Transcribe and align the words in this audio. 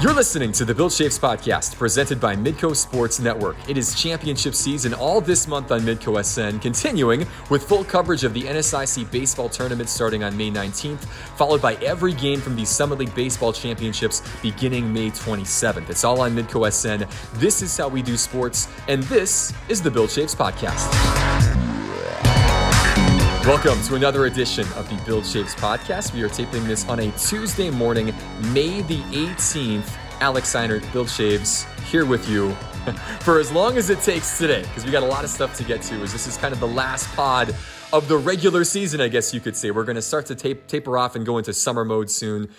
You're 0.00 0.14
listening 0.14 0.52
to 0.52 0.64
the 0.64 0.72
Bill 0.72 0.88
Chaves 0.88 1.18
podcast 1.18 1.76
presented 1.76 2.20
by 2.20 2.36
Midco 2.36 2.76
Sports 2.76 3.18
Network. 3.18 3.56
It 3.68 3.76
is 3.76 4.00
championship 4.00 4.54
season 4.54 4.94
all 4.94 5.20
this 5.20 5.48
month 5.48 5.72
on 5.72 5.80
Midco 5.80 6.24
SN, 6.24 6.60
continuing 6.60 7.26
with 7.50 7.64
full 7.64 7.82
coverage 7.82 8.22
of 8.22 8.32
the 8.32 8.42
NSIC 8.42 9.10
baseball 9.10 9.48
tournament 9.48 9.88
starting 9.88 10.22
on 10.22 10.36
May 10.36 10.52
19th, 10.52 11.04
followed 11.36 11.60
by 11.60 11.74
every 11.84 12.12
game 12.12 12.40
from 12.40 12.54
the 12.54 12.64
Summit 12.64 13.00
League 13.00 13.14
Baseball 13.16 13.52
Championships 13.52 14.22
beginning 14.40 14.92
May 14.92 15.10
27th. 15.10 15.90
It's 15.90 16.04
all 16.04 16.20
on 16.20 16.32
Midco 16.32 16.72
SN. 16.72 17.04
This 17.40 17.60
is 17.60 17.76
how 17.76 17.88
we 17.88 18.00
do 18.00 18.16
sports, 18.16 18.68
and 18.86 19.02
this 19.04 19.52
is 19.68 19.82
the 19.82 19.90
Bill 19.90 20.06
Chaves 20.06 20.36
podcast. 20.36 21.27
Welcome 23.48 23.82
to 23.84 23.94
another 23.94 24.26
edition 24.26 24.66
of 24.76 24.90
the 24.90 25.02
Bill 25.06 25.22
Chaves 25.22 25.54
podcast. 25.54 26.12
We 26.12 26.20
are 26.20 26.28
taping 26.28 26.68
this 26.68 26.86
on 26.86 27.00
a 27.00 27.10
Tuesday 27.12 27.70
morning, 27.70 28.14
May 28.52 28.82
the 28.82 28.98
18th. 29.04 29.90
Alex 30.20 30.52
Heinert, 30.54 30.92
Bill 30.92 31.06
Chaves, 31.06 31.64
here 31.84 32.04
with 32.04 32.28
you 32.28 32.52
for 33.20 33.38
as 33.40 33.50
long 33.50 33.78
as 33.78 33.88
it 33.88 34.02
takes 34.02 34.36
today, 34.36 34.60
because 34.60 34.84
we 34.84 34.90
got 34.90 35.02
a 35.02 35.06
lot 35.06 35.24
of 35.24 35.30
stuff 35.30 35.56
to 35.56 35.64
get 35.64 35.80
to, 35.84 35.94
as 36.02 36.12
this 36.12 36.26
is 36.26 36.36
kind 36.36 36.52
of 36.52 36.60
the 36.60 36.68
last 36.68 37.10
pod 37.16 37.56
of 37.90 38.06
the 38.06 38.18
regular 38.18 38.64
season, 38.64 39.00
I 39.00 39.08
guess 39.08 39.32
you 39.32 39.40
could 39.40 39.56
say. 39.56 39.70
We're 39.70 39.84
going 39.84 39.96
to 39.96 40.02
start 40.02 40.26
to 40.26 40.34
tape, 40.34 40.66
taper 40.66 40.98
off 40.98 41.16
and 41.16 41.24
go 41.24 41.38
into 41.38 41.54
summer 41.54 41.86
mode 41.86 42.10
soon. 42.10 42.50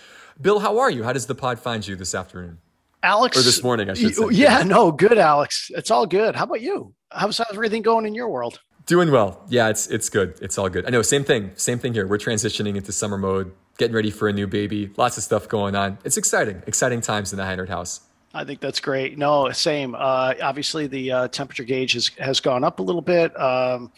Bill, 0.41 0.57
how 0.57 0.79
are 0.79 0.89
you? 0.89 1.03
How 1.03 1.13
does 1.13 1.27
the 1.27 1.35
pod 1.35 1.59
find 1.59 1.87
you 1.87 1.97
this 1.97 2.15
afternoon? 2.15 2.57
Alex, 3.03 3.37
or 3.37 3.43
this 3.43 3.61
morning, 3.61 3.91
I 3.91 3.93
should 3.93 4.15
say. 4.15 4.25
Yeah, 4.31 4.63
no, 4.63 4.91
good, 4.91 5.19
Alex. 5.19 5.69
It's 5.69 5.91
all 5.91 6.07
good. 6.07 6.35
How 6.35 6.45
about 6.45 6.61
you? 6.61 6.95
How's, 7.11 7.37
how's 7.37 7.53
everything 7.53 7.83
going 7.83 8.07
in 8.07 8.15
your 8.15 8.29
world? 8.29 8.59
Doing 8.89 9.11
well. 9.11 9.39
Yeah, 9.49 9.69
it's 9.69 9.85
it's 9.85 10.09
good. 10.09 10.39
It's 10.41 10.57
all 10.57 10.67
good. 10.67 10.87
I 10.87 10.89
know. 10.89 11.03
Same 11.03 11.23
thing. 11.23 11.51
Same 11.53 11.77
thing 11.77 11.93
here. 11.93 12.07
We're 12.07 12.17
transitioning 12.17 12.75
into 12.75 12.91
summer 12.91 13.19
mode, 13.19 13.53
getting 13.77 13.95
ready 13.95 14.09
for 14.09 14.27
a 14.27 14.33
new 14.33 14.47
baby. 14.47 14.89
Lots 14.97 15.15
of 15.15 15.21
stuff 15.21 15.47
going 15.47 15.75
on. 15.75 15.99
It's 16.03 16.17
exciting. 16.17 16.63
Exciting 16.65 17.01
times 17.01 17.31
in 17.31 17.37
the 17.37 17.43
Heinert 17.43 17.69
house. 17.69 18.01
I 18.33 18.45
think 18.45 18.61
that's 18.61 18.79
great. 18.79 19.15
No, 19.15 19.51
same. 19.51 19.93
Uh, 19.93 20.33
obviously, 20.41 20.87
the 20.87 21.11
uh, 21.11 21.27
temperature 21.27 21.65
gauge 21.65 21.93
has 21.93 22.09
has 22.17 22.39
gone 22.39 22.63
up 22.63 22.79
a 22.79 22.81
little 22.81 23.03
bit. 23.03 23.39
Um, 23.39 23.91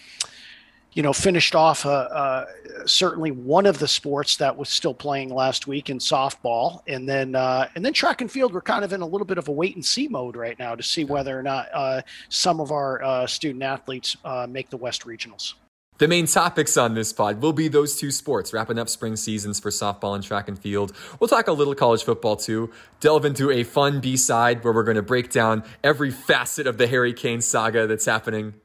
you 0.94 1.04
know, 1.04 1.14
finished 1.14 1.56
off 1.56 1.86
uh, 1.86 1.90
uh, 1.90 2.46
certainly 2.86 3.32
one 3.32 3.66
of 3.66 3.80
the 3.80 3.88
sports 3.88 4.38
that 4.38 4.58
was 4.58 4.70
still 4.70 4.94
playing 4.94 5.30
last 5.30 5.68
week 5.68 5.90
in 5.90 6.00
softball, 6.00 6.82
and 6.88 7.08
then 7.08 7.36
uh, 7.36 7.68
and 7.76 7.86
then 7.86 7.94
track 7.94 8.22
and 8.22 8.32
field. 8.32 8.54
We're 8.54 8.62
kind 8.62 8.84
of 8.84 8.92
in 8.92 9.02
a 9.02 9.06
little 9.06 9.26
bit 9.26 9.38
of 9.38 9.48
a 9.48 9.52
wait 9.52 9.76
and 9.76 9.86
see 9.86 10.08
mode 10.08 10.36
right 10.36 10.58
now 10.60 10.76
to 10.76 10.84
see 10.84 11.06
whether 11.06 11.38
or 11.38 11.44
not 11.44 11.68
uh, 11.74 12.02
some 12.30 12.60
of 12.60 12.72
our 12.72 13.02
uh, 13.04 13.28
student 13.28 13.64
athletes 13.64 14.18
uh, 14.26 14.48
make 14.50 14.70
the 14.70 14.78
West 14.78 15.06
regionals. 15.06 15.54
The 15.98 16.08
main 16.08 16.26
topics 16.26 16.78
on 16.78 16.96
this 16.96 17.14
pod 17.14 17.44
will 17.44 17.54
be 17.54 17.68
those 17.68 17.96
two 17.96 18.10
sports, 18.10 18.54
wrapping 18.54 18.80
up 18.80 18.90
spring 18.90 19.16
seasons 19.16 19.60
for 19.60 19.70
softball 19.70 20.16
and 20.16 20.24
track 20.24 20.48
and 20.48 20.58
field. 20.58 20.94
We'll 21.20 21.28
talk 21.28 21.48
a 21.48 21.52
little 21.52 21.76
college 21.76 22.04
football 22.04 22.38
too, 22.38 22.72
delve 23.00 23.24
into 23.24 23.52
a 23.52 23.64
fun 23.64 24.00
B 24.00 24.18
side 24.18 24.64
where 24.64 24.74
we're 24.74 24.84
going 24.84 24.96
to 24.96 25.04
break 25.04 25.30
down 25.30 25.64
every 25.84 26.10
facet 26.10 26.66
of 26.66 26.80
the 26.80 26.88
Harry 26.88 27.14
Kane 27.14 27.40
saga 27.40 27.86
that's 27.86 28.06
happening. 28.06 28.56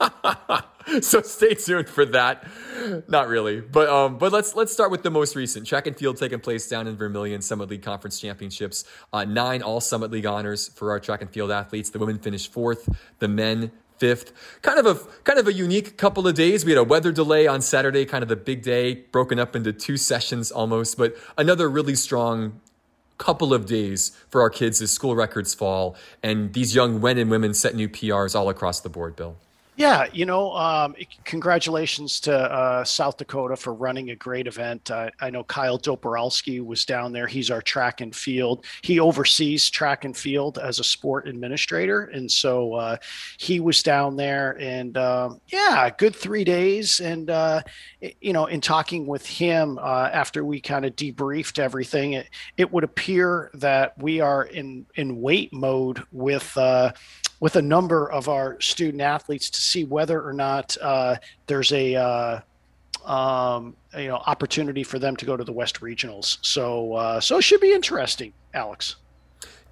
so 1.00 1.22
stay 1.22 1.54
tuned 1.54 1.88
for 1.88 2.04
that. 2.06 2.44
Not 3.08 3.28
really, 3.28 3.60
but 3.60 3.88
um, 3.88 4.18
but 4.18 4.32
let's 4.32 4.54
let's 4.54 4.72
start 4.72 4.90
with 4.90 5.02
the 5.02 5.10
most 5.10 5.34
recent 5.36 5.66
track 5.66 5.86
and 5.86 5.96
field 5.96 6.16
taking 6.16 6.40
place 6.40 6.68
down 6.68 6.86
in 6.86 6.96
Vermillion 6.96 7.42
Summit 7.42 7.70
League 7.70 7.82
Conference 7.82 8.20
Championships. 8.20 8.84
Uh, 9.12 9.24
nine 9.24 9.62
All 9.62 9.80
Summit 9.80 10.10
League 10.10 10.26
honors 10.26 10.68
for 10.68 10.90
our 10.90 11.00
track 11.00 11.22
and 11.22 11.30
field 11.30 11.50
athletes. 11.50 11.90
The 11.90 11.98
women 11.98 12.18
finished 12.18 12.52
fourth. 12.52 12.88
The 13.18 13.28
men 13.28 13.72
fifth. 13.98 14.60
Kind 14.62 14.78
of 14.78 14.86
a 14.86 14.94
kind 15.24 15.38
of 15.38 15.46
a 15.46 15.52
unique 15.52 15.96
couple 15.96 16.28
of 16.28 16.34
days. 16.34 16.64
We 16.64 16.72
had 16.72 16.78
a 16.78 16.84
weather 16.84 17.12
delay 17.12 17.46
on 17.46 17.62
Saturday, 17.62 18.04
kind 18.04 18.22
of 18.22 18.28
the 18.28 18.36
big 18.36 18.62
day, 18.62 18.94
broken 18.94 19.38
up 19.38 19.56
into 19.56 19.72
two 19.72 19.96
sessions 19.96 20.50
almost, 20.50 20.98
but 20.98 21.16
another 21.38 21.68
really 21.68 21.94
strong 21.94 22.60
couple 23.18 23.54
of 23.54 23.64
days 23.64 24.10
for 24.28 24.42
our 24.42 24.50
kids 24.50 24.82
as 24.82 24.90
school 24.90 25.16
records 25.16 25.54
fall 25.54 25.96
and 26.22 26.52
these 26.52 26.74
young 26.74 27.00
men 27.00 27.16
and 27.16 27.30
women 27.30 27.54
set 27.54 27.74
new 27.74 27.88
PRs 27.88 28.38
all 28.38 28.50
across 28.50 28.80
the 28.80 28.90
board, 28.90 29.16
Bill. 29.16 29.38
Yeah, 29.76 30.06
you 30.10 30.24
know, 30.24 30.52
um, 30.56 30.96
congratulations 31.24 32.18
to 32.20 32.34
uh, 32.34 32.82
South 32.82 33.18
Dakota 33.18 33.56
for 33.56 33.74
running 33.74 34.08
a 34.08 34.16
great 34.16 34.46
event. 34.46 34.90
Uh, 34.90 35.10
I 35.20 35.28
know 35.28 35.44
Kyle 35.44 35.78
Doporalski 35.78 36.64
was 36.64 36.86
down 36.86 37.12
there. 37.12 37.26
He's 37.26 37.50
our 37.50 37.60
track 37.60 38.00
and 38.00 38.16
field. 38.16 38.64
He 38.80 38.98
oversees 38.98 39.68
track 39.68 40.06
and 40.06 40.16
field 40.16 40.58
as 40.58 40.78
a 40.78 40.84
sport 40.84 41.28
administrator, 41.28 42.04
and 42.04 42.30
so 42.30 42.72
uh, 42.72 42.96
he 43.36 43.60
was 43.60 43.82
down 43.82 44.16
there. 44.16 44.56
And 44.58 44.96
um, 44.96 45.42
yeah, 45.48 45.90
good 45.90 46.16
three 46.16 46.44
days. 46.44 47.00
And 47.00 47.28
uh, 47.28 47.60
you 48.22 48.32
know, 48.32 48.46
in 48.46 48.62
talking 48.62 49.06
with 49.06 49.26
him 49.26 49.78
uh, 49.78 50.08
after 50.10 50.42
we 50.42 50.58
kind 50.58 50.86
of 50.86 50.96
debriefed 50.96 51.58
everything, 51.58 52.14
it, 52.14 52.30
it 52.56 52.72
would 52.72 52.84
appear 52.84 53.50
that 53.52 53.92
we 53.98 54.20
are 54.20 54.44
in 54.44 54.86
in 54.94 55.20
wait 55.20 55.52
mode 55.52 56.02
with 56.12 56.56
uh, 56.56 56.92
with 57.40 57.56
a 57.56 57.62
number 57.62 58.10
of 58.10 58.28
our 58.28 58.60
student 58.60 59.02
athletes 59.02 59.50
to 59.50 59.60
see 59.60 59.84
whether 59.84 60.22
or 60.22 60.32
not 60.32 60.76
uh, 60.80 61.16
there's 61.46 61.72
a 61.72 61.94
uh, 61.94 62.40
um, 63.04 63.76
you 63.96 64.08
know 64.08 64.16
opportunity 64.26 64.82
for 64.82 64.98
them 64.98 65.16
to 65.16 65.24
go 65.24 65.36
to 65.36 65.44
the 65.44 65.52
West 65.52 65.80
Regionals. 65.80 66.38
So 66.42 66.94
uh, 66.94 67.20
so 67.20 67.38
it 67.38 67.42
should 67.42 67.60
be 67.60 67.72
interesting, 67.72 68.32
Alex. 68.54 68.96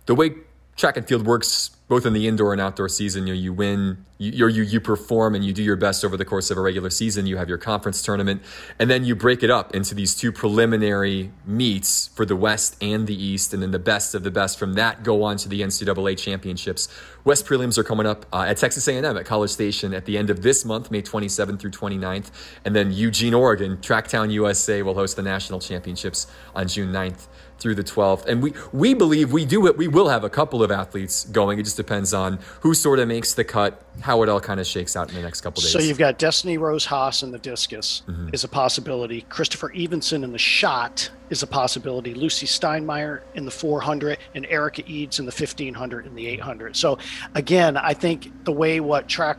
The 0.06 0.14
way 0.14 0.34
track 0.76 0.96
and 0.96 1.06
field 1.06 1.26
works 1.26 1.70
both 1.86 2.06
in 2.06 2.14
the 2.14 2.26
indoor 2.26 2.52
and 2.52 2.60
outdoor 2.62 2.88
season. 2.88 3.26
You 3.26 3.34
know, 3.34 3.40
you 3.40 3.52
win, 3.52 4.04
you, 4.16 4.48
you 4.48 4.62
you 4.62 4.80
perform, 4.80 5.34
and 5.34 5.44
you 5.44 5.52
do 5.52 5.62
your 5.62 5.76
best 5.76 6.02
over 6.02 6.16
the 6.16 6.24
course 6.24 6.50
of 6.50 6.56
a 6.56 6.60
regular 6.60 6.88
season. 6.88 7.26
You 7.26 7.36
have 7.36 7.48
your 7.48 7.58
conference 7.58 8.00
tournament, 8.00 8.42
and 8.78 8.88
then 8.88 9.04
you 9.04 9.14
break 9.14 9.42
it 9.42 9.50
up 9.50 9.74
into 9.74 9.94
these 9.94 10.14
two 10.14 10.32
preliminary 10.32 11.30
meets 11.44 12.08
for 12.08 12.24
the 12.24 12.36
West 12.36 12.76
and 12.82 13.06
the 13.06 13.14
East, 13.14 13.52
and 13.52 13.62
then 13.62 13.70
the 13.70 13.78
best 13.78 14.14
of 14.14 14.22
the 14.22 14.30
best 14.30 14.58
from 14.58 14.74
that 14.74 15.02
go 15.02 15.22
on 15.24 15.36
to 15.36 15.48
the 15.48 15.60
NCAA 15.60 16.18
championships. 16.18 16.88
West 17.24 17.46
prelims 17.46 17.76
are 17.76 17.84
coming 17.84 18.06
up 18.06 18.24
uh, 18.32 18.42
at 18.42 18.56
Texas 18.56 18.88
A&M 18.88 19.04
at 19.04 19.24
College 19.26 19.50
Station 19.50 19.92
at 19.94 20.06
the 20.06 20.16
end 20.16 20.30
of 20.30 20.42
this 20.42 20.64
month, 20.64 20.90
May 20.90 21.02
27th 21.02 21.60
through 21.60 21.70
29th, 21.70 22.30
and 22.64 22.74
then 22.74 22.92
Eugene, 22.92 23.34
Oregon, 23.34 23.76
Tracktown 23.78 24.30
USA 24.32 24.82
will 24.82 24.94
host 24.94 25.16
the 25.16 25.22
national 25.22 25.60
championships 25.60 26.26
on 26.54 26.66
June 26.66 26.92
9th 26.92 27.26
through 27.64 27.74
the 27.74 27.82
12th. 27.82 28.26
And 28.26 28.42
we, 28.42 28.52
we 28.74 28.92
believe 28.92 29.32
we 29.32 29.46
do 29.46 29.66
it. 29.66 29.78
We 29.78 29.88
will 29.88 30.10
have 30.10 30.22
a 30.22 30.28
couple 30.28 30.62
of 30.62 30.70
athletes 30.70 31.24
going. 31.24 31.58
It 31.58 31.62
just 31.62 31.78
depends 31.78 32.12
on 32.12 32.38
who 32.60 32.74
sort 32.74 32.98
of 32.98 33.08
makes 33.08 33.32
the 33.32 33.42
cut, 33.42 33.82
how 34.02 34.22
it 34.22 34.28
all 34.28 34.38
kind 34.38 34.60
of 34.60 34.66
shakes 34.66 34.96
out 34.96 35.08
in 35.08 35.14
the 35.14 35.22
next 35.22 35.40
couple 35.40 35.62
days. 35.62 35.72
So 35.72 35.78
you've 35.78 35.96
got 35.96 36.18
Destiny 36.18 36.58
Rose 36.58 36.84
Haas 36.84 37.22
in 37.22 37.30
the 37.30 37.38
discus 37.38 38.02
mm-hmm. 38.06 38.28
is 38.34 38.44
a 38.44 38.48
possibility. 38.48 39.22
Christopher 39.30 39.72
Evenson 39.72 40.24
in 40.24 40.32
the 40.32 40.38
shot 40.38 41.10
is 41.30 41.42
a 41.42 41.46
possibility. 41.46 42.12
Lucy 42.12 42.44
Steinmeier 42.44 43.22
in 43.34 43.46
the 43.46 43.50
400 43.50 44.18
and 44.34 44.44
Erica 44.44 44.82
Eads 44.86 45.18
in 45.18 45.24
the 45.24 45.32
1500 45.32 46.04
and 46.04 46.14
the 46.18 46.26
800. 46.26 46.76
So 46.76 46.98
again, 47.34 47.78
I 47.78 47.94
think 47.94 48.44
the 48.44 48.52
way 48.52 48.80
what 48.80 49.08
track 49.08 49.38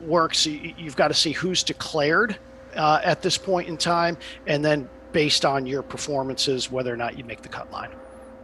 works, 0.00 0.44
you've 0.44 0.96
got 0.96 1.08
to 1.08 1.14
see 1.14 1.30
who's 1.30 1.62
declared 1.62 2.36
uh, 2.74 3.00
at 3.04 3.22
this 3.22 3.38
point 3.38 3.68
in 3.68 3.76
time, 3.76 4.16
and 4.48 4.64
then 4.64 4.88
based 5.12 5.44
on 5.44 5.66
your 5.66 5.82
performances, 5.82 6.70
whether 6.70 6.92
or 6.92 6.96
not 6.96 7.18
you 7.18 7.24
make 7.24 7.42
the 7.42 7.48
cut 7.48 7.70
line. 7.70 7.90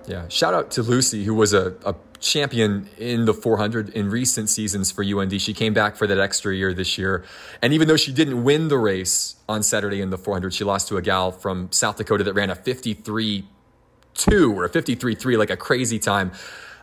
Yeah. 0.07 0.29
Shout 0.29 0.55
out 0.55 0.71
to 0.73 0.83
Lucy, 0.83 1.25
who 1.25 1.35
was 1.35 1.53
a, 1.53 1.75
a 1.85 1.95
champion 2.21 2.89
in 2.97 3.25
the 3.25 3.35
400 3.35 3.91
in 3.91 4.09
recent 4.11 4.49
seasons 4.49 4.91
for 4.91 5.03
UND. 5.03 5.41
She 5.41 5.53
came 5.53 5.75
back 5.75 5.97
for 5.97 6.07
that 6.07 6.19
extra 6.19 6.55
year 6.55 6.73
this 6.73 6.97
year. 6.97 7.25
And 7.61 7.73
even 7.73 7.89
though 7.89 7.97
she 7.97 8.13
didn't 8.13 8.45
win 8.45 8.69
the 8.69 8.79
race 8.79 9.37
on 9.49 9.63
Saturday 9.63 10.01
in 10.01 10.11
the 10.11 10.19
400, 10.19 10.55
she 10.55 10.65
lost 10.65 10.89
to 10.89 10.97
a 10.97 11.03
gal 11.03 11.33
from 11.33 11.71
South 11.73 11.97
Dakota 11.97 12.25
that 12.25 12.35
ran 12.35 12.51
a 12.51 12.55
53 12.55 13.49
2 14.15 14.53
or 14.53 14.65
a 14.65 14.69
53 14.69 15.15
3, 15.15 15.37
like 15.37 15.51
a 15.51 15.57
crazy 15.57 15.99
time. 15.99 16.33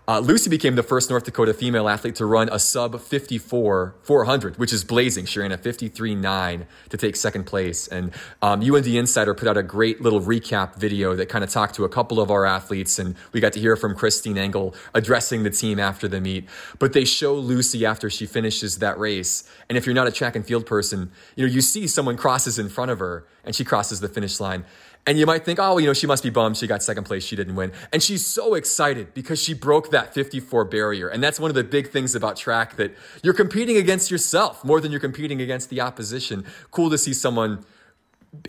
Uh, 0.06 0.20
Lucy 0.20 0.50
became 0.50 0.76
the 0.76 0.84
first 0.84 1.10
North 1.10 1.24
Dakota 1.24 1.54
female 1.54 1.88
athlete 1.88 2.16
to 2.16 2.26
run 2.26 2.50
a 2.52 2.60
sub 2.60 3.00
54 3.00 3.96
400, 4.02 4.58
which 4.58 4.74
is 4.74 4.84
blazing. 4.84 5.26
She 5.26 5.40
ran 5.40 5.54
a 5.54 5.58
53 5.58 6.14
9 6.16 6.66
to 6.90 6.98
take 6.98 7.16
second 7.16 7.46
place. 7.46 7.88
And 7.88 8.12
um, 8.42 8.62
UND 8.62 8.86
Insider 8.86 9.34
put 9.34 9.48
out 9.48 9.56
a 9.56 9.64
great 9.64 10.02
little 10.02 10.20
recap 10.20 10.76
video 10.76 11.16
that 11.16 11.30
kind 11.30 11.42
of 11.42 11.50
talked 11.50 11.76
to 11.76 11.86
a 11.86 11.90
couple 11.90 12.20
of 12.20 12.32
our 12.32 12.46
athletes. 12.46 13.00
And 13.00 13.16
we 13.32 13.40
got 13.40 13.54
to 13.54 13.62
hear 13.62 13.78
from 13.78 13.96
Christine 13.96 14.38
Engel 14.38 14.76
addressing 14.94 15.44
the 15.44 15.50
team 15.50 15.80
after 15.80 16.10
the 16.10 16.20
meet. 16.20 16.50
But 16.80 16.92
they 16.92 17.06
show 17.06 17.36
Lucy 17.36 17.86
after 17.86 18.10
she 18.10 18.26
finishes 18.26 18.80
that 18.80 19.00
race. 19.00 19.50
And 19.70 19.78
if 19.78 19.86
you're 19.86 19.96
not 19.96 20.08
a 20.08 20.12
track 20.12 20.36
and 20.36 20.46
field 20.46 20.66
person, 20.66 21.14
you 21.38 21.48
know, 21.48 21.52
you 21.52 21.62
see 21.62 21.88
someone 21.88 22.18
crosses 22.18 22.60
in 22.60 22.68
front 22.68 22.92
of 22.92 23.00
her 23.00 23.26
and 23.46 23.56
she 23.56 23.64
crosses 23.64 24.02
the 24.02 24.10
finish 24.10 24.42
line. 24.42 24.66
And 25.06 25.20
you 25.20 25.26
might 25.26 25.44
think, 25.44 25.60
oh, 25.60 25.78
you 25.78 25.88
know, 25.88 25.94
she 25.94 26.08
must 26.08 26.24
be 26.24 26.30
bummed. 26.30 26.56
She 26.56 26.66
got 26.66 26.82
second 26.82 27.04
place. 27.04 27.24
She 27.24 27.36
didn't 27.36 27.56
win. 27.56 27.74
And 27.92 28.02
she's 28.02 28.26
so 28.26 28.54
excited 28.54 29.14
because 29.14 29.42
she 29.42 29.54
broke 29.54 29.92
that 29.92 30.14
54 30.14 30.66
barrier. 30.66 31.10
And 31.10 31.22
that's 31.22 31.40
one 31.40 31.52
of 31.52 31.56
the 31.56 31.64
big 31.64 31.90
things 31.90 32.16
about 32.16 32.38
track 32.38 32.78
that 32.78 32.96
you're 33.22 33.34
competing 33.34 33.76
against 33.76 34.10
yourself 34.10 34.64
more 34.64 34.80
than 34.80 34.92
you're 34.92 35.02
competing 35.02 35.42
against 35.42 35.70
the 35.70 35.82
opposition. 35.82 36.46
Cool 36.72 36.90
to 36.90 36.98
see 36.98 37.14
someone 37.14 37.66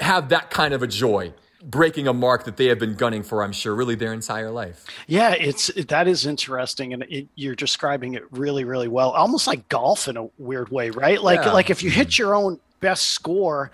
have 0.00 0.28
that 0.28 0.50
kind 0.50 0.72
of 0.74 0.82
a 0.82 0.86
joy 0.86 1.32
breaking 1.62 2.06
a 2.06 2.12
mark 2.12 2.44
that 2.44 2.56
they 2.58 2.66
have 2.66 2.78
been 2.78 2.94
gunning 2.94 3.22
for 3.22 3.42
i'm 3.42 3.52
sure 3.52 3.74
really 3.74 3.94
their 3.94 4.12
entire 4.12 4.50
life 4.50 4.84
yeah 5.06 5.30
it's 5.30 5.68
that 5.88 6.06
is 6.06 6.26
interesting 6.26 6.92
and 6.92 7.04
it, 7.04 7.26
you're 7.36 7.54
describing 7.54 8.12
it 8.14 8.22
really 8.32 8.64
really 8.64 8.88
well 8.88 9.10
almost 9.12 9.46
like 9.46 9.66
golf 9.70 10.06
in 10.06 10.16
a 10.18 10.28
weird 10.36 10.68
way 10.70 10.90
right 10.90 11.22
like 11.22 11.42
yeah. 11.42 11.52
like 11.52 11.70
if 11.70 11.82
you 11.82 11.88
hit 11.88 12.08
mm-hmm. 12.08 12.22
your 12.22 12.34
own 12.34 12.60
best 12.80 13.08
score 13.08 13.70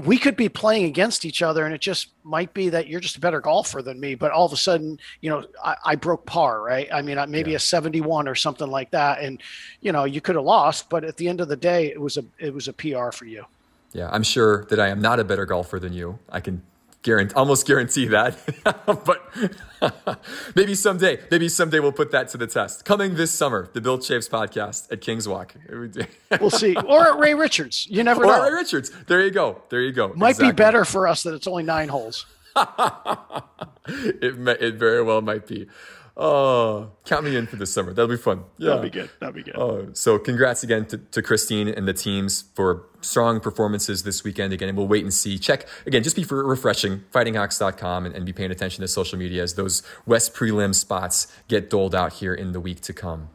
we 0.00 0.18
could 0.18 0.36
be 0.36 0.48
playing 0.48 0.84
against 0.84 1.24
each 1.24 1.42
other 1.42 1.64
and 1.64 1.74
it 1.74 1.80
just 1.80 2.08
might 2.24 2.52
be 2.54 2.68
that 2.68 2.88
you're 2.88 3.00
just 3.00 3.16
a 3.16 3.20
better 3.20 3.40
golfer 3.40 3.82
than 3.82 4.00
me 4.00 4.14
but 4.14 4.30
all 4.30 4.46
of 4.46 4.52
a 4.52 4.56
sudden 4.56 4.98
you 5.20 5.30
know 5.30 5.44
i, 5.62 5.76
I 5.84 5.94
broke 5.96 6.26
par 6.26 6.62
right? 6.62 6.88
I 6.92 7.02
mean 7.02 7.18
maybe 7.30 7.52
yeah. 7.52 7.56
a 7.56 7.60
71 7.60 8.28
or 8.28 8.34
something 8.34 8.68
like 8.68 8.90
that 8.90 9.20
and 9.20 9.42
you 9.80 9.92
know 9.92 10.04
you 10.04 10.20
could 10.20 10.34
have 10.34 10.44
lost 10.44 10.88
but 10.90 11.04
at 11.04 11.16
the 11.16 11.28
end 11.28 11.40
of 11.40 11.48
the 11.48 11.56
day 11.56 11.86
it 11.86 12.00
was 12.00 12.16
a 12.16 12.24
it 12.38 12.52
was 12.52 12.68
a 12.68 12.72
pr 12.72 13.10
for 13.12 13.24
you. 13.24 13.44
Yeah 13.92 14.08
i'm 14.10 14.22
sure 14.22 14.64
that 14.66 14.80
i 14.80 14.88
am 14.88 15.00
not 15.00 15.20
a 15.20 15.24
better 15.24 15.46
golfer 15.46 15.78
than 15.78 15.92
you. 15.92 16.18
I 16.28 16.40
can 16.40 16.62
guarantee, 17.04 17.34
almost 17.34 17.66
guarantee 17.66 18.06
that. 18.06 18.36
but 18.86 20.18
maybe 20.56 20.74
someday, 20.74 21.20
maybe 21.30 21.48
someday 21.48 21.78
we'll 21.78 21.92
put 21.92 22.10
that 22.10 22.28
to 22.30 22.38
the 22.38 22.48
test. 22.48 22.84
Coming 22.84 23.14
this 23.14 23.30
summer, 23.30 23.68
the 23.72 23.80
Bill 23.80 23.98
Chaves 23.98 24.28
podcast 24.28 24.90
at 24.90 25.00
Kings 25.00 25.28
Walk. 25.28 25.54
we'll 26.40 26.50
see. 26.50 26.74
Or 26.74 27.12
at 27.12 27.18
Ray 27.20 27.34
Richards. 27.34 27.86
You 27.88 28.02
never 28.02 28.24
or 28.24 28.26
know. 28.26 28.42
Ray 28.42 28.52
Richards. 28.52 28.90
There 29.06 29.22
you 29.22 29.30
go. 29.30 29.62
There 29.68 29.82
you 29.82 29.92
go. 29.92 30.12
Might 30.14 30.30
exactly. 30.30 30.52
be 30.52 30.56
better 30.56 30.84
for 30.84 31.06
us 31.06 31.22
that 31.22 31.34
it's 31.34 31.46
only 31.46 31.62
nine 31.62 31.88
holes. 31.88 32.26
it, 32.56 34.48
it 34.60 34.74
very 34.74 35.02
well 35.02 35.20
might 35.20 35.46
be. 35.46 35.68
Oh, 36.16 36.92
count 37.04 37.24
me 37.24 37.34
in 37.34 37.48
for 37.48 37.56
this 37.56 37.72
summer. 37.72 37.92
That'll 37.92 38.08
be 38.08 38.16
fun. 38.16 38.44
Yeah. 38.56 38.68
That'll 38.68 38.82
be 38.82 38.90
good. 38.90 39.10
That'll 39.18 39.34
be 39.34 39.42
good. 39.42 39.56
Oh, 39.56 39.88
so 39.94 40.16
congrats 40.16 40.62
again 40.62 40.86
to, 40.86 40.98
to 40.98 41.22
Christine 41.22 41.66
and 41.66 41.88
the 41.88 41.92
teams 41.92 42.44
for 42.54 42.86
strong 43.00 43.40
performances 43.40 44.04
this 44.04 44.22
weekend 44.22 44.52
again. 44.52 44.68
And 44.68 44.78
we'll 44.78 44.86
wait 44.86 45.02
and 45.02 45.12
see. 45.12 45.38
Check 45.38 45.66
again, 45.86 46.04
just 46.04 46.14
be 46.14 46.22
for 46.22 46.44
refreshing, 46.44 47.02
fightinghawks.com 47.12 48.06
and, 48.06 48.14
and 48.14 48.24
be 48.24 48.32
paying 48.32 48.52
attention 48.52 48.82
to 48.82 48.88
social 48.88 49.18
media 49.18 49.42
as 49.42 49.54
those 49.54 49.82
West 50.06 50.34
prelim 50.34 50.72
spots 50.72 51.26
get 51.48 51.68
doled 51.68 51.96
out 51.96 52.14
here 52.14 52.32
in 52.32 52.52
the 52.52 52.60
week 52.60 52.80
to 52.82 52.92
come. 52.92 53.30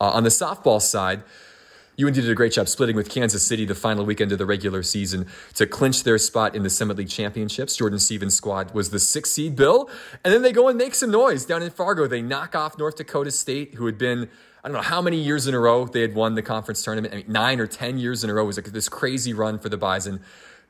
Uh, 0.00 0.10
on 0.10 0.24
the 0.24 0.28
softball 0.30 0.82
side, 0.82 1.22
UND 2.00 2.14
did 2.14 2.28
a 2.28 2.34
great 2.34 2.52
job 2.52 2.68
splitting 2.68 2.96
with 2.96 3.08
Kansas 3.08 3.46
City 3.46 3.64
the 3.64 3.74
final 3.74 4.04
weekend 4.04 4.32
of 4.32 4.38
the 4.38 4.46
regular 4.46 4.82
season 4.82 5.26
to 5.54 5.64
clinch 5.64 6.02
their 6.02 6.18
spot 6.18 6.56
in 6.56 6.64
the 6.64 6.70
Summit 6.70 6.96
League 6.96 7.08
Championships. 7.08 7.76
Jordan 7.76 8.00
Stevens' 8.00 8.34
squad 8.34 8.74
was 8.74 8.90
the 8.90 8.98
six 8.98 9.30
seed 9.30 9.54
Bill. 9.54 9.88
And 10.24 10.34
then 10.34 10.42
they 10.42 10.50
go 10.50 10.66
and 10.66 10.76
make 10.76 10.96
some 10.96 11.12
noise 11.12 11.44
down 11.44 11.62
in 11.62 11.70
Fargo. 11.70 12.08
They 12.08 12.20
knock 12.20 12.56
off 12.56 12.76
North 12.78 12.96
Dakota 12.96 13.30
State, 13.30 13.74
who 13.74 13.86
had 13.86 13.96
been, 13.96 14.28
I 14.64 14.68
don't 14.68 14.76
know 14.76 14.82
how 14.82 15.00
many 15.00 15.18
years 15.18 15.46
in 15.46 15.54
a 15.54 15.60
row 15.60 15.84
they 15.86 16.00
had 16.00 16.16
won 16.16 16.34
the 16.34 16.42
conference 16.42 16.82
tournament. 16.82 17.14
I 17.14 17.18
mean, 17.18 17.26
nine 17.28 17.60
or 17.60 17.68
10 17.68 17.98
years 17.98 18.24
in 18.24 18.30
a 18.30 18.34
row. 18.34 18.42
It 18.42 18.46
was 18.46 18.56
like 18.56 18.66
this 18.66 18.88
crazy 18.88 19.32
run 19.32 19.60
for 19.60 19.68
the 19.68 19.76
Bison. 19.76 20.20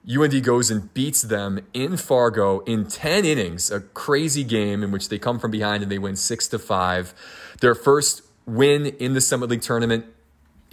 UND 0.06 0.44
goes 0.44 0.70
and 0.70 0.92
beats 0.92 1.22
them 1.22 1.66
in 1.72 1.96
Fargo 1.96 2.60
in 2.60 2.86
10 2.86 3.24
innings, 3.24 3.70
a 3.70 3.80
crazy 3.80 4.44
game 4.44 4.82
in 4.82 4.90
which 4.90 5.08
they 5.08 5.18
come 5.18 5.38
from 5.38 5.50
behind 5.50 5.82
and 5.82 5.90
they 5.90 5.98
win 5.98 6.16
6 6.16 6.48
to 6.48 6.58
5. 6.58 7.14
Their 7.62 7.74
first 7.74 8.20
win 8.44 8.84
in 8.84 9.14
the 9.14 9.22
Summit 9.22 9.48
League 9.48 9.62
tournament 9.62 10.04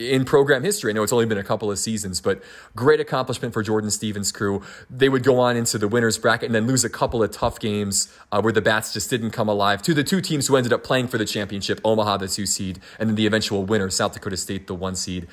in 0.02 0.26
program 0.26 0.64
history. 0.64 0.92
I 0.92 0.94
know 0.94 1.04
it's 1.04 1.14
only 1.14 1.26
been 1.26 1.38
a 1.38 1.44
couple 1.44 1.72
of 1.72 1.80
seasons, 1.80 2.22
but 2.22 2.42
great 2.76 3.00
accomplishment 3.00 3.54
for 3.54 3.64
Jordan 3.64 3.92
Stevens' 3.92 4.32
crew. 4.32 4.62
They 4.90 5.10
would 5.10 5.24
go 5.24 5.40
on 5.40 5.56
into 5.56 5.78
the 5.78 5.88
winners 5.88 6.18
bracket 6.18 6.48
and 6.48 6.56
then 6.56 6.68
lose 6.68 6.84
a 6.84 6.90
couple 6.90 7.24
of 7.24 7.32
tough 7.32 7.60
games 7.60 8.14
uh, 8.32 8.42
where 8.42 8.54
the 8.54 8.62
bats 8.62 8.94
just 8.94 9.10
didn't 9.10 9.32
come 9.32 9.48
alive 9.48 9.82
to 9.84 9.94
the 9.94 10.04
two 10.04 10.22
teams 10.22 10.48
who 10.48 10.56
ended 10.56 10.74
up 10.74 10.84
playing 10.84 11.08
for 11.08 11.18
the 11.18 11.26
championship: 11.26 11.80
Omaha, 11.84 12.18
the 12.18 12.28
two 12.28 12.46
seed, 12.46 12.80
and 13.00 13.10
then 13.10 13.16
the 13.16 13.26
eventual 13.26 13.64
winner, 13.64 13.90
South 13.90 14.14
Dakota 14.14 14.38
State, 14.38 14.68
the 14.68 14.76
one 14.76 14.96
seed. 14.96 15.28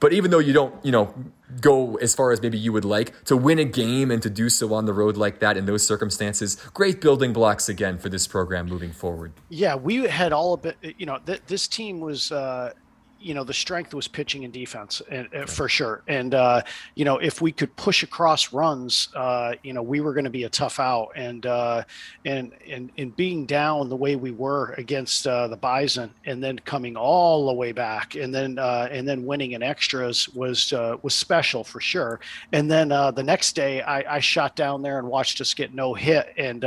But 0.00 0.12
even 0.12 0.30
though 0.30 0.38
you 0.38 0.52
don't, 0.52 0.74
you 0.84 0.92
know, 0.92 1.12
go 1.60 1.96
as 1.96 2.14
far 2.14 2.30
as 2.30 2.40
maybe 2.40 2.58
you 2.58 2.72
would 2.72 2.84
like 2.84 3.24
to 3.24 3.36
win 3.36 3.58
a 3.58 3.64
game 3.64 4.10
and 4.10 4.22
to 4.22 4.30
do 4.30 4.48
so 4.48 4.72
on 4.72 4.84
the 4.84 4.92
road 4.92 5.16
like 5.16 5.40
that 5.40 5.56
in 5.56 5.66
those 5.66 5.86
circumstances, 5.86 6.54
great 6.72 7.00
building 7.00 7.32
blocks 7.32 7.68
again 7.68 7.98
for 7.98 8.08
this 8.08 8.26
program 8.26 8.66
moving 8.66 8.92
forward. 8.92 9.32
Yeah, 9.48 9.74
we 9.74 10.04
had 10.04 10.32
all 10.32 10.54
of 10.54 10.64
it. 10.64 10.76
You 10.98 11.06
know, 11.06 11.18
th- 11.24 11.42
this 11.46 11.66
team 11.68 12.00
was. 12.00 12.30
Uh, 12.32 12.72
you 13.20 13.34
know 13.34 13.44
the 13.44 13.54
strength 13.54 13.94
was 13.94 14.08
pitching 14.08 14.44
and 14.44 14.52
defense 14.52 15.02
and, 15.10 15.28
and 15.32 15.48
for 15.48 15.68
sure. 15.68 16.02
And 16.08 16.34
uh, 16.34 16.62
you 16.94 17.04
know 17.04 17.18
if 17.18 17.40
we 17.40 17.52
could 17.52 17.74
push 17.76 18.02
across 18.02 18.52
runs 18.52 19.08
uh, 19.14 19.54
you 19.62 19.72
know 19.72 19.82
we 19.82 20.00
were 20.00 20.12
going 20.12 20.24
to 20.24 20.30
be 20.30 20.44
a 20.44 20.48
tough 20.48 20.80
out. 20.80 21.12
And 21.16 21.46
uh, 21.46 21.84
and 22.24 22.52
and 22.68 22.90
and 22.96 23.16
being 23.16 23.46
down 23.46 23.88
the 23.88 23.96
way 23.96 24.16
we 24.16 24.30
were 24.30 24.74
against 24.78 25.26
uh, 25.26 25.48
the 25.48 25.56
bison 25.56 26.12
and 26.26 26.42
then 26.42 26.58
coming 26.60 26.96
all 26.96 27.46
the 27.46 27.52
way 27.52 27.72
back 27.72 28.14
and 28.14 28.34
then 28.34 28.58
uh, 28.58 28.88
and 28.90 29.06
then 29.06 29.24
winning 29.24 29.52
in 29.52 29.62
extras 29.62 30.28
was 30.30 30.72
uh, 30.72 30.96
was 31.02 31.14
special 31.14 31.64
for 31.64 31.80
sure. 31.80 32.20
And 32.52 32.70
then 32.70 32.88
the 32.88 33.22
next 33.22 33.54
day 33.54 33.82
I, 33.82 34.16
I, 34.16 34.20
shot 34.20 34.56
down 34.56 34.82
there 34.82 34.98
and 34.98 35.08
watched 35.08 35.40
us 35.40 35.54
get 35.54 35.72
no 35.74 35.94
hit. 35.94 36.34
And 36.36 36.64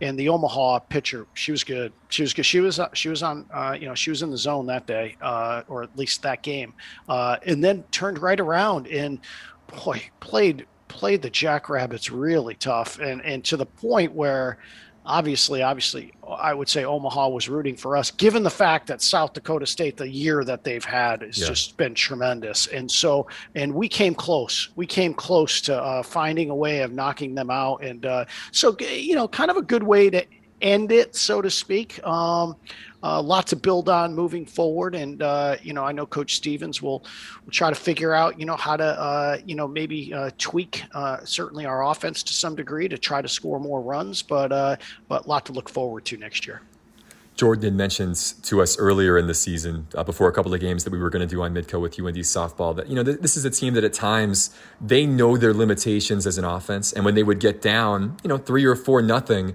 and 0.00 0.18
the 0.18 0.28
Omaha 0.28 0.80
pitcher 0.80 1.26
she 1.34 1.52
was 1.52 1.64
good. 1.64 1.92
She 2.08 2.22
was 2.22 2.34
good. 2.34 2.46
She 2.46 2.60
was 2.60 2.80
she 2.92 3.08
was 3.08 3.22
on 3.22 3.46
you 3.80 3.86
know 3.88 3.94
she 3.94 4.10
was 4.10 4.22
in 4.22 4.30
the 4.30 4.36
zone 4.36 4.66
that 4.66 4.86
day 4.86 5.16
or 5.22 5.85
at 5.90 5.98
least 5.98 6.22
that 6.22 6.42
game, 6.42 6.74
uh, 7.08 7.36
and 7.46 7.62
then 7.62 7.84
turned 7.90 8.18
right 8.18 8.40
around 8.40 8.86
and 8.88 9.20
boy 9.84 10.02
played 10.20 10.66
played 10.88 11.22
the 11.22 11.30
Jackrabbits 11.30 12.10
really 12.10 12.54
tough, 12.54 12.98
and 12.98 13.20
and 13.22 13.44
to 13.44 13.56
the 13.56 13.66
point 13.66 14.12
where 14.12 14.58
obviously, 15.06 15.62
obviously, 15.62 16.12
I 16.28 16.52
would 16.52 16.68
say 16.68 16.84
Omaha 16.84 17.28
was 17.28 17.48
rooting 17.48 17.76
for 17.76 17.96
us, 17.96 18.10
given 18.10 18.42
the 18.42 18.50
fact 18.50 18.88
that 18.88 19.00
South 19.00 19.32
Dakota 19.32 19.66
State, 19.66 19.96
the 19.96 20.08
year 20.08 20.44
that 20.44 20.64
they've 20.64 20.84
had, 20.84 21.22
has 21.22 21.38
yeah. 21.38 21.46
just 21.46 21.76
been 21.76 21.94
tremendous. 21.94 22.66
And 22.66 22.90
so, 22.90 23.28
and 23.54 23.72
we 23.72 23.88
came 23.88 24.14
close. 24.14 24.70
We 24.76 24.86
came 24.86 25.14
close 25.14 25.60
to 25.62 25.80
uh, 25.80 26.02
finding 26.02 26.50
a 26.50 26.54
way 26.54 26.80
of 26.80 26.92
knocking 26.92 27.34
them 27.34 27.50
out. 27.50 27.82
And 27.82 28.04
uh, 28.04 28.24
so, 28.50 28.76
you 28.80 29.14
know, 29.14 29.28
kind 29.28 29.50
of 29.50 29.56
a 29.56 29.62
good 29.62 29.82
way 29.82 30.10
to 30.10 30.24
end 30.60 30.92
it, 30.92 31.14
so 31.14 31.40
to 31.40 31.50
speak. 31.50 32.04
Um, 32.04 32.56
lot 33.22 33.46
to 33.48 33.56
build 33.56 33.88
on 33.88 34.14
moving 34.14 34.46
forward. 34.46 34.94
And 34.94 35.22
uh, 35.22 35.56
you 35.62 35.72
know, 35.72 35.84
I 35.84 35.92
know 35.92 36.06
Coach 36.06 36.36
Stevens 36.36 36.80
will 36.82 37.04
will 37.44 37.52
try 37.52 37.68
to 37.70 37.76
figure 37.76 38.12
out 38.12 38.38
you 38.38 38.46
know 38.46 38.56
how 38.56 38.76
to 38.76 38.84
uh, 38.84 39.38
you 39.44 39.54
know 39.54 39.68
maybe 39.68 40.12
uh, 40.12 40.30
tweak 40.38 40.84
uh, 40.92 41.18
certainly 41.24 41.66
our 41.66 41.86
offense 41.86 42.22
to 42.24 42.32
some 42.32 42.54
degree 42.54 42.88
to 42.88 42.98
try 42.98 43.22
to 43.22 43.28
score 43.28 43.60
more 43.60 43.80
runs. 43.80 44.22
But 44.22 44.52
uh, 44.52 44.76
but 45.08 45.26
a 45.26 45.28
lot 45.28 45.46
to 45.46 45.52
look 45.52 45.68
forward 45.68 46.04
to 46.06 46.16
next 46.16 46.46
year. 46.46 46.62
Jordan 47.36 47.76
mentions 47.76 48.32
to 48.32 48.62
us 48.62 48.78
earlier 48.78 49.18
in 49.18 49.26
the 49.26 49.34
season, 49.34 49.86
uh, 49.94 50.02
before 50.02 50.26
a 50.26 50.32
couple 50.32 50.54
of 50.54 50.60
games 50.60 50.84
that 50.84 50.90
we 50.90 50.98
were 50.98 51.10
going 51.10 51.26
to 51.26 51.32
do 51.32 51.42
on 51.42 51.52
Midco 51.52 51.78
with 51.78 52.00
UND 52.00 52.16
softball, 52.16 52.74
that 52.76 52.88
you 52.88 52.94
know 52.94 53.04
th- 53.04 53.18
this 53.20 53.36
is 53.36 53.44
a 53.44 53.50
team 53.50 53.74
that 53.74 53.84
at 53.84 53.92
times 53.92 54.56
they 54.80 55.04
know 55.04 55.36
their 55.36 55.52
limitations 55.52 56.26
as 56.26 56.38
an 56.38 56.44
offense, 56.44 56.94
and 56.94 57.04
when 57.04 57.14
they 57.14 57.22
would 57.22 57.38
get 57.38 57.60
down, 57.60 58.16
you 58.22 58.28
know, 58.28 58.38
three 58.38 58.64
or 58.64 58.74
four 58.74 59.02
nothing, 59.02 59.54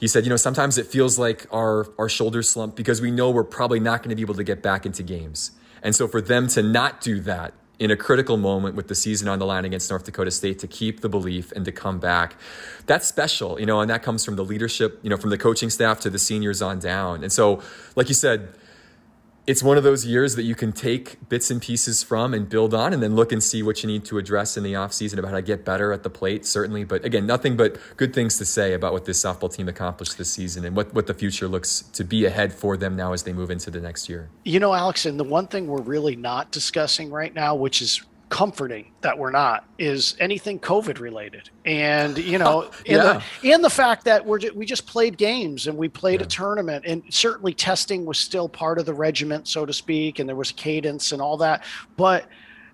he 0.00 0.08
said, 0.08 0.24
you 0.24 0.30
know, 0.30 0.36
sometimes 0.36 0.78
it 0.78 0.86
feels 0.86 1.18
like 1.18 1.46
our, 1.52 1.86
our 1.98 2.08
shoulders 2.08 2.48
slump 2.48 2.74
because 2.74 3.02
we 3.02 3.10
know 3.10 3.30
we're 3.30 3.44
probably 3.44 3.78
not 3.78 4.02
going 4.02 4.08
to 4.08 4.16
be 4.16 4.22
able 4.22 4.34
to 4.34 4.44
get 4.44 4.62
back 4.62 4.86
into 4.86 5.02
games. 5.02 5.52
And 5.82 5.94
so 5.94 6.08
for 6.08 6.22
them 6.22 6.48
to 6.48 6.62
not 6.62 7.02
do 7.02 7.20
that 7.20 7.52
in 7.78 7.90
a 7.90 7.96
critical 7.96 8.38
moment 8.38 8.76
with 8.76 8.88
the 8.88 8.94
season 8.94 9.28
on 9.28 9.38
the 9.38 9.46
line 9.46 9.64
against 9.66 9.90
North 9.90 10.04
Dakota 10.04 10.30
State 10.30 10.58
to 10.60 10.66
keep 10.66 11.00
the 11.00 11.08
belief 11.08 11.52
and 11.52 11.66
to 11.66 11.72
come 11.72 11.98
back, 11.98 12.36
that's 12.86 13.06
special, 13.06 13.60
you 13.60 13.66
know, 13.66 13.80
and 13.80 13.90
that 13.90 14.02
comes 14.02 14.24
from 14.24 14.36
the 14.36 14.44
leadership, 14.44 14.98
you 15.02 15.10
know, 15.10 15.18
from 15.18 15.30
the 15.30 15.38
coaching 15.38 15.68
staff 15.68 16.00
to 16.00 16.10
the 16.10 16.18
seniors 16.18 16.62
on 16.62 16.78
down. 16.78 17.22
And 17.22 17.32
so, 17.32 17.62
like 17.94 18.08
you 18.08 18.14
said, 18.14 18.54
it's 19.50 19.64
one 19.64 19.76
of 19.76 19.82
those 19.82 20.06
years 20.06 20.36
that 20.36 20.44
you 20.44 20.54
can 20.54 20.70
take 20.70 21.28
bits 21.28 21.50
and 21.50 21.60
pieces 21.60 22.04
from 22.04 22.34
and 22.34 22.48
build 22.48 22.72
on 22.72 22.92
and 22.92 23.02
then 23.02 23.16
look 23.16 23.32
and 23.32 23.42
see 23.42 23.64
what 23.64 23.82
you 23.82 23.88
need 23.88 24.04
to 24.04 24.16
address 24.16 24.56
in 24.56 24.62
the 24.62 24.74
offseason 24.74 25.18
about 25.18 25.32
how 25.32 25.36
to 25.38 25.42
get 25.42 25.64
better 25.64 25.92
at 25.92 26.04
the 26.04 26.08
plate, 26.08 26.46
certainly. 26.46 26.84
But 26.84 27.04
again, 27.04 27.26
nothing 27.26 27.56
but 27.56 27.76
good 27.96 28.14
things 28.14 28.38
to 28.38 28.44
say 28.44 28.74
about 28.74 28.92
what 28.92 29.06
this 29.06 29.20
softball 29.20 29.52
team 29.52 29.68
accomplished 29.68 30.16
this 30.18 30.30
season 30.30 30.64
and 30.64 30.76
what, 30.76 30.94
what 30.94 31.08
the 31.08 31.14
future 31.14 31.48
looks 31.48 31.80
to 31.94 32.04
be 32.04 32.26
ahead 32.26 32.52
for 32.52 32.76
them 32.76 32.94
now 32.94 33.12
as 33.12 33.24
they 33.24 33.32
move 33.32 33.50
into 33.50 33.72
the 33.72 33.80
next 33.80 34.08
year. 34.08 34.30
You 34.44 34.60
know, 34.60 34.72
Alex, 34.72 35.04
and 35.04 35.18
the 35.18 35.24
one 35.24 35.48
thing 35.48 35.66
we're 35.66 35.82
really 35.82 36.14
not 36.14 36.52
discussing 36.52 37.10
right 37.10 37.34
now, 37.34 37.56
which 37.56 37.82
is 37.82 38.02
comforting 38.30 38.92
that 39.02 39.18
we're 39.18 39.32
not 39.32 39.64
is 39.76 40.16
anything 40.20 40.58
COVID 40.58 41.00
related. 41.00 41.50
And 41.66 42.16
you 42.16 42.38
know, 42.38 42.70
yeah. 42.86 43.22
the, 43.42 43.52
and 43.52 43.62
the 43.62 43.70
fact 43.70 44.04
that 44.04 44.24
we're 44.24 44.40
we 44.54 44.64
just 44.64 44.86
played 44.86 45.18
games 45.18 45.66
and 45.66 45.76
we 45.76 45.88
played 45.88 46.20
yeah. 46.20 46.26
a 46.26 46.28
tournament, 46.28 46.86
and 46.86 47.02
certainly 47.10 47.52
testing 47.52 48.06
was 48.06 48.18
still 48.18 48.48
part 48.48 48.78
of 48.78 48.86
the 48.86 48.94
regiment, 48.94 49.48
so 49.48 49.66
to 49.66 49.72
speak, 49.72 50.18
and 50.18 50.28
there 50.28 50.36
was 50.36 50.52
cadence 50.52 51.12
and 51.12 51.20
all 51.20 51.36
that. 51.36 51.64
But 51.96 52.26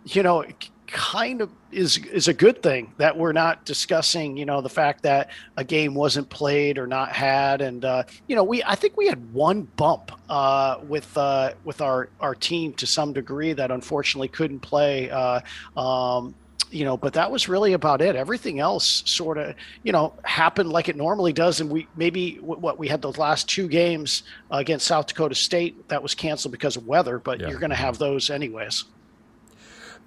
you 0.04 0.22
know, 0.22 0.44
kind 0.86 1.40
of 1.40 1.50
is 1.72 1.98
is 2.06 2.28
a 2.28 2.32
good 2.32 2.62
thing 2.62 2.92
that 2.96 3.16
we're 3.16 3.32
not 3.32 3.64
discussing 3.64 4.36
you 4.36 4.46
know 4.46 4.60
the 4.60 4.68
fact 4.68 5.02
that 5.02 5.30
a 5.56 5.64
game 5.64 5.94
wasn't 5.94 6.28
played 6.30 6.78
or 6.78 6.86
not 6.86 7.12
had. 7.12 7.60
And 7.60 7.84
uh, 7.84 8.04
you 8.28 8.36
know 8.36 8.44
we 8.44 8.62
I 8.64 8.74
think 8.74 8.96
we 8.96 9.06
had 9.06 9.32
one 9.32 9.62
bump 9.76 10.12
uh, 10.28 10.78
with 10.86 11.16
uh, 11.16 11.52
with 11.64 11.80
our 11.80 12.08
our 12.20 12.34
team 12.34 12.72
to 12.74 12.86
some 12.86 13.12
degree 13.12 13.52
that 13.52 13.70
unfortunately 13.70 14.28
couldn't 14.28 14.60
play 14.60 15.10
uh, 15.10 15.40
um, 15.76 16.34
you 16.70 16.84
know 16.84 16.96
but 16.96 17.12
that 17.14 17.30
was 17.30 17.48
really 17.48 17.72
about 17.72 18.00
it. 18.00 18.16
Everything 18.16 18.60
else 18.60 19.02
sort 19.06 19.38
of 19.38 19.54
you 19.82 19.92
know 19.92 20.12
happened 20.24 20.70
like 20.70 20.88
it 20.88 20.96
normally 20.96 21.32
does. 21.32 21.60
And 21.60 21.70
we 21.70 21.88
maybe 21.96 22.36
what 22.36 22.78
we 22.78 22.88
had 22.88 23.02
those 23.02 23.18
last 23.18 23.48
two 23.48 23.68
games 23.68 24.22
against 24.50 24.86
south 24.86 25.06
dakota 25.06 25.34
state 25.34 25.88
that 25.88 26.02
was 26.02 26.14
canceled 26.14 26.52
because 26.52 26.76
of 26.76 26.86
weather 26.86 27.18
but 27.18 27.40
yeah. 27.40 27.48
you're 27.48 27.58
going 27.58 27.70
to 27.70 27.76
have 27.76 27.98
those 27.98 28.30
anyways 28.30 28.84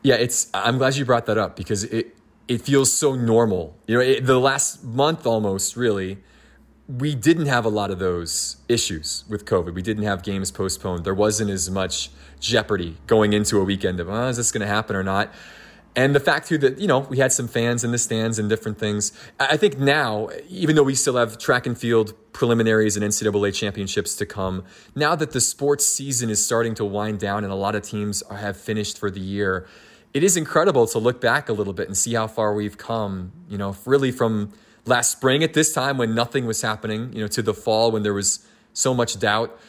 yeah, 0.03 0.15
it's. 0.15 0.49
I'm 0.53 0.77
glad 0.77 0.95
you 0.95 1.05
brought 1.05 1.25
that 1.25 1.37
up 1.37 1.55
because 1.55 1.83
it 1.83 2.15
it 2.47 2.61
feels 2.61 2.91
so 2.91 3.15
normal. 3.15 3.77
You 3.87 3.95
know, 3.95 4.01
it, 4.01 4.25
the 4.25 4.39
last 4.39 4.83
month 4.83 5.25
almost 5.27 5.75
really, 5.75 6.17
we 6.87 7.13
didn't 7.13 7.45
have 7.45 7.63
a 7.63 7.69
lot 7.69 7.91
of 7.91 7.99
those 7.99 8.57
issues 8.67 9.23
with 9.29 9.45
COVID. 9.45 9.75
We 9.75 9.83
didn't 9.83 10.03
have 10.03 10.23
games 10.23 10.49
postponed. 10.49 11.05
There 11.05 11.13
wasn't 11.13 11.51
as 11.51 11.69
much 11.69 12.09
jeopardy 12.39 12.97
going 13.05 13.33
into 13.33 13.59
a 13.59 13.63
weekend 13.63 13.99
of, 13.99 14.09
oh, 14.09 14.27
is 14.27 14.37
this 14.37 14.51
going 14.51 14.61
to 14.61 14.67
happen 14.67 14.95
or 14.95 15.03
not? 15.03 15.31
And 15.95 16.15
the 16.15 16.19
fact 16.19 16.47
too 16.47 16.57
that, 16.59 16.79
you 16.79 16.87
know, 16.87 16.99
we 16.99 17.17
had 17.17 17.31
some 17.31 17.47
fans 17.47 17.83
in 17.83 17.91
the 17.91 17.97
stands 17.97 18.39
and 18.39 18.49
different 18.49 18.79
things. 18.79 19.11
I 19.39 19.57
think 19.57 19.77
now, 19.77 20.29
even 20.47 20.75
though 20.75 20.83
we 20.83 20.95
still 20.95 21.17
have 21.17 21.37
track 21.37 21.65
and 21.67 21.77
field 21.77 22.13
preliminaries 22.31 22.95
and 22.95 23.05
NCAA 23.05 23.53
championships 23.53 24.15
to 24.15 24.25
come, 24.25 24.63
now 24.95 25.15
that 25.15 25.31
the 25.31 25.41
sports 25.41 25.85
season 25.85 26.29
is 26.29 26.43
starting 26.43 26.73
to 26.75 26.85
wind 26.85 27.19
down 27.19 27.43
and 27.43 27.51
a 27.51 27.55
lot 27.55 27.75
of 27.75 27.83
teams 27.83 28.23
have 28.31 28.55
finished 28.55 28.97
for 28.97 29.11
the 29.11 29.19
year, 29.19 29.67
it 30.13 30.23
is 30.23 30.35
incredible 30.35 30.87
to 30.87 30.99
look 30.99 31.21
back 31.21 31.49
a 31.49 31.53
little 31.53 31.73
bit 31.73 31.87
and 31.87 31.97
see 31.97 32.13
how 32.13 32.27
far 32.27 32.53
we've 32.53 32.77
come, 32.77 33.31
you 33.47 33.57
know, 33.57 33.75
really 33.85 34.11
from 34.11 34.51
last 34.85 35.11
spring 35.11 35.43
at 35.43 35.53
this 35.53 35.73
time 35.73 35.97
when 35.97 36.15
nothing 36.15 36.45
was 36.45 36.61
happening, 36.61 37.13
you 37.13 37.21
know, 37.21 37.27
to 37.27 37.41
the 37.41 37.53
fall 37.53 37.91
when 37.91 38.03
there 38.03 38.13
was 38.13 38.45
so 38.73 38.93
much 38.93 39.19
doubt 39.19 39.59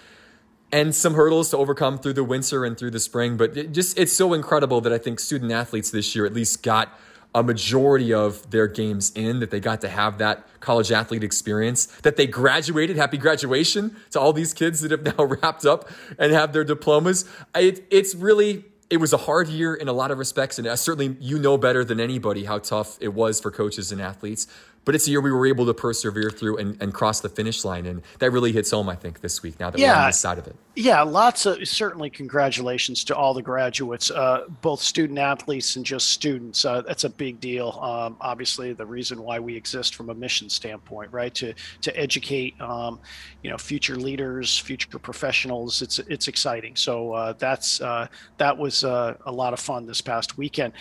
and 0.72 0.94
some 0.94 1.14
hurdles 1.14 1.50
to 1.50 1.56
overcome 1.56 1.98
through 1.98 2.12
the 2.12 2.24
winter 2.24 2.64
and 2.64 2.78
through 2.78 2.90
the 2.90 3.00
spring. 3.00 3.36
But 3.36 3.56
it 3.56 3.72
just 3.72 3.98
it's 3.98 4.12
so 4.12 4.32
incredible 4.32 4.80
that 4.82 4.92
I 4.92 4.98
think 4.98 5.20
student 5.20 5.52
athletes 5.52 5.90
this 5.90 6.14
year 6.14 6.26
at 6.26 6.32
least 6.32 6.62
got 6.62 6.98
a 7.32 7.42
majority 7.42 8.12
of 8.12 8.50
their 8.50 8.66
games 8.66 9.12
in, 9.14 9.38
that 9.38 9.50
they 9.50 9.60
got 9.60 9.80
to 9.82 9.88
have 9.88 10.18
that 10.18 10.44
college 10.58 10.90
athlete 10.90 11.22
experience, 11.22 11.86
that 12.02 12.16
they 12.16 12.26
graduated. 12.26 12.96
Happy 12.96 13.16
graduation 13.16 13.96
to 14.10 14.18
all 14.18 14.32
these 14.32 14.52
kids 14.52 14.80
that 14.80 14.90
have 14.90 15.02
now 15.18 15.24
wrapped 15.24 15.64
up 15.64 15.88
and 16.18 16.32
have 16.32 16.52
their 16.52 16.64
diplomas. 16.64 17.24
It, 17.54 17.86
it's 17.90 18.14
really 18.14 18.64
it 18.90 18.96
was 18.98 19.12
a 19.12 19.16
hard 19.16 19.48
year 19.48 19.72
in 19.72 19.86
a 19.86 19.92
lot 19.92 20.10
of 20.10 20.18
respects, 20.18 20.58
and 20.58 20.66
uh, 20.66 20.74
certainly 20.74 21.16
you 21.20 21.38
know 21.38 21.56
better 21.56 21.84
than 21.84 22.00
anybody 22.00 22.44
how 22.44 22.58
tough 22.58 22.98
it 23.00 23.14
was 23.14 23.40
for 23.40 23.50
coaches 23.52 23.92
and 23.92 24.00
athletes. 24.00 24.48
But 24.84 24.94
it's 24.94 25.06
a 25.06 25.10
year 25.10 25.20
we 25.20 25.30
were 25.30 25.46
able 25.46 25.66
to 25.66 25.74
persevere 25.74 26.30
through 26.30 26.56
and, 26.56 26.80
and 26.82 26.94
cross 26.94 27.20
the 27.20 27.28
finish 27.28 27.64
line. 27.64 27.86
And 27.86 28.02
that 28.18 28.30
really 28.30 28.52
hits 28.52 28.70
home, 28.70 28.88
I 28.88 28.96
think, 28.96 29.20
this 29.20 29.42
week 29.42 29.60
now 29.60 29.70
that 29.70 29.78
yeah. 29.78 29.92
we're 29.92 30.02
on 30.02 30.08
this 30.08 30.20
side 30.20 30.38
of 30.38 30.46
it. 30.46 30.56
Yeah, 30.76 31.02
lots 31.02 31.46
of 31.46 31.66
certainly 31.68 32.08
congratulations 32.10 33.04
to 33.04 33.16
all 33.16 33.34
the 33.34 33.42
graduates, 33.42 34.10
uh, 34.10 34.46
both 34.62 34.80
student 34.80 35.18
athletes 35.18 35.76
and 35.76 35.84
just 35.84 36.08
students. 36.08 36.64
Uh, 36.64 36.80
that's 36.82 37.04
a 37.04 37.10
big 37.10 37.40
deal. 37.40 37.78
Um, 37.82 38.16
obviously, 38.20 38.72
the 38.72 38.86
reason 38.86 39.22
why 39.22 39.40
we 39.40 39.56
exist 39.56 39.94
from 39.94 40.10
a 40.10 40.14
mission 40.14 40.48
standpoint, 40.48 41.12
right? 41.12 41.34
To 41.34 41.52
to 41.82 41.98
educate, 41.98 42.58
um, 42.60 43.00
you 43.42 43.50
know, 43.50 43.58
future 43.58 43.96
leaders, 43.96 44.58
future 44.58 44.98
professionals. 44.98 45.82
It's 45.82 45.98
it's 45.98 46.28
exciting. 46.28 46.76
So 46.76 47.12
uh, 47.12 47.34
that's 47.36 47.80
uh, 47.80 48.06
that 48.38 48.56
was 48.56 48.84
uh, 48.84 49.16
a 49.26 49.32
lot 49.32 49.52
of 49.52 49.60
fun 49.60 49.86
this 49.86 50.00
past 50.00 50.38
weekend. 50.38 50.72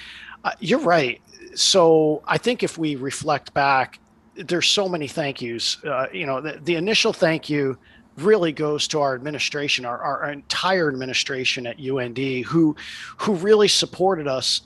Uh, 0.44 0.52
you're 0.60 0.80
right 0.80 1.22
so 1.56 2.22
I 2.26 2.38
think 2.38 2.64
if 2.64 2.78
we 2.78 2.96
reflect 2.96 3.54
back, 3.54 4.00
there's 4.36 4.68
so 4.68 4.88
many 4.88 5.08
thank 5.08 5.42
yous. 5.42 5.84
Uh, 5.84 6.08
you 6.14 6.26
know, 6.26 6.42
the, 6.42 6.60
the, 6.64 6.76
initial 6.76 7.12
thank 7.12 7.50
you 7.50 7.78
really 8.18 8.52
goes 8.52 8.88
to 8.90 9.02
our 9.02 9.16
administration, 9.16 9.86
our, 9.86 10.00
our 10.00 10.32
entire 10.32 10.90
administration 10.90 11.68
at 11.68 11.80
UND, 11.80 12.18
who 12.46 12.76
who 13.18 13.36
really 13.36 13.68
supported 13.68 14.28
us 14.28 14.62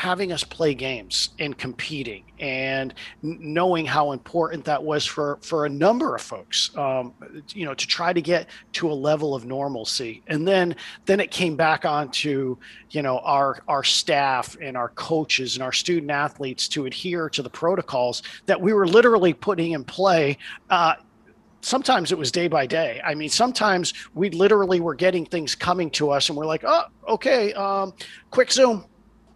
having 0.00 0.32
us 0.32 0.42
play 0.42 0.72
games 0.72 1.28
and 1.40 1.58
competing 1.58 2.24
and 2.38 2.94
knowing 3.20 3.84
how 3.84 4.12
important 4.12 4.64
that 4.64 4.82
was 4.82 5.04
for 5.04 5.38
for 5.42 5.66
a 5.66 5.68
number 5.68 6.14
of 6.14 6.22
folks 6.22 6.74
um, 6.78 7.12
you 7.50 7.66
know 7.66 7.74
to 7.74 7.86
try 7.86 8.10
to 8.10 8.22
get 8.22 8.46
to 8.72 8.90
a 8.90 8.94
level 8.94 9.34
of 9.34 9.44
normalcy 9.44 10.22
and 10.28 10.48
then 10.48 10.74
then 11.04 11.20
it 11.20 11.30
came 11.30 11.54
back 11.54 11.84
onto 11.84 12.56
you 12.92 13.02
know 13.02 13.18
our 13.18 13.62
our 13.68 13.84
staff 13.84 14.56
and 14.62 14.74
our 14.74 14.88
coaches 14.88 15.56
and 15.56 15.62
our 15.62 15.72
student 15.72 16.10
athletes 16.10 16.66
to 16.66 16.86
adhere 16.86 17.28
to 17.28 17.42
the 17.42 17.50
protocols 17.50 18.22
that 18.46 18.58
we 18.58 18.72
were 18.72 18.88
literally 18.88 19.34
putting 19.34 19.72
in 19.72 19.84
play 19.84 20.38
uh, 20.70 20.94
sometimes 21.60 22.10
it 22.10 22.16
was 22.16 22.32
day 22.32 22.48
by 22.48 22.64
day. 22.64 23.02
I 23.04 23.14
mean, 23.14 23.28
sometimes 23.28 23.92
we 24.14 24.30
literally 24.30 24.80
were 24.80 24.94
getting 24.94 25.26
things 25.26 25.54
coming 25.54 25.90
to 25.90 26.10
us 26.10 26.30
and 26.30 26.38
we're 26.38 26.46
like, 26.46 26.64
oh, 26.66 26.84
okay, 27.06 27.52
um, 27.52 27.92
quick 28.30 28.50
Zoom, 28.50 28.86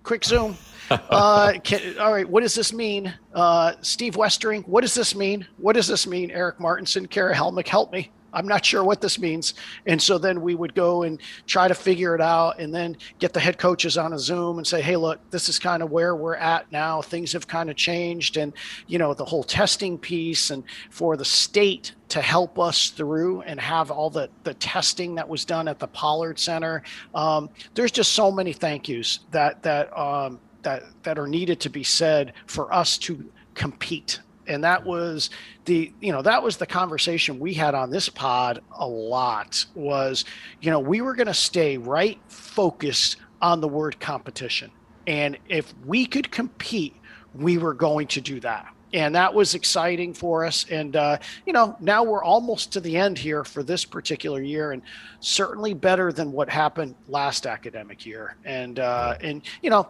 quick 0.05 0.25
Zoom. 0.25 0.57
uh, 0.91 1.55
can, 1.65 1.99
all 1.99 2.13
right, 2.13 2.29
what 2.29 2.43
does 2.43 2.55
this 2.55 2.73
mean? 2.73 3.13
Uh, 3.35 3.73
Steve 3.81 4.17
Westering, 4.17 4.63
what 4.63 4.83
does 4.83 4.95
this 4.95 5.17
mean? 5.17 5.45
What 5.57 5.73
does 5.73 5.89
this 5.89 6.07
mean? 6.07 6.31
Eric 6.31 6.61
Martinson, 6.61 7.07
Kara 7.07 7.35
Helmick, 7.35 7.67
help 7.67 7.91
me. 7.93 8.13
I'm 8.35 8.49
not 8.49 8.65
sure 8.65 8.85
what 8.85 9.01
this 9.01 9.19
means. 9.19 9.55
And 9.87 10.01
so 10.01 10.19
then 10.19 10.43
we 10.43 10.55
would 10.55 10.75
go 10.75 11.05
and 11.05 11.21
try 11.47 11.69
to 11.69 11.75
figure 11.75 12.15
it 12.15 12.21
out 12.21 12.59
and 12.59 12.75
then 12.75 12.97
get 13.19 13.33
the 13.33 13.41
head 13.41 13.59
coaches 13.59 13.97
on 13.97 14.13
a 14.13 14.19
Zoom 14.19 14.59
and 14.59 14.67
say, 14.67 14.83
hey, 14.83 14.97
look, 14.97 15.19
this 15.31 15.49
is 15.49 15.59
kind 15.59 15.83
of 15.83 15.91
where 15.91 16.17
we're 16.17 16.35
at 16.35 16.71
now. 16.73 17.01
Things 17.01 17.33
have 17.33 17.47
kind 17.47 17.71
of 17.71 17.77
changed. 17.77 18.37
And, 18.37 18.53
you 18.87 18.99
know, 18.99 19.15
the 19.15 19.25
whole 19.25 19.45
testing 19.45 19.97
piece 19.97 20.51
and 20.51 20.65
for 20.91 21.17
the 21.17 21.25
state 21.25 21.95
to 22.09 22.21
help 22.21 22.59
us 22.59 22.91
through 22.91 23.43
and 23.43 23.59
have 23.59 23.91
all 23.91 24.11
the, 24.11 24.29
the 24.45 24.55
testing 24.55 25.15
that 25.15 25.29
was 25.29 25.45
done 25.45 25.69
at 25.69 25.79
the 25.79 25.89
Pollard 25.89 26.39
Center. 26.39 26.83
Um, 27.15 27.49
there's 27.75 27.93
just 27.93 28.13
so 28.13 28.31
many 28.31 28.53
thank 28.53 28.89
yous 28.89 29.21
that, 29.31 29.63
that, 29.63 29.97
um, 29.99 30.39
that, 30.63 30.83
that 31.03 31.19
are 31.19 31.27
needed 31.27 31.61
to 31.61 31.71
be 31.71 31.83
said 31.83 32.33
for 32.47 32.73
us 32.73 32.99
to 32.99 33.31
compete 33.55 34.21
and 34.47 34.65
that 34.65 34.85
was 34.85 35.31
the 35.65 35.93
you 36.01 36.13
know 36.13 36.23
that 36.23 36.43
was 36.43 36.57
the 36.57 36.67
conversation 36.67 37.39
we 37.39 37.55
had 37.55 37.75
on 37.75 37.91
this 37.91 38.09
pod 38.09 38.61
a 38.79 38.87
lot 38.87 39.65
was 39.75 40.25
you 40.61 40.71
know 40.71 40.81
we 40.81 41.01
were 41.01 41.15
going 41.15 41.27
to 41.27 41.35
stay 41.35 41.77
right 41.77 42.21
focused 42.29 43.17
on 43.41 43.61
the 43.61 43.69
word 43.69 44.01
competition. 44.01 44.71
And 45.07 45.37
if 45.49 45.75
we 45.85 46.07
could 46.07 46.31
compete 46.31 46.97
we 47.35 47.59
were 47.59 47.75
going 47.75 48.07
to 48.07 48.21
do 48.21 48.39
that. 48.41 48.73
And 48.93 49.17
that 49.17 49.35
was 49.35 49.57
exciting 49.57 50.15
for 50.15 50.45
us. 50.45 50.67
And 50.71 50.95
uh, 50.95 51.19
you 51.47 51.53
know 51.53 51.77
now 51.81 52.05
we're 52.05 52.25
almost 52.25 52.73
to 52.73 52.81
the 52.81 52.97
end 52.97 53.19
here 53.19 53.45
for 53.45 53.63
this 53.63 53.85
particular 53.85 54.41
year 54.41 54.73
and 54.73 54.83
certainly 55.21 55.75
better 55.75 56.13
than 56.13 56.33
what 56.33 56.49
happened 56.49 56.95
last 57.09 57.47
academic 57.47 58.07
year. 58.07 58.37
And 58.45 58.79
uh, 58.79 59.17
and 59.21 59.43
you 59.63 59.71
know 59.71 59.89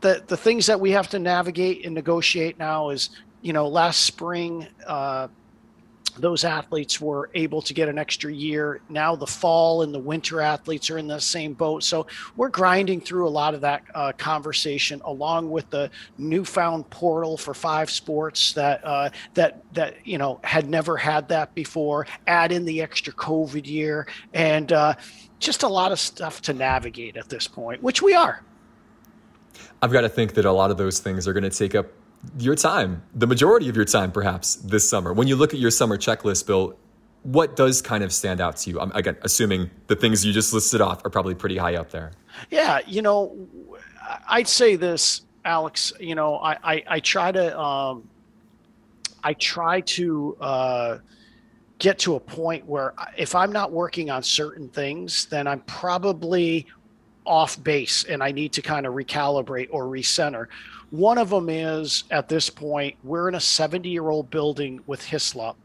the 0.00 0.22
the 0.26 0.36
things 0.36 0.66
that 0.66 0.78
we 0.78 0.90
have 0.90 1.08
to 1.08 1.18
navigate 1.18 1.84
and 1.84 1.94
negotiate 1.94 2.58
now 2.58 2.90
is 2.90 3.10
you 3.46 3.52
know, 3.52 3.68
last 3.68 4.00
spring, 4.00 4.66
uh, 4.88 5.28
those 6.18 6.42
athletes 6.42 7.00
were 7.00 7.30
able 7.34 7.62
to 7.62 7.72
get 7.72 7.88
an 7.88 7.96
extra 7.96 8.32
year. 8.32 8.80
Now 8.88 9.14
the 9.14 9.26
fall 9.26 9.82
and 9.82 9.94
the 9.94 10.00
winter 10.00 10.40
athletes 10.40 10.90
are 10.90 10.98
in 10.98 11.06
the 11.06 11.20
same 11.20 11.52
boat. 11.52 11.84
So 11.84 12.08
we're 12.36 12.48
grinding 12.48 13.00
through 13.00 13.28
a 13.28 13.30
lot 13.30 13.54
of 13.54 13.60
that 13.60 13.84
uh, 13.94 14.10
conversation, 14.18 15.00
along 15.04 15.48
with 15.48 15.70
the 15.70 15.92
newfound 16.18 16.90
portal 16.90 17.36
for 17.36 17.54
five 17.54 17.88
sports 17.88 18.52
that 18.54 18.84
uh, 18.84 19.10
that 19.34 19.62
that 19.74 20.04
you 20.04 20.18
know 20.18 20.40
had 20.42 20.68
never 20.68 20.96
had 20.96 21.28
that 21.28 21.54
before. 21.54 22.08
Add 22.26 22.50
in 22.50 22.64
the 22.64 22.82
extra 22.82 23.12
COVID 23.12 23.64
year, 23.64 24.08
and 24.34 24.72
uh, 24.72 24.94
just 25.38 25.62
a 25.62 25.68
lot 25.68 25.92
of 25.92 26.00
stuff 26.00 26.42
to 26.42 26.52
navigate 26.52 27.16
at 27.16 27.28
this 27.28 27.46
point, 27.46 27.80
which 27.80 28.02
we 28.02 28.12
are. 28.12 28.42
I've 29.80 29.92
got 29.92 30.00
to 30.00 30.08
think 30.08 30.34
that 30.34 30.46
a 30.46 30.52
lot 30.52 30.72
of 30.72 30.78
those 30.78 30.98
things 30.98 31.28
are 31.28 31.32
going 31.32 31.48
to 31.48 31.56
take 31.56 31.76
up 31.76 31.86
your 32.38 32.54
time, 32.54 33.02
the 33.14 33.26
majority 33.26 33.68
of 33.68 33.76
your 33.76 33.84
time, 33.84 34.12
perhaps 34.12 34.56
this 34.56 34.88
summer. 34.88 35.12
When 35.12 35.28
you 35.28 35.36
look 35.36 35.54
at 35.54 35.60
your 35.60 35.70
summer 35.70 35.96
checklist, 35.96 36.46
Bill, 36.46 36.76
what 37.22 37.56
does 37.56 37.82
kind 37.82 38.04
of 38.04 38.12
stand 38.12 38.40
out 38.40 38.56
to 38.58 38.70
you? 38.70 38.80
I'm 38.80 38.92
again 38.92 39.16
assuming 39.22 39.70
the 39.88 39.96
things 39.96 40.24
you 40.24 40.32
just 40.32 40.52
listed 40.52 40.80
off 40.80 41.04
are 41.04 41.10
probably 41.10 41.34
pretty 41.34 41.56
high 41.56 41.74
up 41.74 41.90
there. 41.90 42.12
Yeah, 42.50 42.80
you 42.86 43.02
know, 43.02 43.36
I'd 44.28 44.48
say 44.48 44.76
this, 44.76 45.22
Alex. 45.44 45.92
You 45.98 46.14
know, 46.14 46.36
I 46.36 46.56
I, 46.62 46.84
I 46.88 47.00
try 47.00 47.32
to 47.32 47.58
um, 47.58 48.08
I 49.24 49.32
try 49.34 49.80
to 49.80 50.36
uh, 50.40 50.98
get 51.78 51.98
to 52.00 52.14
a 52.14 52.20
point 52.20 52.64
where 52.66 52.94
if 53.16 53.34
I'm 53.34 53.50
not 53.50 53.72
working 53.72 54.08
on 54.08 54.22
certain 54.22 54.68
things, 54.68 55.26
then 55.26 55.46
I'm 55.46 55.60
probably 55.60 56.66
off 57.26 57.62
base 57.62 58.04
and 58.04 58.22
I 58.22 58.32
need 58.32 58.52
to 58.52 58.62
kind 58.62 58.86
of 58.86 58.94
recalibrate 58.94 59.68
or 59.70 59.84
recenter. 59.84 60.46
One 60.90 61.18
of 61.18 61.30
them 61.30 61.48
is 61.48 62.04
at 62.10 62.28
this 62.28 62.48
point, 62.48 62.96
we're 63.02 63.28
in 63.28 63.34
a 63.34 63.40
70 63.40 63.88
year 63.88 64.08
old 64.08 64.30
building 64.30 64.80
with 64.86 65.02
Hyslop. 65.02 65.56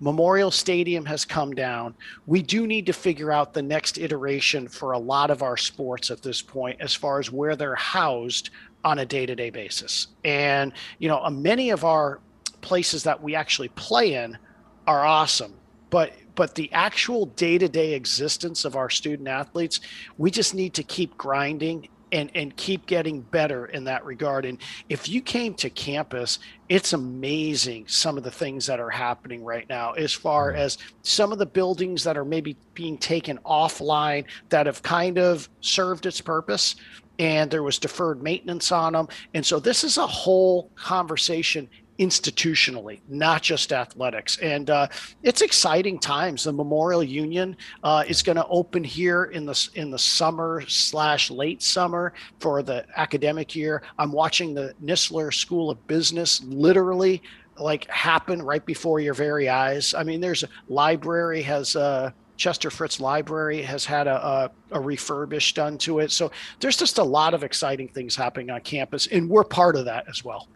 Memorial 0.00 0.50
Stadium 0.50 1.04
has 1.04 1.24
come 1.24 1.52
down. 1.52 1.94
We 2.26 2.42
do 2.42 2.66
need 2.66 2.86
to 2.86 2.92
figure 2.92 3.30
out 3.30 3.52
the 3.52 3.62
next 3.62 3.98
iteration 3.98 4.66
for 4.66 4.92
a 4.92 4.98
lot 4.98 5.30
of 5.30 5.42
our 5.42 5.58
sports 5.58 6.10
at 6.10 6.22
this 6.22 6.40
point, 6.40 6.80
as 6.80 6.94
far 6.94 7.18
as 7.18 7.30
where 7.30 7.56
they're 7.56 7.74
housed 7.74 8.50
on 8.82 9.00
a 9.00 9.06
day 9.06 9.26
to 9.26 9.34
day 9.34 9.50
basis. 9.50 10.08
And, 10.24 10.72
you 10.98 11.08
know, 11.08 11.28
many 11.28 11.70
of 11.70 11.84
our 11.84 12.20
places 12.62 13.02
that 13.02 13.22
we 13.22 13.34
actually 13.34 13.68
play 13.68 14.14
in 14.14 14.38
are 14.86 15.04
awesome. 15.04 15.54
But 15.90 16.14
but 16.34 16.54
the 16.54 16.72
actual 16.72 17.26
day-to-day 17.26 17.94
existence 17.94 18.64
of 18.64 18.76
our 18.76 18.90
student 18.90 19.28
athletes 19.28 19.80
we 20.18 20.30
just 20.30 20.54
need 20.54 20.74
to 20.74 20.82
keep 20.82 21.16
grinding 21.16 21.88
and 22.12 22.30
and 22.34 22.56
keep 22.56 22.86
getting 22.86 23.20
better 23.20 23.66
in 23.66 23.84
that 23.84 24.04
regard 24.04 24.44
and 24.44 24.58
if 24.88 25.08
you 25.08 25.20
came 25.20 25.54
to 25.54 25.70
campus 25.70 26.38
it's 26.68 26.92
amazing 26.92 27.84
some 27.86 28.16
of 28.16 28.24
the 28.24 28.30
things 28.30 28.66
that 28.66 28.80
are 28.80 28.90
happening 28.90 29.44
right 29.44 29.68
now 29.68 29.92
as 29.92 30.12
far 30.12 30.48
mm-hmm. 30.48 30.60
as 30.60 30.78
some 31.02 31.32
of 31.32 31.38
the 31.38 31.46
buildings 31.46 32.04
that 32.04 32.16
are 32.16 32.24
maybe 32.24 32.56
being 32.74 32.98
taken 32.98 33.38
offline 33.38 34.24
that 34.48 34.66
have 34.66 34.82
kind 34.82 35.18
of 35.18 35.48
served 35.60 36.06
its 36.06 36.20
purpose 36.20 36.76
and 37.18 37.50
there 37.50 37.62
was 37.62 37.78
deferred 37.78 38.22
maintenance 38.22 38.72
on 38.72 38.92
them 38.92 39.08
and 39.34 39.44
so 39.44 39.60
this 39.60 39.84
is 39.84 39.98
a 39.98 40.06
whole 40.06 40.70
conversation 40.74 41.68
institutionally, 42.00 43.00
not 43.08 43.42
just 43.42 43.72
athletics. 43.72 44.38
And 44.38 44.70
uh, 44.70 44.88
it's 45.22 45.42
exciting 45.42 45.98
times. 45.98 46.44
The 46.44 46.52
Memorial 46.52 47.04
Union 47.04 47.56
uh, 47.84 48.04
is 48.08 48.22
going 48.22 48.36
to 48.36 48.46
open 48.46 48.82
here 48.82 49.24
in 49.24 49.44
the 49.44 49.68
in 49.74 49.90
the 49.90 49.98
summer 49.98 50.64
slash 50.66 51.30
late 51.30 51.62
summer 51.62 52.14
for 52.38 52.62
the 52.62 52.86
academic 52.96 53.54
year. 53.54 53.82
I'm 53.98 54.12
watching 54.12 54.54
the 54.54 54.74
Nistler 54.82 55.32
School 55.32 55.70
of 55.70 55.86
Business 55.86 56.42
literally 56.44 57.22
like 57.58 57.86
happen 57.90 58.40
right 58.40 58.64
before 58.64 59.00
your 59.00 59.12
very 59.12 59.50
eyes. 59.50 59.92
I 59.92 60.02
mean, 60.02 60.22
there's 60.22 60.42
a 60.42 60.48
library 60.68 61.42
has 61.42 61.76
uh, 61.76 62.12
Chester 62.38 62.70
Fritz 62.70 62.98
Library 62.98 63.60
has 63.60 63.84
had 63.84 64.06
a, 64.06 64.26
a, 64.26 64.50
a, 64.70 64.80
refurbish 64.80 65.52
done 65.52 65.76
to 65.78 65.98
it. 65.98 66.10
So 66.10 66.30
there's 66.60 66.78
just 66.78 66.96
a 66.96 67.04
lot 67.04 67.34
of 67.34 67.44
exciting 67.44 67.88
things 67.88 68.16
happening 68.16 68.48
on 68.48 68.62
campus, 68.62 69.06
and 69.08 69.28
we're 69.28 69.44
part 69.44 69.76
of 69.76 69.84
that 69.84 70.08
as 70.08 70.24
well. 70.24 70.48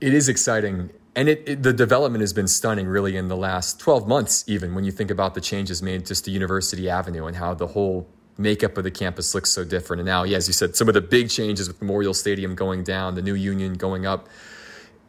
It 0.00 0.14
is 0.14 0.28
exciting. 0.28 0.90
And 1.16 1.28
it, 1.28 1.42
it, 1.46 1.62
the 1.62 1.72
development 1.72 2.20
has 2.20 2.32
been 2.32 2.46
stunning, 2.46 2.86
really, 2.86 3.16
in 3.16 3.28
the 3.28 3.36
last 3.36 3.80
12 3.80 4.06
months, 4.06 4.44
even 4.46 4.74
when 4.74 4.84
you 4.84 4.92
think 4.92 5.10
about 5.10 5.34
the 5.34 5.40
changes 5.40 5.82
made 5.82 6.06
just 6.06 6.24
to 6.26 6.30
University 6.30 6.88
Avenue 6.88 7.26
and 7.26 7.36
how 7.36 7.54
the 7.54 7.68
whole 7.68 8.06
makeup 8.36 8.78
of 8.78 8.84
the 8.84 8.90
campus 8.90 9.34
looks 9.34 9.50
so 9.50 9.64
different. 9.64 10.00
And 10.00 10.06
now, 10.06 10.22
yeah, 10.22 10.36
as 10.36 10.46
you 10.46 10.54
said, 10.54 10.76
some 10.76 10.86
of 10.86 10.94
the 10.94 11.00
big 11.00 11.28
changes 11.28 11.66
with 11.66 11.82
Memorial 11.82 12.14
Stadium 12.14 12.54
going 12.54 12.84
down, 12.84 13.16
the 13.16 13.22
new 13.22 13.34
Union 13.34 13.74
going 13.74 14.06
up 14.06 14.28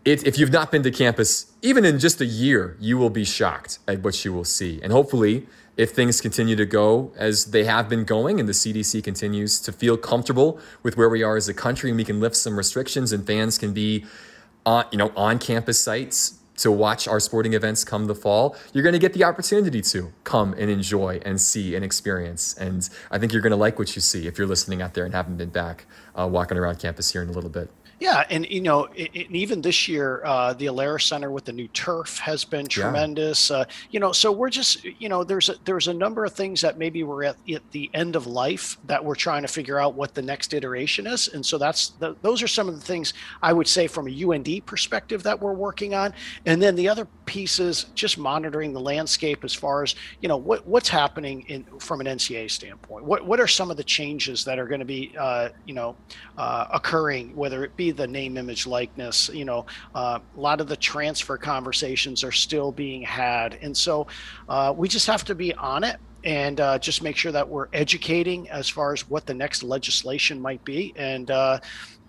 it, 0.05 0.25
if 0.25 0.37
you've 0.37 0.51
not 0.51 0.71
been 0.71 0.83
to 0.83 0.91
campus, 0.91 1.51
even 1.61 1.83
in 1.85 1.99
just 1.99 2.21
a 2.21 2.25
year, 2.25 2.77
you 2.79 2.97
will 2.97 3.09
be 3.09 3.25
shocked 3.25 3.79
at 3.87 4.01
what 4.01 4.23
you 4.23 4.33
will 4.33 4.45
see. 4.45 4.79
And 4.81 4.91
hopefully, 4.91 5.47
if 5.77 5.91
things 5.91 6.21
continue 6.21 6.55
to 6.55 6.65
go 6.65 7.11
as 7.15 7.45
they 7.45 7.65
have 7.65 7.87
been 7.87 8.03
going 8.03 8.39
and 8.39 8.47
the 8.47 8.53
CDC 8.53 9.03
continues 9.03 9.59
to 9.61 9.71
feel 9.71 9.97
comfortable 9.97 10.59
with 10.83 10.97
where 10.97 11.09
we 11.09 11.23
are 11.23 11.37
as 11.37 11.47
a 11.47 11.53
country 11.53 11.89
and 11.89 11.97
we 11.97 12.03
can 12.03 12.19
lift 12.19 12.35
some 12.35 12.57
restrictions 12.57 13.11
and 13.13 13.25
fans 13.25 13.57
can 13.57 13.73
be 13.73 14.05
on, 14.65 14.85
you 14.91 14.97
know, 14.97 15.11
on 15.15 15.39
campus 15.39 15.79
sites 15.81 16.39
to 16.57 16.71
watch 16.71 17.07
our 17.07 17.19
sporting 17.19 17.53
events 17.53 17.85
come 17.85 18.05
the 18.05 18.15
fall, 18.15 18.55
you're 18.73 18.83
going 18.83 18.93
to 18.93 18.99
get 18.99 19.13
the 19.13 19.23
opportunity 19.23 19.81
to 19.81 20.11
come 20.25 20.53
and 20.53 20.69
enjoy 20.69 21.19
and 21.25 21.39
see 21.39 21.73
and 21.73 21.85
experience. 21.85 22.53
And 22.55 22.87
I 23.09 23.17
think 23.17 23.31
you're 23.31 23.41
going 23.41 23.51
to 23.51 23.57
like 23.57 23.79
what 23.79 23.95
you 23.95 24.01
see 24.01 24.27
if 24.27 24.37
you're 24.37 24.47
listening 24.47 24.81
out 24.81 24.93
there 24.93 25.05
and 25.05 25.13
haven't 25.13 25.37
been 25.37 25.49
back 25.49 25.85
uh, 26.15 26.27
walking 26.27 26.57
around 26.57 26.79
campus 26.79 27.11
here 27.11 27.21
in 27.21 27.29
a 27.29 27.31
little 27.31 27.49
bit. 27.49 27.69
Yeah, 27.99 28.23
and 28.29 28.49
you 28.49 28.61
know, 28.61 28.85
it, 28.95 29.11
it, 29.13 29.31
even 29.31 29.61
this 29.61 29.87
year, 29.87 30.23
uh, 30.23 30.53
the 30.53 30.67
Alerus 30.67 31.03
Center 31.03 31.31
with 31.31 31.43
the 31.43 31.51
new 31.51 31.67
turf 31.69 32.17
has 32.19 32.45
been 32.45 32.65
tremendous. 32.67 33.49
Yeah. 33.49 33.57
Uh, 33.57 33.65
you 33.91 33.99
know, 33.99 34.13
so 34.13 34.31
we're 34.31 34.49
just, 34.49 34.85
you 34.85 35.09
know, 35.09 35.23
there's 35.25 35.49
a, 35.49 35.55
there's 35.65 35.89
a 35.89 35.93
number 35.93 36.23
of 36.23 36.33
things 36.33 36.61
that 36.61 36.77
maybe 36.77 37.03
we're 37.03 37.25
at, 37.25 37.35
at, 37.53 37.61
the 37.71 37.89
end 37.93 38.15
of 38.15 38.25
life 38.25 38.77
that 38.85 39.03
we're 39.03 39.15
trying 39.15 39.41
to 39.41 39.47
figure 39.47 39.79
out 39.79 39.95
what 39.95 40.13
the 40.15 40.21
next 40.21 40.53
iteration 40.53 41.05
is, 41.07 41.27
and 41.27 41.45
so 41.45 41.57
that's 41.57 41.89
the, 41.99 42.15
those 42.21 42.41
are 42.41 42.47
some 42.47 42.69
of 42.69 42.75
the 42.75 42.81
things 42.81 43.13
I 43.43 43.51
would 43.51 43.67
say 43.67 43.87
from 43.87 44.07
a 44.07 44.23
UND 44.23 44.65
perspective 44.65 45.23
that 45.23 45.39
we're 45.39 45.53
working 45.53 45.93
on, 45.93 46.13
and 46.45 46.61
then 46.61 46.75
the 46.75 46.87
other 46.87 47.05
piece 47.25 47.59
is 47.59 47.85
just 47.95 48.17
monitoring 48.17 48.71
the 48.71 48.79
landscape 48.79 49.43
as 49.43 49.53
far 49.53 49.83
as 49.83 49.95
you 50.21 50.29
know 50.29 50.37
what 50.37 50.65
what's 50.65 50.89
happening 50.89 51.41
in 51.47 51.63
from 51.79 51.99
an 51.99 52.07
NCAA 52.07 52.49
standpoint. 52.49 53.03
What 53.03 53.25
what 53.25 53.39
are 53.39 53.47
some 53.47 53.69
of 53.69 53.77
the 53.77 53.83
changes 53.83 54.45
that 54.45 54.57
are 54.57 54.65
going 54.65 54.79
to 54.79 54.85
be, 54.85 55.13
uh, 55.19 55.49
you 55.65 55.73
know, 55.73 55.95
uh, 56.37 56.67
occurring, 56.73 57.35
whether 57.35 57.63
it 57.65 57.75
be 57.75 57.88
the 57.91 58.07
name, 58.07 58.37
image, 58.37 58.67
likeness. 58.67 59.29
You 59.33 59.45
know, 59.45 59.65
uh, 59.95 60.19
a 60.35 60.39
lot 60.39 60.61
of 60.61 60.67
the 60.67 60.77
transfer 60.77 61.37
conversations 61.37 62.23
are 62.23 62.31
still 62.31 62.71
being 62.71 63.01
had, 63.01 63.57
and 63.61 63.75
so 63.75 64.07
uh, 64.47 64.73
we 64.75 64.87
just 64.87 65.07
have 65.07 65.23
to 65.25 65.35
be 65.35 65.53
on 65.53 65.83
it 65.83 65.97
and 66.23 66.59
uh, 66.59 66.79
just 66.79 67.01
make 67.01 67.15
sure 67.15 67.31
that 67.31 67.47
we're 67.47 67.67
educating 67.73 68.49
as 68.49 68.67
far 68.67 68.93
as 68.93 69.09
what 69.09 69.25
the 69.25 69.33
next 69.33 69.63
legislation 69.63 70.39
might 70.41 70.63
be. 70.63 70.93
And 70.95 71.31
uh, 71.31 71.59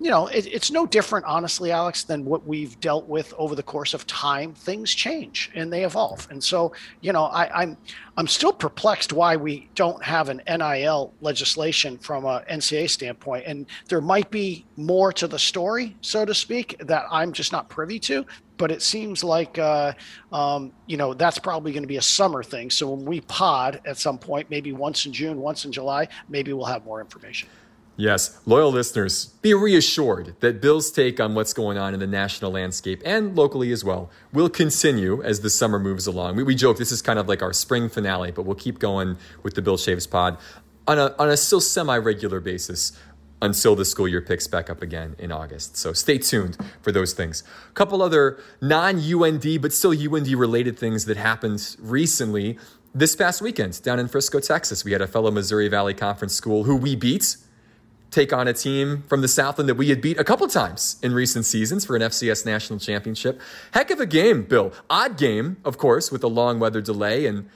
you 0.01 0.11
know, 0.11 0.29
it, 0.29 0.47
it's 0.47 0.71
no 0.71 0.87
different, 0.87 1.27
honestly, 1.27 1.73
Alex, 1.73 2.05
than 2.05 2.25
what 2.25 2.47
we've 2.47 2.81
dealt 2.81 3.07
with 3.07 3.35
over 3.37 3.55
the 3.55 3.63
course 3.63 3.93
of 3.93 4.07
time. 4.07 4.55
Things 4.55 4.95
change 4.95 5.51
and 5.55 5.71
they 5.71 5.85
evolve, 5.85 6.27
and 6.31 6.43
so 6.43 6.73
you 7.03 7.13
know, 7.13 7.25
I, 7.25 7.63
I'm 7.63 7.77
I'm 8.17 8.27
still 8.27 8.53
perplexed 8.53 9.13
why 9.13 9.37
we 9.37 9.69
don't 9.75 10.03
have 10.03 10.31
an 10.31 10.43
NIL 10.49 11.13
legislation 11.21 11.99
from 11.99 12.25
a 12.25 12.43
NCAA 12.51 12.89
standpoint, 12.89 13.45
and 13.47 13.67
there 13.89 14.01
might 14.01 14.31
be 14.31 14.65
more 14.77 15.13
to 15.13 15.29
the 15.29 15.39
story, 15.39 15.97
so 16.01 16.25
to 16.25 16.35
speak, 16.35 16.77
that 16.81 17.05
I'm 17.11 17.33
just 17.33 17.53
not 17.53 17.69
privy 17.69 17.99
to. 18.01 18.25
But 18.61 18.71
it 18.71 18.83
seems 18.83 19.25
like 19.25 19.59
uh, 19.59 19.95
um, 20.31 20.73
you 20.87 20.99
know 20.99 21.15
that's 21.15 21.39
probably 21.39 21.73
going 21.73 21.83
to 21.83 21.89
be 21.89 21.97
a 21.97 22.03
summer 22.03 22.43
thing. 22.43 22.69
So 22.69 22.91
when 22.91 23.07
we 23.07 23.23
pod 23.23 23.81
at 23.87 23.97
some 23.97 24.19
point, 24.19 24.51
maybe 24.51 24.73
once 24.73 25.07
in 25.07 25.15
June, 25.15 25.41
once 25.41 25.65
in 25.65 25.73
July, 25.73 26.09
maybe 26.29 26.53
we'll 26.53 26.67
have 26.67 26.85
more 26.85 27.01
information. 27.01 27.49
Yes, 27.97 28.39
loyal 28.47 28.71
listeners, 28.71 29.27
be 29.43 29.53
reassured 29.53 30.35
that 30.41 30.61
Bill's 30.61 30.91
take 30.91 31.21
on 31.21 31.35
what's 31.35 31.53
going 31.53 31.77
on 31.77 31.93
in 31.93 32.01
the 32.01 32.07
national 32.07 32.51
landscape 32.51 33.03
and 33.05 33.37
locally 33.37 33.73
as 33.73 33.85
well 33.85 34.11
will 34.33 34.49
continue 34.49 35.23
as 35.23 35.41
the 35.41 35.51
summer 35.51 35.79
moves 35.79 36.07
along. 36.07 36.37
We, 36.37 36.43
we 36.43 36.55
joke 36.55 36.79
this 36.79 36.93
is 36.93 37.03
kind 37.03 37.19
of 37.19 37.29
like 37.29 37.43
our 37.43 37.53
spring 37.53 37.89
finale, 37.91 38.31
but 38.31 38.45
we'll 38.45 38.57
keep 38.57 38.79
going 38.79 39.19
with 39.43 39.55
the 39.55 39.63
Bill 39.63 39.77
Chaves 39.77 40.11
pod 40.11 40.39
on 40.87 40.99
a, 40.99 41.15
on 41.19 41.29
a 41.29 41.37
still 41.37 41.61
semi 41.61 41.97
regular 41.97 42.41
basis 42.41 42.93
until 43.43 43.75
the 43.75 43.85
school 43.85 44.07
year 44.07 44.21
picks 44.21 44.47
back 44.47 44.69
up 44.69 44.83
again 44.83 45.17
in 45.19 45.33
August. 45.33 45.77
So 45.77 45.93
stay 45.93 46.19
tuned 46.19 46.57
for 46.83 46.93
those 46.93 47.13
things. 47.13 47.43
A 47.71 47.73
couple 47.73 48.03
other 48.03 48.39
non 48.61 48.99
UND, 48.99 49.63
but 49.63 49.73
still 49.73 49.93
UND 49.93 50.29
related 50.29 50.79
things 50.79 51.07
that 51.07 51.17
happened 51.17 51.77
recently. 51.79 52.59
This 52.95 53.15
past 53.15 53.41
weekend 53.41 53.81
down 53.83 53.99
in 53.99 54.09
Frisco, 54.09 54.41
Texas, 54.41 54.85
we 54.85 54.93
had 54.93 55.01
a 55.01 55.07
fellow 55.07 55.31
Missouri 55.31 55.69
Valley 55.69 55.95
Conference 55.95 56.35
school 56.35 56.65
who 56.65 56.77
we 56.77 56.97
beat 56.97 57.37
take 58.11 58.33
on 58.33 58.49
a 58.49 58.53
team 58.53 59.05
from 59.09 59.21
the 59.21 59.29
Southland 59.29 59.69
that 59.69 59.77
we 59.77 59.89
had 59.89 60.01
beat 60.01 60.19
a 60.19 60.25
couple 60.25 60.47
times 60.49 60.97
in 61.03 61.15
recent 61.15 61.45
seasons 61.45 61.85
for 61.85 61.97
an 61.97 62.03
FCS 62.03 62.45
national 62.45 62.79
championship. 62.79 63.41
Heck 63.73 63.91
of 63.91 64.01
a 64.01 64.07
game, 64.07 64.43
Bill. 64.43 64.73
Odd 64.89 65.17
game, 65.17 65.59
of 65.65 65.79
course, 65.79 66.11
with 66.11 66.25
a 66.25 66.29
long 66.29 66.59
weather 66.59 66.81
delay 66.81 67.27
and 67.27 67.49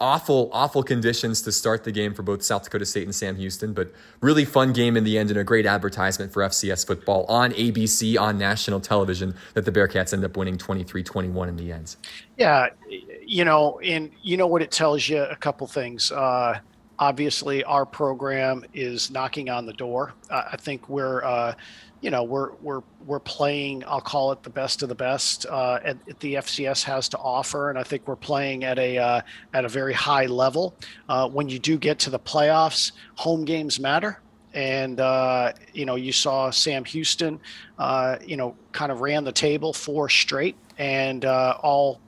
awful, 0.00 0.50
awful 0.52 0.82
conditions 0.82 1.42
to 1.42 1.52
start 1.52 1.84
the 1.84 1.92
game 1.92 2.14
for 2.14 2.22
both 2.22 2.42
South 2.42 2.64
Dakota 2.64 2.86
State 2.86 3.04
and 3.04 3.14
Sam 3.14 3.36
Houston, 3.36 3.72
but 3.72 3.92
really 4.20 4.44
fun 4.44 4.72
game 4.72 4.96
in 4.96 5.04
the 5.04 5.18
end 5.18 5.30
and 5.30 5.38
a 5.38 5.44
great 5.44 5.66
advertisement 5.66 6.32
for 6.32 6.42
FCS 6.42 6.86
football 6.86 7.24
on 7.26 7.52
ABC 7.52 8.18
on 8.20 8.38
national 8.38 8.80
television 8.80 9.34
that 9.54 9.64
the 9.64 9.72
Bearcats 9.72 10.12
end 10.12 10.24
up 10.24 10.36
winning 10.36 10.58
23 10.58 11.02
21 11.02 11.48
in 11.48 11.56
the 11.56 11.72
end. 11.72 11.96
Yeah. 12.36 12.68
You 13.26 13.44
know, 13.44 13.80
and 13.80 14.10
you 14.22 14.36
know 14.36 14.46
what 14.46 14.62
it 14.62 14.70
tells 14.70 15.08
you 15.08 15.22
a 15.22 15.36
couple 15.36 15.66
things. 15.66 16.12
Uh, 16.12 16.60
obviously 16.98 17.62
our 17.64 17.86
program 17.86 18.64
is 18.74 19.10
knocking 19.10 19.48
on 19.48 19.66
the 19.66 19.72
door. 19.72 20.12
Uh, 20.30 20.42
I 20.52 20.56
think 20.56 20.88
we're, 20.88 21.22
uh, 21.24 21.54
you 22.00 22.10
know, 22.10 22.22
we're 22.22 22.52
we're 22.62 22.82
we're 23.06 23.20
playing. 23.20 23.84
I'll 23.86 24.00
call 24.00 24.30
it 24.32 24.42
the 24.42 24.50
best 24.50 24.82
of 24.82 24.88
the 24.88 24.94
best 24.94 25.46
uh, 25.46 25.80
at, 25.84 25.96
at 26.08 26.20
the 26.20 26.34
FCS 26.34 26.84
has 26.84 27.08
to 27.10 27.18
offer, 27.18 27.70
and 27.70 27.78
I 27.78 27.82
think 27.82 28.06
we're 28.06 28.16
playing 28.16 28.64
at 28.64 28.78
a 28.78 28.98
uh, 28.98 29.20
at 29.52 29.64
a 29.64 29.68
very 29.68 29.92
high 29.92 30.26
level. 30.26 30.74
Uh, 31.08 31.28
when 31.28 31.48
you 31.48 31.58
do 31.58 31.76
get 31.76 31.98
to 32.00 32.10
the 32.10 32.18
playoffs, 32.18 32.92
home 33.16 33.44
games 33.44 33.80
matter. 33.80 34.20
And 34.54 34.98
uh, 34.98 35.52
you 35.72 35.84
know, 35.84 35.96
you 35.96 36.10
saw 36.10 36.50
Sam 36.50 36.84
Houston, 36.84 37.38
you 38.24 38.36
know, 38.36 38.56
kind 38.72 38.90
of 38.90 39.00
ran 39.00 39.24
the 39.24 39.32
table 39.32 39.72
four 39.72 40.08
straight, 40.08 40.56
and 40.78 41.24
all 41.24 42.00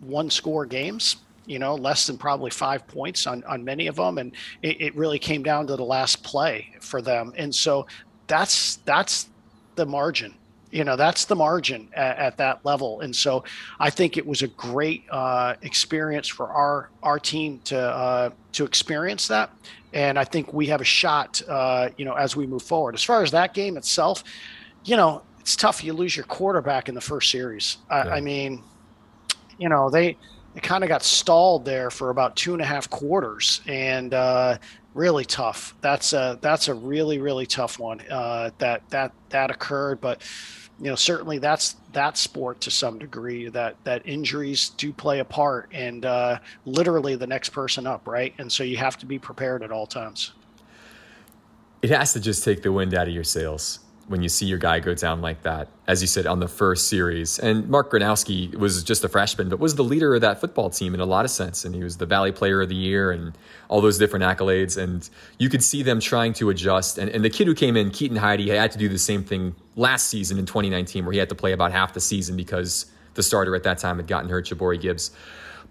one 0.00 0.28
score 0.28 0.66
games 0.66 1.16
you 1.46 1.58
know, 1.58 1.74
less 1.74 2.06
than 2.06 2.18
probably 2.18 2.50
five 2.50 2.86
points 2.86 3.26
on, 3.26 3.42
on 3.44 3.64
many 3.64 3.86
of 3.86 3.96
them. 3.96 4.18
And 4.18 4.32
it, 4.62 4.80
it 4.80 4.96
really 4.96 5.18
came 5.18 5.42
down 5.42 5.66
to 5.68 5.76
the 5.76 5.84
last 5.84 6.22
play 6.22 6.74
for 6.80 7.00
them. 7.00 7.32
And 7.36 7.54
so 7.54 7.86
that's, 8.26 8.76
that's 8.84 9.28
the 9.76 9.86
margin 9.86 10.34
you 10.70 10.84
know 10.84 10.96
that's 10.96 11.24
the 11.24 11.36
margin 11.36 11.88
at, 11.94 12.18
at, 12.18 12.36
that 12.36 12.64
level 12.64 13.00
and 13.00 13.14
so 13.14 13.44
i 13.78 13.88
think 13.88 14.16
it 14.16 14.26
was 14.26 14.42
a 14.42 14.48
great 14.48 15.04
uh, 15.10 15.54
experience 15.62 16.28
for 16.28 16.48
our 16.48 16.90
our 17.02 17.18
team 17.18 17.60
to 17.64 17.78
uh, 17.78 18.30
to 18.52 18.64
experience 18.64 19.28
that 19.28 19.50
and 19.92 20.18
i 20.18 20.24
think 20.24 20.52
we 20.52 20.66
have 20.66 20.80
a 20.80 20.84
shot 20.84 21.40
uh, 21.48 21.88
you 21.96 22.04
know 22.04 22.14
as 22.14 22.36
we 22.36 22.46
move 22.46 22.62
forward 22.62 22.94
as 22.94 23.02
far 23.02 23.22
as 23.22 23.30
that 23.30 23.54
game 23.54 23.76
itself 23.76 24.24
you 24.84 24.96
know 24.96 25.22
it's 25.40 25.56
tough 25.56 25.84
you 25.84 25.92
lose 25.92 26.16
your 26.16 26.26
quarterback 26.26 26.88
in 26.88 26.94
the 26.94 27.00
first 27.00 27.30
series 27.30 27.78
I, 27.88 28.04
yeah. 28.04 28.14
I 28.14 28.20
mean 28.20 28.62
you 29.58 29.68
know 29.68 29.88
they 29.88 30.16
it 30.56 30.62
kind 30.62 30.82
of 30.82 30.88
got 30.88 31.02
stalled 31.02 31.66
there 31.66 31.90
for 31.90 32.08
about 32.08 32.34
two 32.34 32.54
and 32.54 32.62
a 32.62 32.64
half 32.64 32.88
quarters 32.88 33.60
and 33.66 34.14
uh, 34.14 34.56
really 34.94 35.26
tough. 35.26 35.76
That's 35.82 36.14
a 36.14 36.38
that's 36.40 36.68
a 36.68 36.74
really 36.74 37.18
really 37.18 37.44
tough 37.46 37.78
one 37.78 38.00
uh, 38.10 38.50
that 38.58 38.88
that 38.88 39.12
that 39.28 39.50
occurred, 39.50 40.00
but 40.00 40.22
you 40.80 40.86
know 40.86 40.94
certainly 40.94 41.38
that's 41.38 41.76
that 41.92 42.16
sport 42.16 42.62
to 42.62 42.70
some 42.70 42.98
degree 42.98 43.48
that 43.50 43.76
that 43.84 44.02
injuries 44.06 44.70
do 44.70 44.92
play 44.94 45.18
a 45.18 45.24
part 45.24 45.68
and 45.72 46.06
uh, 46.06 46.38
literally 46.64 47.16
the 47.16 47.26
next 47.26 47.50
person 47.50 47.86
up 47.86 48.08
right? 48.08 48.34
And 48.38 48.50
so 48.50 48.64
you 48.64 48.78
have 48.78 48.96
to 48.98 49.06
be 49.06 49.18
prepared 49.18 49.62
at 49.62 49.70
all 49.70 49.86
times. 49.86 50.32
It 51.82 51.90
has 51.90 52.14
to 52.14 52.20
just 52.20 52.42
take 52.42 52.62
the 52.62 52.72
wind 52.72 52.94
out 52.94 53.08
of 53.08 53.14
your 53.14 53.24
sails 53.24 53.80
when 54.08 54.22
you 54.22 54.28
see 54.28 54.46
your 54.46 54.58
guy 54.58 54.78
go 54.78 54.94
down 54.94 55.20
like 55.20 55.42
that, 55.42 55.68
as 55.88 56.00
you 56.00 56.06
said 56.06 56.26
on 56.26 56.38
the 56.38 56.46
first 56.46 56.88
series. 56.88 57.38
And 57.40 57.68
Mark 57.68 57.90
Gronowski 57.90 58.54
was 58.54 58.84
just 58.84 59.02
a 59.02 59.08
freshman, 59.08 59.48
but 59.48 59.58
was 59.58 59.74
the 59.74 59.82
leader 59.82 60.14
of 60.14 60.20
that 60.20 60.40
football 60.40 60.70
team 60.70 60.94
in 60.94 61.00
a 61.00 61.04
lot 61.04 61.24
of 61.24 61.30
sense. 61.30 61.64
And 61.64 61.74
he 61.74 61.82
was 61.82 61.96
the 61.96 62.06
Valley 62.06 62.30
Player 62.30 62.62
of 62.62 62.68
the 62.68 62.76
Year 62.76 63.10
and 63.10 63.36
all 63.68 63.80
those 63.80 63.98
different 63.98 64.24
accolades. 64.24 64.80
And 64.80 65.08
you 65.38 65.48
could 65.48 65.62
see 65.62 65.82
them 65.82 65.98
trying 65.98 66.34
to 66.34 66.50
adjust. 66.50 66.98
And, 66.98 67.10
and 67.10 67.24
the 67.24 67.30
kid 67.30 67.48
who 67.48 67.54
came 67.54 67.76
in, 67.76 67.90
Keaton 67.90 68.16
Heide, 68.16 68.46
had 68.46 68.70
to 68.72 68.78
do 68.78 68.88
the 68.88 68.98
same 68.98 69.24
thing 69.24 69.56
last 69.74 70.08
season 70.08 70.38
in 70.38 70.46
2019, 70.46 71.04
where 71.04 71.12
he 71.12 71.18
had 71.18 71.28
to 71.30 71.34
play 71.34 71.52
about 71.52 71.72
half 71.72 71.92
the 71.92 72.00
season 72.00 72.36
because 72.36 72.86
the 73.14 73.22
starter 73.22 73.56
at 73.56 73.64
that 73.64 73.78
time 73.78 73.96
had 73.96 74.06
gotten 74.06 74.30
hurt, 74.30 74.46
J'Bore 74.46 74.80
Gibbs. 74.80 75.10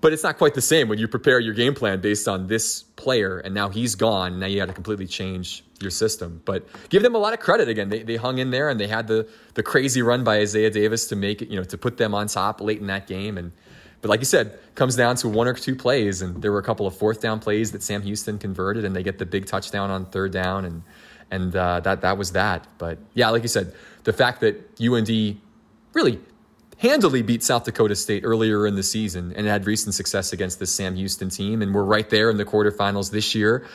But 0.01 0.13
it's 0.13 0.23
not 0.23 0.37
quite 0.37 0.53
the 0.53 0.61
same 0.61 0.87
when 0.87 0.99
you 0.99 1.07
prepare 1.07 1.39
your 1.39 1.53
game 1.53 1.73
plan 1.73 2.01
based 2.01 2.27
on 2.27 2.47
this 2.47 2.83
player 2.83 3.39
and 3.39 3.53
now 3.53 3.69
he's 3.69 3.95
gone. 3.95 4.39
Now 4.39 4.47
you 4.47 4.57
got 4.57 4.67
to 4.67 4.73
completely 4.73 5.07
change 5.07 5.63
your 5.81 5.91
system. 5.91 6.41
But 6.45 6.67
give 6.89 7.03
them 7.03 7.15
a 7.15 7.17
lot 7.17 7.33
of 7.33 7.39
credit 7.39 7.69
again. 7.69 7.89
They, 7.89 8.03
they 8.03 8.15
hung 8.15 8.37
in 8.37 8.51
there 8.51 8.69
and 8.69 8.79
they 8.79 8.87
had 8.87 9.07
the 9.07 9.27
the 9.53 9.63
crazy 9.63 10.01
run 10.01 10.23
by 10.23 10.37
Isaiah 10.39 10.69
Davis 10.69 11.07
to 11.07 11.15
make 11.15 11.41
it, 11.41 11.49
you 11.49 11.57
know, 11.57 11.63
to 11.63 11.77
put 11.77 11.97
them 11.97 12.13
on 12.13 12.27
top 12.27 12.61
late 12.61 12.79
in 12.79 12.87
that 12.87 13.07
game. 13.07 13.37
And 13.37 13.51
but 14.01 14.09
like 14.09 14.19
you 14.19 14.25
said, 14.25 14.59
comes 14.75 14.95
down 14.95 15.15
to 15.17 15.27
one 15.27 15.47
or 15.47 15.53
two 15.53 15.75
plays, 15.75 16.21
and 16.21 16.41
there 16.41 16.51
were 16.51 16.59
a 16.59 16.63
couple 16.63 16.85
of 16.85 16.95
fourth 16.95 17.21
down 17.21 17.39
plays 17.39 17.71
that 17.71 17.81
Sam 17.81 18.03
Houston 18.03 18.37
converted, 18.37 18.85
and 18.85 18.95
they 18.95 19.01
get 19.01 19.17
the 19.17 19.25
big 19.25 19.47
touchdown 19.47 19.89
on 19.89 20.05
third 20.05 20.31
down, 20.31 20.65
and 20.65 20.83
and 21.31 21.55
uh, 21.55 21.79
that 21.79 22.01
that 22.01 22.17
was 22.17 22.33
that. 22.33 22.67
But 22.77 22.99
yeah, 23.13 23.29
like 23.29 23.41
you 23.41 23.47
said, 23.47 23.73
the 24.03 24.13
fact 24.13 24.41
that 24.41 24.79
UND 24.79 25.41
really 25.93 26.19
handily 26.77 27.21
beat 27.21 27.43
South 27.43 27.63
Dakota 27.63 27.95
State 27.95 28.23
earlier 28.25 28.67
in 28.67 28.75
the 28.75 28.83
season 28.83 29.33
and 29.35 29.47
had 29.47 29.65
recent 29.65 29.95
success 29.95 30.33
against 30.33 30.59
the 30.59 30.65
Sam 30.65 30.95
Houston 30.95 31.29
team, 31.29 31.61
and 31.61 31.73
we're 31.73 31.83
right 31.83 32.09
there 32.09 32.29
in 32.29 32.37
the 32.37 32.45
quarterfinals 32.45 33.11
this 33.11 33.35
year 33.35 33.65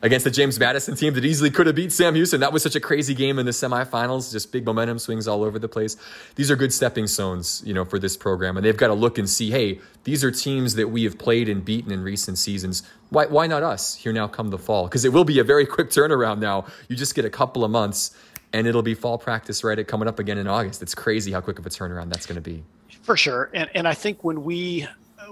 against 0.00 0.24
the 0.24 0.30
James 0.30 0.58
Madison 0.58 0.94
team 0.94 1.14
that 1.14 1.24
easily 1.24 1.50
could 1.50 1.66
have 1.66 1.74
beat 1.74 1.90
Sam 1.90 2.14
Houston. 2.14 2.40
That 2.40 2.52
was 2.52 2.62
such 2.62 2.76
a 2.76 2.80
crazy 2.80 3.14
game 3.14 3.38
in 3.38 3.46
the 3.46 3.52
semifinals, 3.52 4.30
just 4.30 4.52
big 4.52 4.64
momentum 4.64 4.98
swings 4.98 5.26
all 5.26 5.42
over 5.42 5.58
the 5.58 5.68
place. 5.68 5.96
These 6.36 6.50
are 6.50 6.56
good 6.56 6.72
stepping 6.72 7.06
stones, 7.06 7.62
you 7.66 7.74
know, 7.74 7.84
for 7.84 7.98
this 7.98 8.16
program, 8.16 8.56
and 8.56 8.64
they've 8.64 8.76
got 8.76 8.88
to 8.88 8.94
look 8.94 9.18
and 9.18 9.28
see, 9.28 9.50
hey, 9.50 9.80
these 10.04 10.22
are 10.24 10.30
teams 10.30 10.74
that 10.74 10.88
we 10.88 11.04
have 11.04 11.18
played 11.18 11.48
and 11.48 11.64
beaten 11.64 11.90
in 11.90 12.02
recent 12.02 12.38
seasons. 12.38 12.82
Why, 13.10 13.26
why 13.26 13.46
not 13.46 13.62
us 13.62 13.96
here 13.96 14.12
now 14.12 14.28
come 14.28 14.50
the 14.50 14.58
fall? 14.58 14.84
Because 14.84 15.04
it 15.04 15.12
will 15.12 15.24
be 15.24 15.38
a 15.38 15.44
very 15.44 15.66
quick 15.66 15.90
turnaround 15.90 16.38
now. 16.38 16.66
You 16.88 16.96
just 16.96 17.14
get 17.14 17.24
a 17.24 17.30
couple 17.30 17.64
of 17.64 17.70
months, 17.70 18.16
and 18.52 18.66
it'll 18.66 18.82
be 18.82 18.94
fall 18.94 19.18
practice 19.18 19.62
right 19.64 19.78
at 19.78 19.88
coming 19.88 20.08
up 20.08 20.18
again 20.18 20.38
in 20.38 20.46
August. 20.46 20.82
It's 20.82 20.94
crazy 20.94 21.32
how 21.32 21.40
quick 21.40 21.58
of 21.58 21.66
a 21.66 21.70
turnaround 21.70 22.10
that's 22.10 22.26
going 22.26 22.36
to 22.36 22.40
be. 22.40 22.64
For 23.02 23.16
sure, 23.16 23.50
and 23.54 23.70
and 23.74 23.88
I 23.88 23.94
think 23.94 24.24
when 24.24 24.44
we 24.44 24.86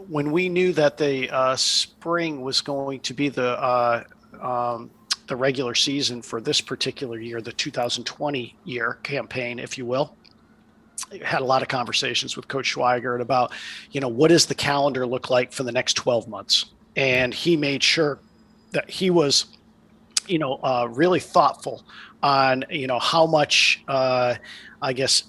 when 0.09 0.33
we 0.33 0.49
knew 0.49 0.73
that 0.73 0.97
the 0.97 1.31
uh, 1.31 1.57
spring 1.57 2.43
was 2.43 2.61
going 2.61 3.01
to 3.01 3.15
be 3.15 3.29
the 3.29 3.61
uh, 3.61 4.05
um, 4.41 4.91
the 5.27 5.37
regular 5.37 5.75
season 5.75 6.23
for 6.23 6.41
this 6.41 6.61
particular 6.61 7.19
year, 7.19 7.41
the 7.41 7.53
2020 7.53 8.57
year 8.65 8.99
campaign, 9.03 9.59
if 9.59 9.77
you 9.77 9.85
will. 9.85 10.15
had 11.23 11.43
a 11.43 11.45
lot 11.45 11.63
of 11.63 11.69
conversations 11.69 12.37
with 12.37 12.49
Coach 12.49 12.75
Schweigert 12.75 13.21
about, 13.21 13.53
you 13.91 14.01
know, 14.01 14.09
what 14.09 14.29
does 14.29 14.47
the 14.47 14.55
calendar 14.55 15.07
look 15.07 15.31
like 15.31 15.53
for 15.53 15.63
the 15.63 15.73
next 15.73 15.95
12 15.95 16.29
months? 16.29 16.67
And 16.97 17.35
he 17.35 17.57
made 17.57 17.83
sure 17.83 18.19
that 18.73 18.89
he 18.89 19.11
was, 19.11 19.47
you 20.29 20.39
know, 20.39 20.55
uh, 20.63 20.89
really 20.91 21.21
thoughtful 21.21 21.83
on, 22.23 22.65
you 22.71 22.87
know, 22.87 22.99
how 22.99 23.27
much, 23.27 23.83
uh, 23.89 24.35
I 24.83 24.93
guess, 24.93 25.25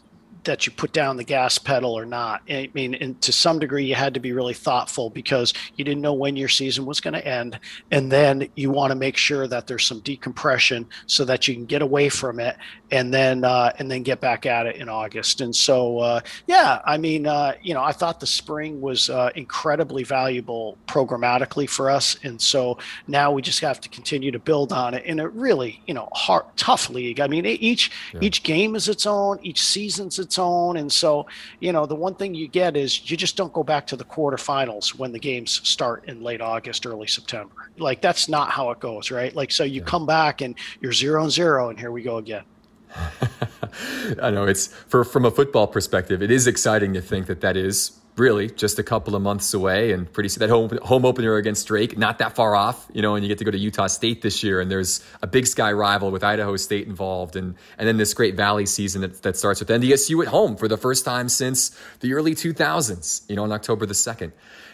that 0.47 0.65
you 0.65 0.71
put 0.71 0.91
down 0.91 1.17
the 1.17 1.23
gas 1.23 1.57
pedal 1.57 1.93
or 1.93 2.05
not. 2.05 2.41
I 2.49 2.69
mean, 2.73 2.95
and 2.95 3.21
to 3.21 3.31
some 3.31 3.59
degree, 3.59 3.85
you 3.85 3.95
had 3.95 4.15
to 4.15 4.19
be 4.19 4.33
really 4.33 4.55
thoughtful 4.55 5.09
because 5.09 5.53
you 5.75 5.85
didn't 5.85 6.01
know 6.01 6.13
when 6.13 6.35
your 6.35 6.49
season 6.49 6.85
was 6.85 6.99
going 6.99 7.13
to 7.13 7.25
end, 7.25 7.59
and 7.91 8.11
then 8.11 8.49
you 8.55 8.71
want 8.71 8.91
to 8.91 8.95
make 8.95 9.15
sure 9.15 9.47
that 9.47 9.67
there's 9.67 9.85
some 9.85 9.99
decompression 9.99 10.87
so 11.05 11.23
that 11.25 11.47
you 11.47 11.53
can 11.53 11.65
get 11.65 11.81
away 11.81 12.09
from 12.09 12.39
it, 12.39 12.57
and 12.91 13.13
then 13.13 13.43
uh, 13.43 13.71
and 13.77 13.91
then 13.91 14.03
get 14.03 14.19
back 14.19 14.45
at 14.45 14.65
it 14.65 14.77
in 14.77 14.89
August. 14.89 15.41
And 15.41 15.55
so, 15.55 15.99
uh, 15.99 16.21
yeah, 16.47 16.81
I 16.85 16.97
mean, 16.97 17.27
uh, 17.27 17.53
you 17.61 17.73
know, 17.73 17.83
I 17.83 17.91
thought 17.91 18.19
the 18.19 18.27
spring 18.27 18.81
was 18.81 19.09
uh, 19.09 19.29
incredibly 19.35 20.03
valuable 20.03 20.77
programmatically 20.87 21.69
for 21.69 21.91
us, 21.91 22.17
and 22.23 22.41
so 22.41 22.77
now 23.07 23.31
we 23.31 23.41
just 23.41 23.59
have 23.59 23.79
to 23.81 23.89
continue 23.89 24.31
to 24.31 24.39
build 24.39 24.71
on 24.71 24.93
it 24.93 25.05
in 25.05 25.19
a 25.19 25.27
really, 25.27 25.81
you 25.85 25.93
know, 25.93 26.09
hard, 26.13 26.45
tough 26.55 26.89
league. 26.89 27.19
I 27.19 27.27
mean, 27.27 27.45
each 27.45 27.91
yeah. 28.13 28.21
each 28.23 28.43
game 28.43 28.75
is 28.75 28.87
its 28.87 29.05
own, 29.05 29.39
each 29.43 29.61
season's 29.61 30.17
its 30.17 30.36
own. 30.39 30.77
And 30.77 30.91
so, 30.91 31.27
you 31.59 31.71
know, 31.71 31.85
the 31.85 31.95
one 31.95 32.15
thing 32.15 32.33
you 32.33 32.47
get 32.47 32.77
is 32.77 33.09
you 33.09 33.17
just 33.17 33.35
don't 33.35 33.53
go 33.53 33.63
back 33.63 33.87
to 33.87 33.95
the 33.95 34.03
quarterfinals 34.03 34.97
when 34.97 35.11
the 35.11 35.19
games 35.19 35.61
start 35.67 36.05
in 36.07 36.21
late 36.21 36.41
August, 36.41 36.85
early 36.85 37.07
September. 37.07 37.71
Like 37.77 38.01
that's 38.01 38.29
not 38.29 38.49
how 38.49 38.71
it 38.71 38.79
goes, 38.79 39.11
right? 39.11 39.35
Like, 39.35 39.51
so 39.51 39.63
you 39.63 39.81
yeah. 39.81 39.87
come 39.87 40.05
back 40.05 40.41
and 40.41 40.55
you're 40.81 40.93
zero 40.93 41.23
and 41.23 41.31
zero, 41.31 41.69
and 41.69 41.79
here 41.79 41.91
we 41.91 42.01
go 42.01 42.17
again. 42.17 42.43
I 44.21 44.31
know 44.31 44.45
it's 44.45 44.67
for 44.67 45.03
from 45.03 45.25
a 45.25 45.31
football 45.31 45.67
perspective, 45.67 46.21
it 46.21 46.31
is 46.31 46.47
exciting 46.47 46.93
to 46.93 47.01
think 47.01 47.27
that 47.27 47.41
that 47.41 47.57
is 47.57 47.99
really 48.17 48.49
just 48.49 48.79
a 48.79 48.83
couple 48.83 49.15
of 49.15 49.21
months 49.21 49.53
away 49.53 49.91
and 49.91 50.11
pretty 50.11 50.29
soon 50.29 50.39
that 50.39 50.49
home 50.49 50.77
home 50.81 51.05
opener 51.05 51.35
against 51.35 51.67
Drake 51.67 51.97
not 51.97 52.17
that 52.19 52.35
far 52.35 52.55
off 52.55 52.87
you 52.93 53.01
know 53.01 53.15
and 53.15 53.23
you 53.23 53.27
get 53.29 53.37
to 53.37 53.45
go 53.45 53.51
to 53.51 53.57
Utah 53.57 53.87
State 53.87 54.21
this 54.21 54.43
year 54.43 54.59
and 54.59 54.71
there's 54.71 55.03
a 55.21 55.27
Big 55.27 55.47
Sky 55.47 55.71
rival 55.71 56.11
with 56.11 56.23
Idaho 56.23 56.55
State 56.57 56.87
involved 56.87 57.35
and 57.35 57.55
and 57.77 57.87
then 57.87 57.97
this 57.97 58.13
great 58.13 58.35
Valley 58.35 58.65
season 58.65 59.01
that, 59.01 59.21
that 59.21 59.37
starts 59.37 59.59
with 59.59 59.69
NDSU 59.69 60.21
at 60.21 60.27
home 60.29 60.55
for 60.55 60.67
the 60.67 60.77
first 60.77 61.05
time 61.05 61.29
since 61.29 61.77
the 61.99 62.13
early 62.13 62.33
2000s 62.33 63.21
you 63.29 63.35
know 63.35 63.43
on 63.43 63.51
October 63.51 63.85
the 63.85 63.93
2nd 63.93 64.31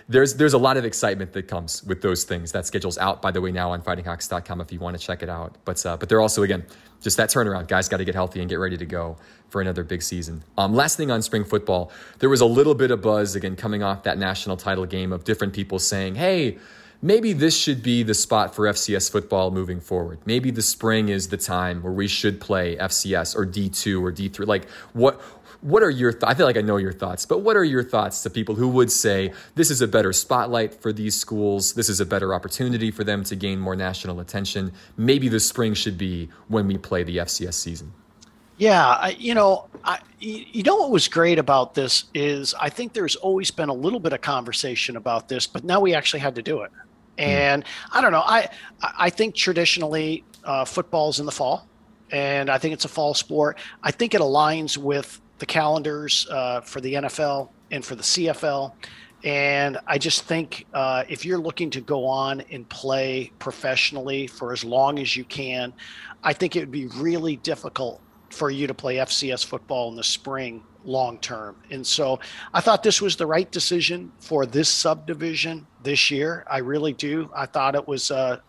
there's 0.09 0.35
there's 0.35 0.53
a 0.53 0.57
lot 0.57 0.77
of 0.77 0.85
excitement 0.85 1.33
that 1.33 1.47
comes 1.47 1.83
with 1.83 2.01
those 2.01 2.23
things. 2.23 2.51
That 2.51 2.65
schedule's 2.65 2.97
out, 2.97 3.21
by 3.21 3.31
the 3.31 3.41
way, 3.41 3.51
now 3.51 3.71
on 3.71 3.81
fightinghawks.com 3.81 4.61
if 4.61 4.71
you 4.71 4.79
want 4.79 4.97
to 4.97 5.05
check 5.05 5.23
it 5.23 5.29
out. 5.29 5.57
But 5.65 5.85
uh, 5.85 5.97
but 5.97 6.09
they're 6.09 6.21
also 6.21 6.43
again 6.43 6.65
just 7.01 7.17
that 7.17 7.29
turnaround. 7.29 7.67
Guys 7.67 7.89
got 7.89 7.97
to 7.97 8.05
get 8.05 8.15
healthy 8.15 8.39
and 8.39 8.49
get 8.49 8.59
ready 8.59 8.77
to 8.77 8.85
go 8.85 9.17
for 9.49 9.61
another 9.61 9.83
big 9.83 10.01
season. 10.01 10.43
Um, 10.57 10.73
last 10.73 10.97
thing 10.97 11.11
on 11.11 11.21
spring 11.21 11.43
football, 11.43 11.91
there 12.19 12.29
was 12.29 12.41
a 12.41 12.45
little 12.45 12.75
bit 12.75 12.91
of 12.91 13.01
buzz 13.01 13.35
again 13.35 13.55
coming 13.55 13.83
off 13.83 14.03
that 14.03 14.17
national 14.17 14.57
title 14.57 14.85
game 14.85 15.13
of 15.13 15.23
different 15.23 15.53
people 15.53 15.79
saying, 15.79 16.15
"Hey." 16.15 16.57
Maybe 17.05 17.33
this 17.33 17.59
should 17.59 17.83
be 17.83 18.03
the 18.03 18.13
spot 18.13 18.55
for 18.55 18.65
FCS 18.65 19.11
football 19.11 19.51
moving 19.51 19.81
forward. 19.81 20.19
Maybe 20.25 20.51
the 20.51 20.61
spring 20.61 21.09
is 21.09 21.27
the 21.27 21.35
time 21.35 21.83
where 21.83 21.91
we 21.91 22.07
should 22.07 22.39
play 22.39 22.77
FCS 22.77 23.35
or 23.35 23.45
D2 23.45 24.01
or 24.01 24.09
D3. 24.13 24.47
Like, 24.47 24.69
what 24.93 25.19
what 25.63 25.81
are 25.81 25.89
your 25.89 26.11
th- 26.11 26.23
I 26.25 26.33
feel 26.33 26.45
like 26.45 26.57
I 26.57 26.61
know 26.61 26.77
your 26.77 26.91
thoughts, 26.91 27.25
but 27.25 27.39
what 27.39 27.55
are 27.55 27.63
your 27.63 27.83
thoughts 27.83 28.21
to 28.23 28.29
people 28.29 28.55
who 28.55 28.67
would 28.67 28.91
say 28.91 29.33
this 29.55 29.71
is 29.71 29.81
a 29.81 29.87
better 29.87 30.11
spotlight 30.11 30.73
for 30.73 30.91
these 30.91 31.19
schools, 31.19 31.73
this 31.73 31.89
is 31.89 31.99
a 32.01 32.05
better 32.05 32.33
opportunity 32.33 32.91
for 32.91 33.03
them 33.03 33.23
to 33.23 33.35
gain 33.35 33.59
more 33.59 33.75
national 33.75 34.19
attention. 34.19 34.73
Maybe 34.97 35.29
the 35.29 35.39
spring 35.39 35.73
should 35.73 35.97
be 35.97 36.29
when 36.49 36.67
we 36.67 36.77
play 36.77 37.03
the 37.03 37.17
FCS 37.17 37.53
season. 37.53 37.93
Yeah, 38.57 38.85
I, 38.85 39.09
you 39.17 39.33
know, 39.33 39.67
I, 39.83 39.99
you 40.19 40.63
know 40.63 40.75
what 40.75 40.91
was 40.91 41.07
great 41.07 41.39
about 41.39 41.73
this 41.73 42.05
is 42.13 42.53
I 42.59 42.69
think 42.69 42.93
there's 42.93 43.15
always 43.15 43.49
been 43.49 43.69
a 43.69 43.73
little 43.73 43.99
bit 43.99 44.13
of 44.13 44.21
conversation 44.21 44.95
about 44.95 45.27
this, 45.27 45.47
but 45.47 45.63
now 45.63 45.79
we 45.79 45.93
actually 45.95 46.19
had 46.19 46.35
to 46.35 46.41
do 46.41 46.61
it. 46.61 46.71
Hmm. 47.17 47.23
And 47.23 47.63
mm. 47.63 47.67
I 47.91 48.01
don't 48.01 48.11
know, 48.11 48.23
I 48.25 48.49
I 48.81 49.09
think 49.09 49.35
traditionally 49.35 50.23
uh, 50.43 50.65
football's 50.65 51.19
in 51.19 51.25
the 51.25 51.31
fall, 51.31 51.67
and 52.11 52.49
I 52.49 52.57
think 52.57 52.73
it's 52.73 52.85
a 52.85 52.89
fall 52.89 53.13
sport. 53.13 53.57
I 53.81 53.91
think 53.91 54.13
it 54.13 54.21
aligns 54.21 54.77
with 54.77 55.19
the 55.39 55.45
calendars 55.45 56.27
uh, 56.29 56.61
for 56.61 56.81
the 56.81 56.93
NFL 56.93 57.49
and 57.71 57.83
for 57.83 57.95
the 57.95 58.03
CFL. 58.03 58.73
And 59.23 59.77
I 59.87 59.97
just 59.97 60.23
think 60.23 60.65
uh, 60.73 61.05
if 61.07 61.25
you're 61.25 61.39
looking 61.39 61.69
to 61.71 61.81
go 61.81 62.05
on 62.05 62.41
and 62.51 62.67
play 62.67 63.31
professionally 63.39 64.27
for 64.27 64.51
as 64.51 64.63
long 64.63 64.99
as 64.99 65.15
you 65.15 65.23
can, 65.23 65.73
I 66.23 66.33
think 66.33 66.55
it 66.55 66.59
would 66.59 66.71
be 66.71 66.87
really 66.87 67.37
difficult 67.37 68.01
for 68.29 68.49
you 68.49 68.67
to 68.67 68.73
play 68.73 68.97
FCS 68.97 69.45
football 69.45 69.89
in 69.89 69.95
the 69.95 70.03
spring 70.03 70.63
long 70.83 71.17
term. 71.19 71.55
And 71.71 71.85
so 71.85 72.19
I 72.53 72.59
thought 72.59 72.83
this 72.83 73.01
was 73.01 73.15
the 73.15 73.25
right 73.25 73.49
decision 73.49 74.11
for 74.19 74.45
this 74.45 74.67
subdivision 74.67 75.65
this 75.83 76.11
year. 76.11 76.43
I 76.49 76.57
really 76.57 76.93
do. 76.93 77.29
I 77.33 77.45
thought 77.45 77.75
it 77.75 77.87
was 77.87 78.11
uh, 78.11 78.39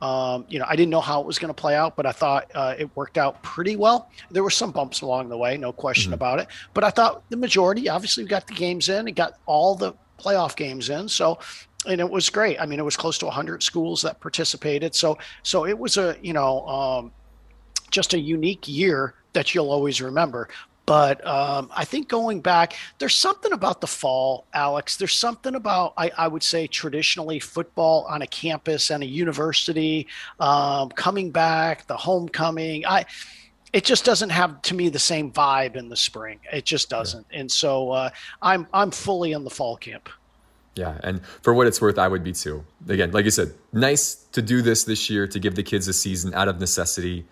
um, 0.00 0.44
you 0.48 0.58
know, 0.58 0.66
I 0.68 0.76
didn't 0.76 0.90
know 0.90 1.00
how 1.00 1.20
it 1.20 1.26
was 1.26 1.38
going 1.38 1.48
to 1.48 1.54
play 1.54 1.74
out, 1.74 1.96
but 1.96 2.06
I 2.06 2.12
thought 2.12 2.50
uh, 2.54 2.74
it 2.78 2.94
worked 2.94 3.18
out 3.18 3.42
pretty 3.42 3.76
well. 3.76 4.10
There 4.30 4.42
were 4.42 4.50
some 4.50 4.70
bumps 4.70 5.00
along 5.00 5.28
the 5.28 5.36
way, 5.36 5.56
no 5.56 5.72
question 5.72 6.08
mm-hmm. 6.08 6.14
about 6.14 6.40
it. 6.40 6.48
But 6.74 6.84
I 6.84 6.90
thought 6.90 7.28
the 7.30 7.36
majority, 7.36 7.88
obviously, 7.88 8.24
we 8.24 8.28
got 8.28 8.46
the 8.46 8.54
games 8.54 8.88
in, 8.88 9.06
and 9.06 9.16
got 9.16 9.38
all 9.46 9.74
the 9.74 9.94
playoff 10.18 10.56
games 10.56 10.90
in. 10.90 11.08
So, 11.08 11.38
and 11.86 12.00
it 12.00 12.08
was 12.08 12.30
great. 12.30 12.60
I 12.60 12.66
mean, 12.66 12.78
it 12.78 12.84
was 12.84 12.96
close 12.96 13.18
to 13.18 13.26
100 13.26 13.62
schools 13.62 14.02
that 14.02 14.20
participated. 14.20 14.94
So, 14.94 15.18
so 15.42 15.66
it 15.66 15.78
was 15.78 15.96
a, 15.96 16.16
you 16.22 16.32
know, 16.32 16.66
um, 16.66 17.12
just 17.90 18.14
a 18.14 18.18
unique 18.18 18.66
year 18.66 19.14
that 19.32 19.54
you'll 19.54 19.70
always 19.70 20.00
remember. 20.00 20.48
But 20.86 21.26
um, 21.26 21.70
I 21.74 21.84
think 21.84 22.08
going 22.08 22.40
back, 22.40 22.74
there's 22.98 23.14
something 23.14 23.52
about 23.52 23.80
the 23.80 23.86
fall, 23.86 24.44
Alex. 24.52 24.96
There's 24.96 25.16
something 25.16 25.54
about, 25.54 25.94
I, 25.96 26.10
I 26.16 26.28
would 26.28 26.42
say, 26.42 26.66
traditionally 26.66 27.38
football 27.38 28.04
on 28.08 28.20
a 28.20 28.26
campus 28.26 28.90
and 28.90 29.02
a 29.02 29.06
university 29.06 30.06
um, 30.40 30.90
coming 30.90 31.30
back, 31.30 31.86
the 31.86 31.96
homecoming. 31.96 32.84
I, 32.84 33.06
it 33.72 33.84
just 33.84 34.04
doesn't 34.04 34.30
have 34.30 34.60
to 34.62 34.74
me 34.74 34.88
the 34.90 34.98
same 34.98 35.32
vibe 35.32 35.74
in 35.74 35.88
the 35.88 35.96
spring. 35.96 36.38
It 36.52 36.64
just 36.64 36.90
doesn't. 36.90 37.26
Yeah. 37.30 37.40
And 37.40 37.50
so 37.50 37.90
uh, 37.90 38.10
I'm 38.40 38.66
I'm 38.72 38.90
fully 38.90 39.32
in 39.32 39.44
the 39.44 39.50
fall 39.50 39.76
camp. 39.76 40.08
Yeah, 40.76 40.98
and 41.02 41.24
for 41.42 41.54
what 41.54 41.66
it's 41.66 41.80
worth, 41.80 41.98
I 41.98 42.08
would 42.08 42.24
be 42.24 42.32
too. 42.32 42.64
Again, 42.88 43.12
like 43.12 43.24
you 43.24 43.30
said, 43.30 43.54
nice 43.72 44.14
to 44.32 44.42
do 44.42 44.60
this 44.60 44.84
this 44.84 45.08
year 45.08 45.26
to 45.28 45.38
give 45.38 45.54
the 45.54 45.62
kids 45.62 45.88
a 45.88 45.92
season 45.92 46.34
out 46.34 46.48
of 46.48 46.60
necessity, 46.60 47.26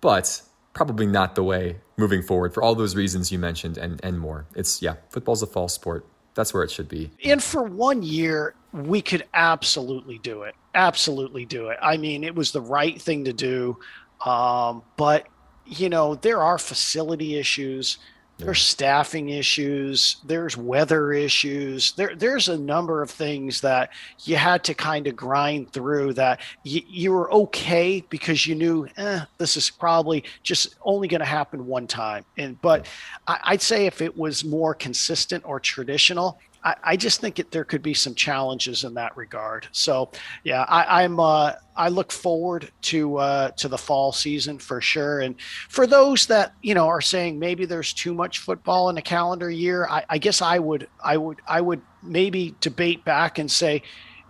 but 0.00 0.42
probably 0.76 1.06
not 1.06 1.34
the 1.34 1.42
way 1.42 1.78
moving 1.96 2.20
forward 2.20 2.52
for 2.52 2.62
all 2.62 2.74
those 2.74 2.94
reasons 2.94 3.32
you 3.32 3.38
mentioned 3.38 3.78
and, 3.78 3.98
and 4.04 4.20
more. 4.20 4.44
It's, 4.54 4.82
yeah, 4.82 4.96
football's 5.08 5.42
a 5.42 5.46
fall 5.46 5.68
sport. 5.68 6.06
That's 6.34 6.52
where 6.52 6.62
it 6.62 6.70
should 6.70 6.86
be. 6.86 7.10
And 7.24 7.42
for 7.42 7.62
one 7.62 8.02
year, 8.02 8.54
we 8.74 9.00
could 9.00 9.24
absolutely 9.32 10.18
do 10.18 10.42
it. 10.42 10.54
Absolutely 10.74 11.46
do 11.46 11.68
it. 11.68 11.78
I 11.80 11.96
mean, 11.96 12.22
it 12.22 12.34
was 12.34 12.52
the 12.52 12.60
right 12.60 13.00
thing 13.00 13.24
to 13.24 13.32
do. 13.32 13.78
Um, 14.24 14.82
but 14.98 15.26
you 15.64 15.88
know, 15.88 16.14
there 16.14 16.42
are 16.42 16.58
facility 16.58 17.38
issues. 17.38 17.96
There's 18.38 18.60
staffing 18.60 19.30
issues. 19.30 20.16
There's 20.24 20.58
weather 20.58 21.12
issues. 21.12 21.92
There, 21.92 22.14
there's 22.14 22.48
a 22.48 22.58
number 22.58 23.00
of 23.00 23.10
things 23.10 23.62
that 23.62 23.90
you 24.24 24.36
had 24.36 24.62
to 24.64 24.74
kind 24.74 25.06
of 25.06 25.16
grind 25.16 25.72
through. 25.72 26.12
That 26.14 26.40
you, 26.62 26.82
you 26.86 27.12
were 27.12 27.32
okay 27.32 28.04
because 28.10 28.46
you 28.46 28.54
knew 28.54 28.88
eh, 28.98 29.20
this 29.38 29.56
is 29.56 29.70
probably 29.70 30.24
just 30.42 30.76
only 30.82 31.08
going 31.08 31.20
to 31.20 31.26
happen 31.26 31.66
one 31.66 31.86
time. 31.86 32.26
And 32.36 32.60
but 32.60 32.86
I, 33.26 33.38
I'd 33.44 33.62
say 33.62 33.86
if 33.86 34.02
it 34.02 34.14
was 34.14 34.44
more 34.44 34.74
consistent 34.74 35.42
or 35.46 35.58
traditional, 35.58 36.38
I, 36.66 36.74
I 36.82 36.96
just 36.96 37.20
think 37.20 37.38
it, 37.38 37.52
there 37.52 37.64
could 37.64 37.80
be 37.80 37.94
some 37.94 38.14
challenges 38.14 38.82
in 38.82 38.94
that 38.94 39.16
regard. 39.16 39.68
So, 39.70 40.10
yeah, 40.42 40.64
I, 40.68 41.04
am 41.04 41.20
uh, 41.20 41.52
I 41.76 41.88
look 41.88 42.10
forward 42.10 42.72
to 42.82 43.18
uh, 43.18 43.50
to 43.52 43.68
the 43.68 43.78
fall 43.78 44.10
season 44.10 44.58
for 44.58 44.80
sure. 44.80 45.20
And 45.20 45.40
for 45.68 45.86
those 45.86 46.26
that 46.26 46.54
you 46.62 46.74
know 46.74 46.88
are 46.88 47.00
saying 47.00 47.38
maybe 47.38 47.66
there's 47.66 47.92
too 47.92 48.12
much 48.12 48.40
football 48.40 48.88
in 48.88 48.98
a 48.98 49.02
calendar 49.02 49.48
year, 49.48 49.86
I, 49.86 50.04
I 50.10 50.18
guess 50.18 50.42
I 50.42 50.58
would 50.58 50.88
I 51.02 51.16
would 51.16 51.40
I 51.46 51.60
would 51.60 51.82
maybe 52.02 52.56
debate 52.60 53.04
back 53.04 53.38
and 53.38 53.48
say, 53.48 53.82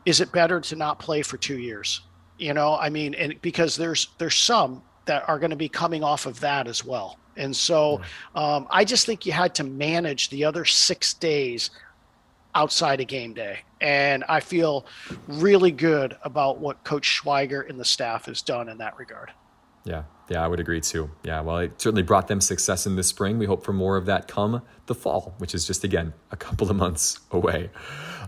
is 0.04 0.20
it 0.20 0.30
better 0.30 0.60
to 0.60 0.76
not 0.76 0.98
play 0.98 1.22
for 1.22 1.38
two 1.38 1.58
years? 1.58 2.02
You 2.38 2.52
know, 2.52 2.76
I 2.76 2.90
mean, 2.90 3.14
and 3.14 3.40
because 3.40 3.76
there's 3.76 4.08
there's 4.18 4.36
some 4.36 4.82
that 5.06 5.26
are 5.26 5.38
going 5.38 5.50
to 5.50 5.56
be 5.56 5.70
coming 5.70 6.04
off 6.04 6.26
of 6.26 6.40
that 6.40 6.68
as 6.68 6.84
well. 6.84 7.18
And 7.38 7.54
so 7.54 8.00
um, 8.34 8.66
I 8.70 8.84
just 8.84 9.06
think 9.06 9.26
you 9.26 9.32
had 9.32 9.54
to 9.56 9.64
manage 9.64 10.30
the 10.30 10.44
other 10.44 10.64
six 10.64 11.14
days 11.14 11.70
outside 12.56 13.00
of 13.00 13.06
game 13.06 13.34
day. 13.34 13.58
And 13.80 14.24
I 14.28 14.40
feel 14.40 14.86
really 15.28 15.70
good 15.70 16.16
about 16.22 16.58
what 16.58 16.82
Coach 16.82 17.20
Schweigert 17.22 17.68
and 17.68 17.78
the 17.78 17.84
staff 17.84 18.24
has 18.24 18.40
done 18.40 18.68
in 18.68 18.78
that 18.78 18.98
regard. 18.98 19.30
Yeah, 19.84 20.04
yeah, 20.28 20.42
I 20.42 20.48
would 20.48 20.58
agree 20.58 20.80
too. 20.80 21.10
Yeah, 21.22 21.42
well, 21.42 21.58
it 21.58 21.80
certainly 21.80 22.02
brought 22.02 22.26
them 22.26 22.40
success 22.40 22.86
in 22.86 22.96
the 22.96 23.04
spring. 23.04 23.38
We 23.38 23.46
hope 23.46 23.62
for 23.62 23.74
more 23.74 23.96
of 23.96 24.06
that 24.06 24.26
come 24.26 24.62
the 24.86 24.94
fall, 24.94 25.34
which 25.38 25.54
is 25.54 25.66
just, 25.66 25.84
again, 25.84 26.14
a 26.32 26.36
couple 26.36 26.68
of 26.70 26.76
months 26.76 27.20
away. 27.30 27.70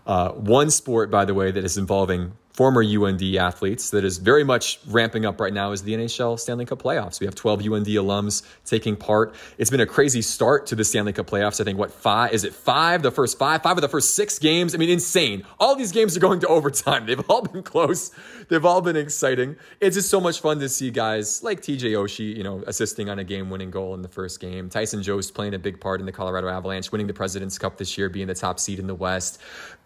Uh, 0.07 0.31
one 0.33 0.71
sport, 0.71 1.11
by 1.11 1.25
the 1.25 1.35
way, 1.35 1.51
that 1.51 1.65
is 1.65 1.77
involving 1.77 2.33
former 2.59 2.83
UND 2.83 3.23
athletes 3.37 3.91
that 3.91 4.05
is 4.05 4.19
very 4.19 4.43
much 4.43 4.81
ramping 4.89 5.25
up 5.25 5.41
right 5.41 5.53
now 5.53 5.71
is 5.71 5.85
the 5.85 5.95
NHL 5.95 6.41
Stanley 6.41 6.67
Cup 6.67 6.83
playoffs. 6.83 7.21
We 7.21 7.27
have 7.27 7.37
12 7.37 7.61
UND 7.61 7.87
alums 7.87 8.43
taking 8.65 8.97
part. 8.97 9.33
It's 9.59 9.71
been 9.71 9.79
a 9.79 9.87
crazy 9.87 10.23
start 10.23 10.67
to 10.67 10.75
the 10.75 10.83
Stanley 10.83 11.13
Cup 11.13 11.29
playoffs. 11.29 11.61
I 11.61 11.65
think 11.65 11.79
what 11.79 11.93
five 11.93 12.33
is 12.33 12.43
it 12.43 12.53
five? 12.53 13.03
The 13.03 13.13
first 13.13 13.39
five, 13.39 13.63
five 13.63 13.77
of 13.77 13.83
the 13.83 13.89
first 13.89 14.17
six 14.17 14.41
games. 14.41 14.75
I 14.75 14.79
mean, 14.79 14.91
insane. 14.91 15.45
All 15.61 15.77
these 15.77 15.93
games 15.93 16.17
are 16.17 16.21
going 16.21 16.41
to 16.41 16.49
overtime. 16.59 17.07
They've 17.07 17.23
all 17.31 17.43
been 17.43 17.63
close. 17.63 18.11
They've 18.49 18.65
all 18.65 18.81
been 18.81 18.97
exciting. 18.97 19.55
It's 19.81 19.95
just 19.95 20.11
so 20.11 20.21
much 20.21 20.41
fun 20.41 20.59
to 20.59 20.69
see 20.69 20.91
guys 20.91 21.45
like 21.45 21.61
TJ 21.61 21.93
Oshie, 21.93 22.35
you 22.37 22.43
know, 22.43 22.65
assisting 22.67 23.09
on 23.09 23.21
a 23.21 23.25
game-winning 23.25 23.71
goal 23.71 23.95
in 23.95 24.03
the 24.03 24.09
first 24.09 24.41
game. 24.41 24.69
Tyson 24.69 25.05
Jost 25.05 25.33
playing 25.33 25.55
a 25.55 25.61
big 25.61 25.81
part 25.81 26.01
in 26.01 26.07
the 26.07 26.13
Colorado 26.13 26.49
Avalanche, 26.49 26.91
winning 26.91 27.07
the 27.07 27.15
President's 27.15 27.57
Cup 27.57 27.77
this 27.77 27.97
year, 27.97 28.09
being 28.09 28.27
the 28.27 28.35
top 28.35 28.59
seed 28.59 28.81
in 28.81 28.89
the 28.89 28.97
West 28.97 29.41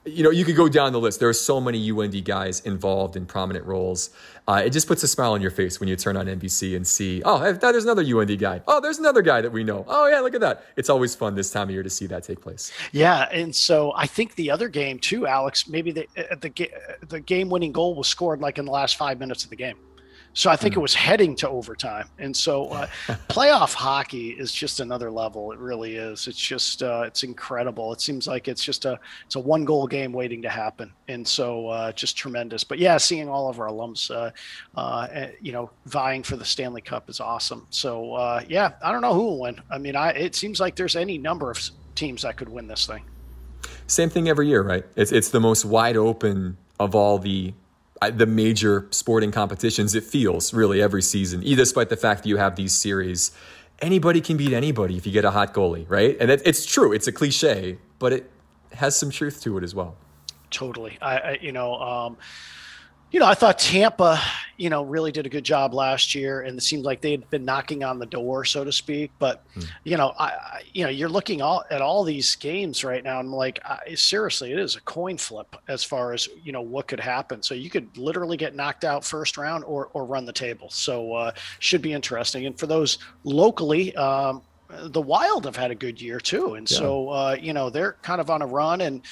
you 0.04 0.22
know, 0.22 0.30
you 0.30 0.44
could 0.44 0.56
go 0.56 0.68
down 0.68 0.92
the 0.92 1.00
list. 1.00 1.20
There 1.20 1.28
are 1.28 1.32
so 1.34 1.60
many 1.60 1.90
UND 1.90 2.24
guys 2.24 2.60
involved 2.60 3.16
in 3.16 3.26
prominent 3.26 3.64
roles. 3.64 4.10
Uh, 4.48 4.62
it 4.64 4.70
just 4.70 4.88
puts 4.88 5.02
a 5.04 5.08
smile 5.08 5.32
on 5.32 5.40
your 5.40 5.52
face 5.52 5.78
when 5.78 5.88
you 5.88 5.94
turn 5.94 6.16
on 6.16 6.26
NBC 6.26 6.74
and 6.74 6.84
see, 6.84 7.22
oh, 7.24 7.52
there's 7.52 7.84
another 7.84 8.02
UND 8.02 8.36
guy. 8.38 8.60
Oh, 8.66 8.80
there's 8.80 8.98
another 8.98 9.22
guy 9.22 9.40
that 9.40 9.52
we 9.52 9.62
know. 9.62 9.84
Oh, 9.86 10.08
yeah, 10.08 10.18
look 10.20 10.34
at 10.34 10.40
that. 10.40 10.64
It's 10.76 10.90
always 10.90 11.14
fun 11.14 11.36
this 11.36 11.52
time 11.52 11.68
of 11.68 11.70
year 11.70 11.84
to 11.84 11.90
see 11.90 12.06
that 12.06 12.24
take 12.24 12.40
place. 12.40 12.72
Yeah, 12.90 13.28
and 13.30 13.54
so 13.54 13.92
I 13.94 14.06
think 14.06 14.34
the 14.34 14.50
other 14.50 14.68
game 14.68 14.98
too, 14.98 15.26
Alex. 15.26 15.68
Maybe 15.68 15.92
the 15.92 16.06
uh, 16.16 16.34
the 16.40 16.70
the 17.06 17.20
game 17.20 17.48
winning 17.48 17.72
goal 17.72 17.94
was 17.94 18.08
scored 18.08 18.40
like 18.40 18.58
in 18.58 18.64
the 18.64 18.72
last 18.72 18.96
five 18.96 19.20
minutes 19.20 19.44
of 19.44 19.50
the 19.50 19.56
game. 19.56 19.76
So 20.34 20.50
I 20.50 20.56
think 20.56 20.74
mm. 20.74 20.78
it 20.78 20.80
was 20.80 20.94
heading 20.94 21.36
to 21.36 21.48
overtime. 21.48 22.08
And 22.18 22.36
so 22.36 22.66
uh, 22.68 22.86
playoff 23.28 23.74
hockey 23.74 24.30
is 24.30 24.52
just 24.52 24.80
another 24.80 25.10
level. 25.10 25.52
It 25.52 25.58
really 25.58 25.96
is. 25.96 26.26
It's 26.26 26.38
just 26.38 26.82
uh, 26.82 27.04
it's 27.06 27.22
incredible. 27.22 27.92
It 27.92 28.00
seems 28.00 28.26
like 28.26 28.48
it's 28.48 28.64
just 28.64 28.84
a 28.84 28.98
it's 29.26 29.36
a 29.36 29.40
one 29.40 29.64
goal 29.64 29.86
game 29.86 30.12
waiting 30.12 30.42
to 30.42 30.48
happen. 30.48 30.92
And 31.08 31.26
so 31.26 31.68
uh, 31.68 31.92
just 31.92 32.16
tremendous. 32.16 32.64
But 32.64 32.78
yeah, 32.78 32.96
seeing 32.96 33.28
all 33.28 33.48
of 33.48 33.60
our 33.60 33.68
alums, 33.68 34.10
uh, 34.10 34.30
uh, 34.78 35.08
eh, 35.10 35.30
you 35.40 35.52
know, 35.52 35.70
vying 35.86 36.22
for 36.22 36.36
the 36.36 36.44
Stanley 36.44 36.80
Cup 36.82 37.10
is 37.10 37.20
awesome. 37.20 37.66
So 37.70 38.14
uh, 38.14 38.42
yeah, 38.48 38.72
I 38.82 38.92
don't 38.92 39.02
know 39.02 39.14
who 39.14 39.24
will 39.24 39.40
win. 39.40 39.60
I 39.70 39.78
mean, 39.78 39.96
I 39.96 40.10
it 40.10 40.34
seems 40.34 40.60
like 40.60 40.76
there's 40.76 40.96
any 40.96 41.18
number 41.18 41.50
of 41.50 41.60
teams 41.94 42.22
that 42.22 42.36
could 42.36 42.48
win 42.48 42.66
this 42.66 42.86
thing. 42.86 43.04
Same 43.86 44.08
thing 44.08 44.28
every 44.28 44.48
year, 44.48 44.62
right? 44.62 44.84
It's 44.96 45.12
it's 45.12 45.30
the 45.30 45.40
most 45.40 45.64
wide 45.64 45.96
open 45.96 46.56
of 46.80 46.94
all 46.94 47.18
the 47.18 47.54
the 48.10 48.26
major 48.26 48.86
sporting 48.90 49.30
competitions, 49.30 49.94
it 49.94 50.04
feels 50.04 50.52
really 50.52 50.82
every 50.82 51.02
season, 51.02 51.40
despite 51.40 51.88
the 51.88 51.96
fact 51.96 52.22
that 52.22 52.28
you 52.28 52.36
have 52.36 52.56
these 52.56 52.74
series. 52.74 53.32
Anybody 53.80 54.20
can 54.20 54.36
beat 54.36 54.52
anybody 54.52 54.96
if 54.96 55.06
you 55.06 55.12
get 55.12 55.24
a 55.24 55.30
hot 55.30 55.52
goalie, 55.52 55.88
right? 55.88 56.16
And 56.20 56.30
it, 56.30 56.42
it's 56.44 56.64
true. 56.64 56.92
It's 56.92 57.08
a 57.08 57.12
cliche, 57.12 57.78
but 57.98 58.12
it 58.12 58.30
has 58.72 58.96
some 58.96 59.10
truth 59.10 59.42
to 59.42 59.58
it 59.58 59.64
as 59.64 59.74
well. 59.74 59.96
Totally. 60.50 60.98
I, 61.00 61.18
I 61.18 61.38
you 61.40 61.50
know, 61.52 61.74
um, 61.76 62.16
you 63.12 63.20
know, 63.20 63.27
I 63.27 63.35
thought 63.35 63.59
Tampa, 63.59 64.18
you 64.57 64.70
know, 64.70 64.83
really 64.83 65.12
did 65.12 65.27
a 65.27 65.29
good 65.29 65.44
job 65.44 65.75
last 65.75 66.14
year, 66.14 66.40
and 66.40 66.57
it 66.57 66.62
seemed 66.62 66.85
like 66.85 67.03
they 67.03 67.11
had 67.11 67.29
been 67.29 67.44
knocking 67.44 67.85
on 67.85 67.98
the 67.98 68.07
door, 68.07 68.46
so 68.46 68.64
to 68.64 68.72
speak. 68.72 69.11
But, 69.18 69.44
hmm. 69.53 69.61
you 69.85 69.98
know, 69.98 70.14
I, 70.18 70.25
I, 70.25 70.62
you 70.72 70.83
know, 70.83 70.90
you're 70.90 71.11
looking 71.11 71.42
all, 71.42 71.62
at 71.70 71.83
all 71.83 72.05
these 72.05 72.35
games 72.37 72.85
right 72.85 73.05
now, 73.05 73.20
and 73.20 73.29
I'm 73.29 73.35
like, 73.35 73.61
I, 73.64 73.94
seriously, 73.94 74.51
it 74.53 74.59
is 74.59 74.77
a 74.77 74.81
coin 74.81 75.18
flip 75.18 75.55
as 75.68 75.85
far 75.85 76.14
as 76.14 76.27
you 76.42 76.53
know 76.53 76.62
what 76.62 76.88
could 76.88 77.01
happen. 77.01 77.42
So 77.42 77.55
you 77.55 77.68
could 77.68 77.96
literally 77.98 78.38
get 78.38 78.55
knocked 78.55 78.85
out 78.85 79.05
first 79.05 79.37
round 79.37 79.62
or 79.64 79.90
or 79.92 80.07
run 80.07 80.25
the 80.25 80.33
table. 80.33 80.70
So 80.70 81.12
uh, 81.12 81.33
should 81.59 81.83
be 81.83 81.92
interesting. 81.92 82.46
And 82.46 82.59
for 82.59 82.66
those 82.66 82.96
locally, 83.25 83.94
um, 83.96 84.40
the 84.80 85.00
Wild 85.00 85.44
have 85.44 85.56
had 85.56 85.70
a 85.70 85.74
good 85.74 86.00
year 86.00 86.20
too, 86.20 86.54
and 86.54 86.70
yeah. 86.70 86.78
so 86.78 87.08
uh, 87.11 87.37
you 87.40 87.52
know 87.52 87.70
they're 87.70 87.96
kind 88.02 88.20
of 88.20 88.30
on 88.30 88.42
a 88.42 88.46
run 88.46 88.80
and 88.80 89.02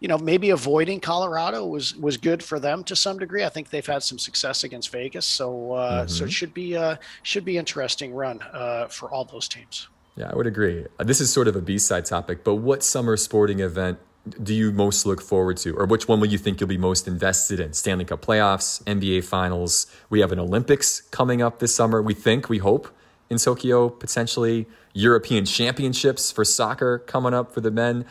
you 0.00 0.08
know, 0.08 0.18
maybe 0.18 0.50
avoiding 0.50 0.98
Colorado 0.98 1.66
was 1.66 1.94
was 1.94 2.16
good 2.16 2.42
for 2.42 2.58
them 2.58 2.82
to 2.84 2.96
some 2.96 3.18
degree. 3.18 3.44
I 3.44 3.50
think 3.50 3.68
they've 3.68 3.86
had 3.86 4.02
some 4.02 4.18
success 4.18 4.64
against 4.64 4.90
Vegas, 4.90 5.26
so 5.26 5.74
uh, 5.74 6.00
mm-hmm. 6.00 6.08
so 6.08 6.24
it 6.24 6.32
should 6.32 6.54
be 6.54 6.76
uh, 6.76 6.96
should 7.22 7.44
be 7.44 7.58
interesting 7.58 8.14
run 8.14 8.40
uh, 8.52 8.88
for 8.88 9.10
all 9.10 9.24
those 9.24 9.46
teams. 9.46 9.88
Yeah, 10.16 10.30
I 10.30 10.34
would 10.34 10.46
agree. 10.46 10.86
Uh, 10.98 11.04
this 11.04 11.20
is 11.20 11.32
sort 11.32 11.48
of 11.48 11.56
a 11.56 11.60
B 11.60 11.78
side 11.78 12.06
topic, 12.06 12.44
but 12.44 12.56
what 12.56 12.82
summer 12.82 13.16
sporting 13.16 13.60
event 13.60 13.98
do 14.42 14.54
you 14.54 14.72
most 14.72 15.04
look 15.04 15.20
forward 15.20 15.58
to, 15.58 15.76
or 15.76 15.84
which 15.84 16.08
one 16.08 16.18
will 16.18 16.28
you 16.28 16.38
think 16.38 16.60
you'll 16.60 16.68
be 16.68 16.78
most 16.78 17.06
invested 17.06 17.60
in? 17.60 17.74
Stanley 17.74 18.06
Cup 18.06 18.24
playoffs, 18.24 18.82
NBA 18.84 19.24
finals. 19.24 19.86
We 20.08 20.20
have 20.20 20.32
an 20.32 20.38
Olympics 20.38 21.02
coming 21.10 21.42
up 21.42 21.58
this 21.58 21.74
summer. 21.74 22.02
We 22.02 22.14
think, 22.14 22.48
we 22.48 22.58
hope, 22.58 22.88
in 23.30 23.38
Tokyo, 23.38 23.88
potentially 23.88 24.66
European 24.92 25.44
championships 25.44 26.30
for 26.32 26.44
soccer 26.44 26.98
coming 27.00 27.34
up 27.34 27.52
for 27.52 27.60
the 27.60 27.70
men. 27.70 28.04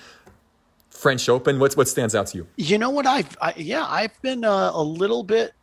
French 0.89 1.29
Open? 1.29 1.59
What's 1.59 1.77
what 1.77 1.87
stands 1.87 2.13
out 2.13 2.27
to 2.27 2.37
you? 2.39 2.47
You 2.57 2.77
know 2.77 2.89
what 2.89 3.05
I've 3.05 3.37
I, 3.41 3.53
yeah 3.55 3.85
I've 3.87 4.19
been 4.21 4.43
uh, 4.43 4.71
a 4.73 4.83
little 4.83 5.23
bit. 5.23 5.53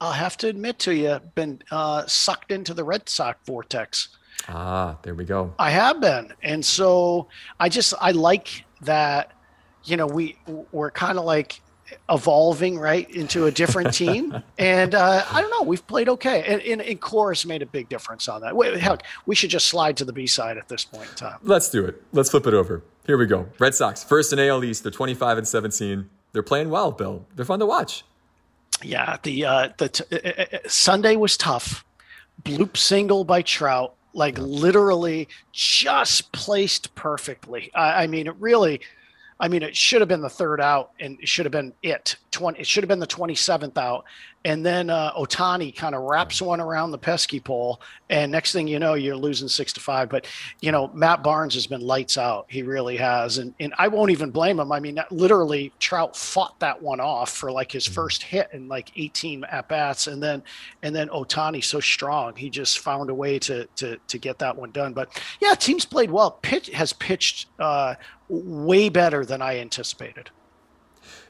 I'll 0.00 0.12
have 0.12 0.36
to 0.38 0.48
admit 0.48 0.78
to 0.80 0.94
you, 0.94 1.20
been 1.34 1.62
uh, 1.70 2.04
sucked 2.06 2.52
into 2.52 2.74
the 2.74 2.84
Red 2.84 3.08
Sox 3.08 3.38
vortex. 3.46 4.08
Ah, 4.48 4.98
there 5.02 5.14
we 5.14 5.24
go. 5.24 5.54
I 5.58 5.70
have 5.70 6.00
been, 6.00 6.32
and 6.42 6.64
so 6.64 7.28
I 7.58 7.68
just 7.68 7.94
I 8.00 8.10
like 8.10 8.64
that. 8.82 9.32
You 9.84 9.96
know, 9.96 10.06
we 10.06 10.36
we're 10.72 10.90
kind 10.90 11.18
of 11.18 11.24
like 11.24 11.60
evolving 12.08 12.78
right 12.78 13.08
into 13.10 13.46
a 13.46 13.50
different 13.50 13.92
team. 13.94 14.42
and 14.58 14.94
uh, 14.94 15.24
I 15.30 15.40
don't 15.40 15.50
know, 15.50 15.62
we've 15.62 15.86
played 15.86 16.08
okay. 16.08 16.42
And, 16.44 16.62
and, 16.62 16.82
and 16.82 17.00
Cora's 17.00 17.46
made 17.46 17.62
a 17.62 17.66
big 17.66 17.88
difference 17.88 18.28
on 18.28 18.40
that. 18.42 18.80
Heck, 18.80 19.02
we 19.26 19.34
should 19.34 19.50
just 19.50 19.68
slide 19.68 19.96
to 19.98 20.04
the 20.04 20.12
B 20.12 20.26
side 20.26 20.58
at 20.58 20.68
this 20.68 20.84
point 20.84 21.08
in 21.10 21.16
time. 21.16 21.38
Let's 21.42 21.70
do 21.70 21.84
it. 21.84 22.02
Let's 22.12 22.30
flip 22.30 22.46
it 22.46 22.54
over. 22.54 22.82
Here 23.06 23.16
we 23.16 23.26
go. 23.26 23.48
Red 23.58 23.74
Sox, 23.74 24.02
first 24.02 24.32
in 24.32 24.38
AL 24.38 24.64
East. 24.64 24.82
They're 24.82 24.92
25 24.92 25.38
and 25.38 25.48
17. 25.48 26.10
They're 26.32 26.42
playing 26.42 26.70
well, 26.70 26.92
Bill. 26.92 27.24
They're 27.34 27.44
fun 27.44 27.60
to 27.60 27.66
watch. 27.66 28.04
Yeah, 28.82 29.16
the 29.22 29.44
uh, 29.44 29.68
the 29.78 29.88
t- 29.88 30.04
uh, 30.12 30.18
uh, 30.38 30.44
uh 30.52 30.58
Sunday 30.68 31.16
was 31.16 31.36
tough. 31.36 31.84
Bloop 32.42 32.76
single 32.76 33.24
by 33.24 33.40
Trout, 33.40 33.94
like 34.12 34.36
literally 34.38 35.28
just 35.52 36.30
placed 36.32 36.94
perfectly. 36.94 37.70
I, 37.74 38.02
I 38.02 38.06
mean, 38.06 38.26
it 38.26 38.34
really 38.38 38.82
I 39.38 39.48
mean, 39.48 39.62
it 39.62 39.76
should 39.76 40.00
have 40.00 40.08
been 40.08 40.22
the 40.22 40.30
third 40.30 40.60
out, 40.60 40.92
and 40.98 41.20
it 41.20 41.28
should 41.28 41.44
have 41.44 41.52
been 41.52 41.74
it. 41.82 42.16
Twenty. 42.30 42.60
It 42.60 42.66
should 42.66 42.82
have 42.82 42.88
been 42.88 43.00
the 43.00 43.06
twenty 43.06 43.34
seventh 43.34 43.76
out, 43.76 44.04
and 44.46 44.64
then 44.64 44.90
uh, 44.90 45.12
Ohtani 45.12 45.74
kind 45.74 45.94
of 45.94 46.02
wraps 46.02 46.40
one 46.40 46.60
around 46.60 46.90
the 46.90 46.98
pesky 46.98 47.40
pole, 47.40 47.80
and 48.08 48.30
next 48.30 48.52
thing 48.52 48.68
you 48.68 48.78
know, 48.78 48.94
you're 48.94 49.16
losing 49.16 49.48
six 49.48 49.72
to 49.74 49.80
five. 49.80 50.08
But 50.08 50.26
you 50.60 50.72
know, 50.72 50.88
Matt 50.94 51.22
Barnes 51.22 51.52
has 51.54 51.66
been 51.66 51.80
lights 51.80 52.16
out. 52.16 52.46
He 52.48 52.62
really 52.62 52.96
has, 52.96 53.38
and 53.38 53.52
and 53.60 53.74
I 53.76 53.88
won't 53.88 54.10
even 54.10 54.30
blame 54.30 54.58
him. 54.58 54.72
I 54.72 54.80
mean, 54.80 54.98
literally, 55.10 55.72
Trout 55.80 56.16
fought 56.16 56.58
that 56.60 56.80
one 56.80 57.00
off 57.00 57.30
for 57.30 57.50
like 57.52 57.72
his 57.72 57.84
mm-hmm. 57.84 57.94
first 57.94 58.22
hit 58.22 58.48
in 58.52 58.68
like 58.68 58.92
18 58.96 59.44
at 59.44 59.68
bats, 59.68 60.06
and 60.06 60.22
then 60.22 60.42
and 60.82 60.94
then 60.94 61.08
Ohtani 61.08 61.62
so 61.62 61.80
strong, 61.80 62.36
he 62.36 62.48
just 62.48 62.78
found 62.78 63.10
a 63.10 63.14
way 63.14 63.38
to 63.40 63.66
to 63.76 63.98
to 64.08 64.18
get 64.18 64.38
that 64.38 64.56
one 64.56 64.70
done. 64.70 64.94
But 64.94 65.20
yeah, 65.40 65.54
teams 65.54 65.84
played 65.84 66.10
well. 66.10 66.30
Pitch 66.30 66.68
has 66.68 66.94
pitched. 66.94 67.48
Uh, 67.58 67.96
way 68.28 68.88
better 68.88 69.24
than 69.24 69.42
I 69.42 69.58
anticipated. 69.58 70.30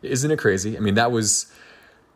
Isn't 0.02 0.30
it 0.30 0.38
crazy? 0.38 0.76
I 0.76 0.80
mean, 0.80 0.94
that 0.94 1.12
was 1.12 1.52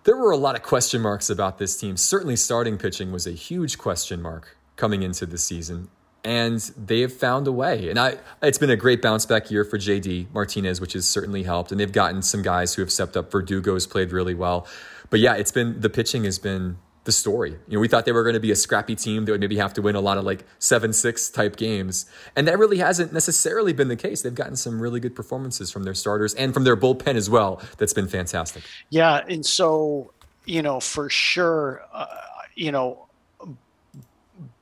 there 0.05 0.17
were 0.17 0.31
a 0.31 0.37
lot 0.37 0.55
of 0.55 0.63
question 0.63 1.03
marks 1.03 1.29
about 1.29 1.59
this 1.59 1.79
team. 1.79 1.97
Certainly, 1.97 2.37
starting 2.37 2.79
pitching 2.79 3.13
was 3.13 3.27
a 3.27 3.33
huge 3.33 3.79
question 3.79 4.23
mark 4.23 4.57
coming 4.77 5.03
into 5.03 5.27
the 5.27 5.39
season 5.39 5.89
and 6.25 6.61
they 6.77 7.01
have 7.01 7.13
found 7.13 7.47
a 7.47 7.53
way. 7.53 7.89
And 7.89 7.99
I, 7.99 8.19
it's 8.43 8.59
been 8.59 8.71
a 8.71 8.77
great 8.77 9.01
bounce 9.01 9.25
back 9.25 9.51
year 9.51 9.65
for 9.65 9.79
JD 9.79 10.33
Martinez, 10.33 10.81
which 10.81 10.93
has 10.93 11.07
certainly 11.07 11.45
helped. 11.45 11.71
And 11.71 11.81
they've 11.81 11.91
gotten 11.91 12.23
some 12.23 12.43
guys 12.43 12.75
who 12.75 12.83
have 12.83 12.91
stepped 12.91 13.17
up. 13.17 13.31
Verdugo's 13.31 13.87
played 13.87 14.13
really 14.13 14.35
well, 14.35 14.67
but 15.09 15.21
yeah, 15.21 15.35
it's 15.35 15.53
been 15.53 15.81
the 15.81 15.91
pitching 15.91 16.25
has 16.25 16.39
been 16.39 16.79
the 17.05 17.13
story. 17.13 17.51
You 17.69 17.77
know, 17.77 17.81
we 17.81 17.89
thought 17.89 18.05
they 18.05 18.13
were 18.13 18.23
going 18.23 18.35
to 18.35 18.41
be 18.41 18.51
a 18.51 18.57
scrappy 18.57 18.95
team 18.95 19.25
that 19.25 19.33
would 19.33 19.41
maybe 19.41 19.57
have 19.57 19.73
to 19.75 19.83
win 19.83 19.97
a 19.97 20.01
lot 20.01 20.19
of 20.19 20.25
like 20.25 20.45
seven 20.59 20.93
six 20.93 21.31
type 21.31 21.57
games, 21.57 22.07
and 22.37 22.47
that 22.47 22.59
really 22.59 22.79
hasn't 22.79 23.13
necessarily 23.13 23.73
been 23.73 23.89
the 23.89 23.97
case. 23.97 24.23
They've 24.23 24.35
gotten 24.35 24.57
some 24.57 24.81
really 24.81 25.01
good 25.01 25.15
performances 25.15 25.71
from 25.71 25.85
their 25.85 25.95
starters 25.95 26.35
and 26.35 26.53
from 26.53 26.65
their 26.65 26.77
bullpen 26.77 27.15
as 27.15 27.31
well. 27.31 27.63
That's 27.79 27.95
been 27.95 28.09
fantastic. 28.09 28.63
Yeah, 28.91 29.25
and 29.29 29.45
so 29.45 30.13
you 30.45 30.63
know 30.63 30.81
for 30.81 31.09
sure, 31.09 31.83
uh, 31.93 32.07
you 32.55 32.73
know 32.73 33.07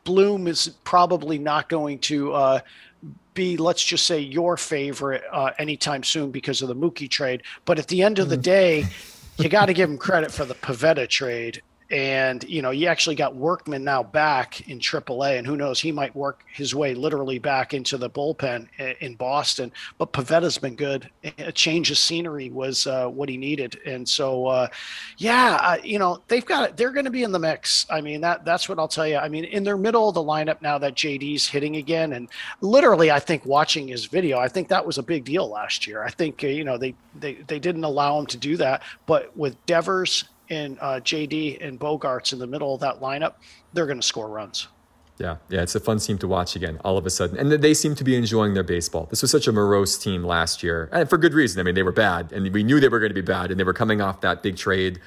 Bloom 0.04 0.46
is 0.46 0.68
probably 0.84 1.38
not 1.38 1.68
going 1.68 1.98
to 1.98 2.32
uh, 2.32 2.60
be, 3.34 3.56
let's 3.56 3.84
just 3.84 4.06
say, 4.06 4.18
your 4.18 4.56
favorite 4.56 5.22
uh, 5.30 5.50
anytime 5.58 6.02
soon 6.02 6.30
because 6.30 6.62
of 6.62 6.68
the 6.68 6.74
Mookie 6.74 7.10
trade. 7.10 7.42
But 7.66 7.78
at 7.78 7.88
the 7.88 8.02
end 8.02 8.18
of 8.18 8.30
the 8.30 8.38
mm. 8.38 8.42
day, 8.42 8.86
you 9.36 9.48
got 9.48 9.66
to 9.66 9.74
give 9.74 9.90
him 9.90 9.98
credit 9.98 10.32
for 10.32 10.44
the 10.44 10.54
Pivetta 10.54 11.08
trade 11.08 11.62
and 11.90 12.44
you 12.44 12.60
know 12.60 12.70
you 12.70 12.86
actually 12.86 13.16
got 13.16 13.34
Workman 13.34 13.82
now 13.82 14.02
back 14.02 14.68
in 14.68 14.78
AAA, 14.78 15.38
and 15.38 15.46
who 15.46 15.56
knows 15.56 15.80
he 15.80 15.90
might 15.90 16.14
work 16.14 16.44
his 16.52 16.74
way 16.74 16.94
literally 16.94 17.38
back 17.38 17.72
into 17.72 17.96
the 17.96 18.10
bullpen 18.10 18.68
in 19.00 19.14
Boston. 19.14 19.72
But 19.96 20.12
Pivetta's 20.12 20.58
been 20.58 20.76
good. 20.76 21.08
A 21.38 21.50
change 21.52 21.90
of 21.90 21.96
scenery 21.96 22.50
was 22.50 22.86
uh, 22.86 23.08
what 23.08 23.28
he 23.28 23.38
needed, 23.38 23.78
and 23.86 24.06
so 24.06 24.46
uh, 24.46 24.68
yeah, 25.16 25.58
uh, 25.62 25.78
you 25.82 25.98
know 25.98 26.22
they've 26.28 26.44
got 26.44 26.76
they're 26.76 26.92
going 26.92 27.06
to 27.06 27.10
be 27.10 27.22
in 27.22 27.32
the 27.32 27.38
mix. 27.38 27.86
I 27.88 28.02
mean 28.02 28.20
that 28.20 28.44
that's 28.44 28.68
what 28.68 28.78
I'll 28.78 28.88
tell 28.88 29.06
you. 29.06 29.16
I 29.16 29.28
mean 29.28 29.44
in 29.44 29.64
their 29.64 29.78
middle 29.78 30.08
of 30.08 30.14
the 30.14 30.22
lineup 30.22 30.60
now 30.60 30.76
that 30.78 30.94
JD's 30.94 31.46
hitting 31.46 31.76
again, 31.76 32.12
and 32.12 32.28
literally 32.60 33.10
I 33.10 33.18
think 33.18 33.46
watching 33.46 33.88
his 33.88 34.04
video, 34.04 34.38
I 34.38 34.48
think 34.48 34.68
that 34.68 34.84
was 34.84 34.98
a 34.98 35.02
big 35.02 35.24
deal 35.24 35.48
last 35.48 35.86
year. 35.86 36.04
I 36.04 36.10
think 36.10 36.44
uh, 36.44 36.48
you 36.48 36.64
know 36.64 36.76
they 36.76 36.94
they 37.14 37.34
they 37.46 37.58
didn't 37.58 37.84
allow 37.84 38.18
him 38.18 38.26
to 38.26 38.36
do 38.36 38.58
that, 38.58 38.82
but 39.06 39.34
with 39.34 39.64
Devers 39.64 40.24
and 40.50 40.78
uh, 40.80 41.00
JD 41.00 41.66
and 41.66 41.78
Bogaerts 41.78 42.32
in 42.32 42.38
the 42.38 42.46
middle 42.46 42.74
of 42.74 42.80
that 42.80 43.00
lineup, 43.00 43.34
they're 43.72 43.86
going 43.86 44.00
to 44.00 44.06
score 44.06 44.28
runs. 44.28 44.68
Yeah, 45.18 45.38
yeah, 45.48 45.62
it's 45.62 45.74
a 45.74 45.80
fun 45.80 45.98
team 45.98 46.16
to 46.18 46.28
watch 46.28 46.54
again. 46.54 46.78
All 46.84 46.96
of 46.96 47.04
a 47.04 47.10
sudden, 47.10 47.36
and 47.36 47.50
they 47.50 47.74
seem 47.74 47.94
to 47.96 48.04
be 48.04 48.14
enjoying 48.14 48.54
their 48.54 48.62
baseball. 48.62 49.06
This 49.10 49.20
was 49.22 49.30
such 49.32 49.48
a 49.48 49.52
morose 49.52 49.98
team 49.98 50.22
last 50.22 50.62
year, 50.62 50.88
and 50.92 51.10
for 51.10 51.18
good 51.18 51.34
reason. 51.34 51.58
I 51.60 51.64
mean, 51.64 51.74
they 51.74 51.82
were 51.82 51.92
bad, 51.92 52.32
and 52.32 52.52
we 52.52 52.62
knew 52.62 52.78
they 52.78 52.88
were 52.88 53.00
going 53.00 53.10
to 53.10 53.14
be 53.14 53.20
bad, 53.20 53.50
and 53.50 53.58
they 53.58 53.64
were 53.64 53.72
coming 53.72 54.00
off 54.00 54.20
that 54.20 54.44
big 54.44 54.56
trade, 54.56 55.00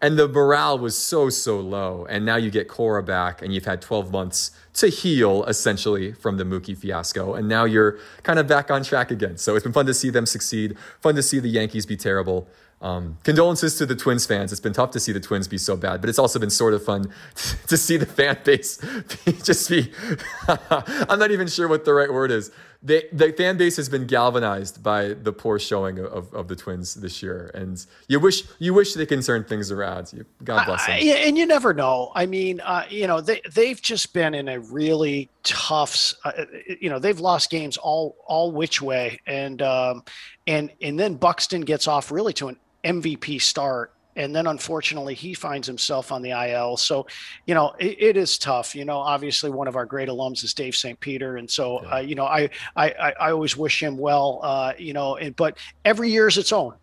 and 0.00 0.18
the 0.18 0.26
morale 0.28 0.78
was 0.78 0.96
so 0.96 1.28
so 1.28 1.60
low. 1.60 2.06
And 2.08 2.24
now 2.24 2.36
you 2.36 2.50
get 2.50 2.68
Cora 2.68 3.02
back, 3.02 3.42
and 3.42 3.52
you've 3.52 3.66
had 3.66 3.82
12 3.82 4.10
months 4.10 4.52
to 4.74 4.88
heal 4.88 5.44
essentially 5.44 6.12
from 6.12 6.38
the 6.38 6.44
Mookie 6.44 6.76
fiasco, 6.76 7.34
and 7.34 7.46
now 7.46 7.64
you're 7.64 7.98
kind 8.22 8.38
of 8.38 8.46
back 8.46 8.70
on 8.70 8.82
track 8.82 9.10
again. 9.10 9.36
So 9.36 9.56
it's 9.56 9.64
been 9.64 9.74
fun 9.74 9.84
to 9.86 9.94
see 9.94 10.08
them 10.08 10.24
succeed. 10.24 10.78
Fun 11.00 11.16
to 11.16 11.22
see 11.22 11.38
the 11.38 11.50
Yankees 11.50 11.84
be 11.84 11.98
terrible. 11.98 12.48
Um, 12.82 13.18
condolences 13.24 13.76
to 13.76 13.84
the 13.84 13.94
Twins 13.94 14.24
fans. 14.24 14.52
It's 14.52 14.60
been 14.60 14.72
tough 14.72 14.92
to 14.92 15.00
see 15.00 15.12
the 15.12 15.20
Twins 15.20 15.46
be 15.46 15.58
so 15.58 15.76
bad, 15.76 16.00
but 16.00 16.08
it's 16.08 16.18
also 16.18 16.38
been 16.38 16.48
sort 16.48 16.72
of 16.72 16.82
fun 16.82 17.12
to 17.66 17.76
see 17.76 17.98
the 17.98 18.06
fan 18.06 18.38
base 18.42 18.78
just 19.44 19.68
be. 19.68 19.92
I'm 20.48 21.18
not 21.18 21.30
even 21.30 21.46
sure 21.46 21.68
what 21.68 21.84
the 21.84 21.92
right 21.92 22.10
word 22.10 22.30
is. 22.30 22.50
They, 22.82 23.04
the 23.12 23.32
fan 23.32 23.58
base 23.58 23.76
has 23.76 23.90
been 23.90 24.06
galvanized 24.06 24.82
by 24.82 25.12
the 25.12 25.34
poor 25.34 25.58
showing 25.58 25.98
of, 25.98 26.32
of 26.32 26.48
the 26.48 26.56
Twins 26.56 26.94
this 26.94 27.22
year, 27.22 27.50
and 27.52 27.84
you 28.08 28.18
wish 28.18 28.44
you 28.58 28.72
wish 28.72 28.94
they 28.94 29.04
can 29.04 29.20
turn 29.20 29.44
things 29.44 29.70
around. 29.70 30.10
God 30.42 30.64
bless 30.64 30.86
them. 30.86 30.94
I, 30.94 31.00
and 31.00 31.36
you 31.36 31.44
never 31.44 31.74
know. 31.74 32.10
I 32.14 32.24
mean, 32.24 32.60
uh, 32.60 32.86
you 32.88 33.06
know, 33.06 33.20
they 33.20 33.42
they've 33.52 33.80
just 33.82 34.14
been 34.14 34.32
in 34.32 34.48
a 34.48 34.60
really 34.60 35.28
tough. 35.42 36.14
Uh, 36.24 36.46
you 36.80 36.88
know, 36.88 36.98
they've 36.98 37.20
lost 37.20 37.50
games 37.50 37.76
all 37.76 38.16
all 38.26 38.50
which 38.50 38.80
way, 38.80 39.20
and 39.26 39.60
um, 39.60 40.02
and 40.46 40.70
and 40.80 40.98
then 40.98 41.16
Buxton 41.16 41.60
gets 41.60 41.86
off 41.86 42.10
really 42.10 42.32
to 42.32 42.48
an 42.48 42.56
MVP 42.84 43.40
start 43.40 43.92
and 44.16 44.34
then 44.34 44.46
unfortunately 44.46 45.14
he 45.14 45.34
finds 45.34 45.66
himself 45.66 46.12
on 46.12 46.22
the 46.22 46.30
IL. 46.30 46.76
So, 46.76 47.06
you 47.46 47.54
know, 47.54 47.74
it, 47.78 47.96
it 48.02 48.16
is 48.16 48.38
tough. 48.38 48.74
You 48.74 48.84
know, 48.84 48.98
obviously 48.98 49.50
one 49.50 49.68
of 49.68 49.76
our 49.76 49.86
great 49.86 50.08
alums 50.08 50.42
is 50.44 50.52
Dave 50.52 50.74
St. 50.74 50.98
Peter, 51.00 51.36
and 51.36 51.48
so 51.48 51.82
yeah. 51.82 51.94
uh, 51.94 51.98
you 52.00 52.14
know, 52.14 52.26
I, 52.26 52.50
I 52.76 52.90
I 53.20 53.30
always 53.30 53.56
wish 53.56 53.82
him 53.82 53.96
well. 53.96 54.40
Uh, 54.42 54.72
you 54.78 54.92
know, 54.92 55.16
and, 55.16 55.34
but 55.36 55.58
every 55.84 56.10
year 56.10 56.28
is 56.28 56.38
its 56.38 56.52
own. 56.52 56.74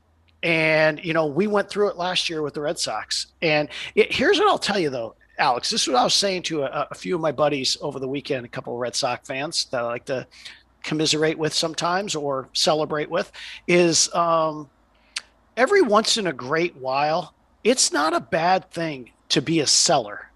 And 0.43 1.03
you 1.03 1.13
know, 1.13 1.25
we 1.25 1.47
went 1.47 1.69
through 1.69 1.89
it 1.89 1.97
last 1.97 2.29
year 2.29 2.41
with 2.41 2.53
the 2.53 2.61
Red 2.61 2.79
Sox. 2.79 3.27
And 3.41 3.69
it, 3.95 4.11
here's 4.11 4.39
what 4.39 4.47
I'll 4.47 4.57
tell 4.57 4.79
you 4.79 4.89
though, 4.89 5.15
Alex. 5.37 5.69
This 5.69 5.81
is 5.81 5.87
what 5.87 5.97
I 5.97 6.03
was 6.03 6.13
saying 6.13 6.43
to 6.43 6.63
a, 6.63 6.87
a 6.91 6.95
few 6.95 7.15
of 7.15 7.21
my 7.21 7.31
buddies 7.31 7.77
over 7.81 7.99
the 7.99 8.07
weekend. 8.07 8.45
A 8.45 8.49
couple 8.49 8.73
of 8.73 8.79
Red 8.79 8.95
Sox 8.95 9.27
fans 9.27 9.65
that 9.71 9.81
I 9.81 9.85
like 9.85 10.05
to 10.05 10.25
commiserate 10.83 11.37
with 11.37 11.53
sometimes 11.53 12.15
or 12.15 12.49
celebrate 12.53 13.09
with 13.09 13.31
is. 13.67 14.13
Um, 14.15 14.69
every 15.57 15.81
once 15.81 16.17
in 16.17 16.27
a 16.27 16.33
great 16.33 16.77
while, 16.77 17.33
it's 17.63 17.91
not 17.91 18.13
a 18.13 18.21
bad 18.21 18.71
thing 18.71 19.11
to 19.29 19.41
be 19.41 19.59
a 19.59 19.67
seller 19.67 20.29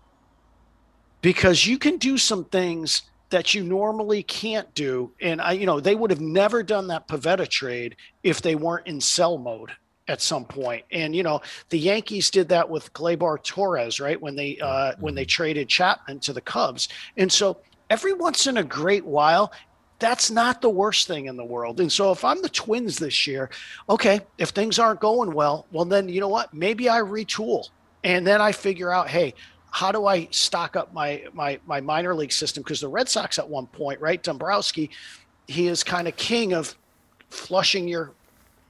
because 1.22 1.66
you 1.66 1.78
can 1.78 1.98
do 1.98 2.18
some 2.18 2.44
things 2.46 3.04
that 3.30 3.54
you 3.54 3.64
normally 3.64 4.24
can't 4.24 4.74
do. 4.74 5.12
And 5.22 5.40
I, 5.40 5.54
you 5.54 5.66
know, 5.66 5.80
they 5.80 5.96
would 5.96 6.10
have 6.10 6.20
never 6.20 6.64
done 6.64 6.88
that 6.88 7.08
Pivetta 7.08 7.48
trade 7.48 7.96
if 8.24 8.42
they 8.42 8.56
weren't 8.56 8.88
in 8.88 9.00
sell 9.00 9.38
mode 9.38 9.72
at 10.08 10.22
some 10.22 10.44
point. 10.44 10.84
And 10.92 11.16
you 11.16 11.24
know, 11.24 11.42
the 11.70 11.80
Yankees 11.80 12.30
did 12.30 12.50
that 12.50 12.70
with 12.70 12.92
Gleyber 12.92 13.42
Torres, 13.44 14.02
right? 14.02 14.22
When 14.22 14.36
they 14.36 14.58
uh, 14.60 14.94
when 15.00 15.16
they 15.16 15.22
mm-hmm. 15.22 15.30
traded 15.30 15.70
Chapman 15.70 16.20
to 16.22 16.34
the 16.34 16.42
Cubs. 16.42 16.90
And 17.16 17.32
so 17.32 17.58
every 17.90 18.14
once 18.14 18.48
in 18.48 18.58
a 18.58 18.64
great 18.64 19.06
while, 19.06 19.54
that's 20.02 20.32
not 20.32 20.62
the 20.62 20.70
worst 20.70 21.08
thing 21.08 21.28
in 21.28 21.38
the 21.38 21.46
world. 21.46 21.80
And 21.80 21.92
so 21.92 22.12
if 22.12 22.26
I'm 22.26 22.42
the 22.42 22.50
Twins 22.50 22.98
this 22.98 23.28
year, 23.28 23.50
okay, 23.88 24.20
if 24.40 24.50
things 24.50 24.80
aren't 24.80 25.00
going 25.00 25.32
well, 25.32 25.68
well 25.72 25.86
then 25.86 26.10
you 26.10 26.20
know 26.20 26.28
what? 26.28 26.54
Maybe 26.54 26.90
I 26.90 27.00
retool 27.00 27.70
and 28.04 28.26
then 28.26 28.42
I 28.42 28.52
figure 28.52 28.92
out, 28.92 29.08
hey, 29.08 29.36
how 29.70 29.92
do 29.92 30.08
I 30.08 30.28
stock 30.32 30.76
up 30.76 30.92
my 30.92 31.24
my 31.34 31.60
my 31.66 31.80
minor 31.80 32.14
league 32.14 32.32
system? 32.34 32.64
Because 32.64 32.82
the 32.82 32.90
Red 32.90 33.08
Sox 33.08 33.40
at 33.40 33.48
one 33.48 33.68
point, 33.68 34.02
right, 34.02 34.22
Dombrowski, 34.22 34.90
he 35.48 35.68
is 35.68 35.84
kind 35.84 36.08
of 36.08 36.18
king 36.18 36.54
of 36.54 36.76
flushing 37.30 37.88
your 37.88 38.12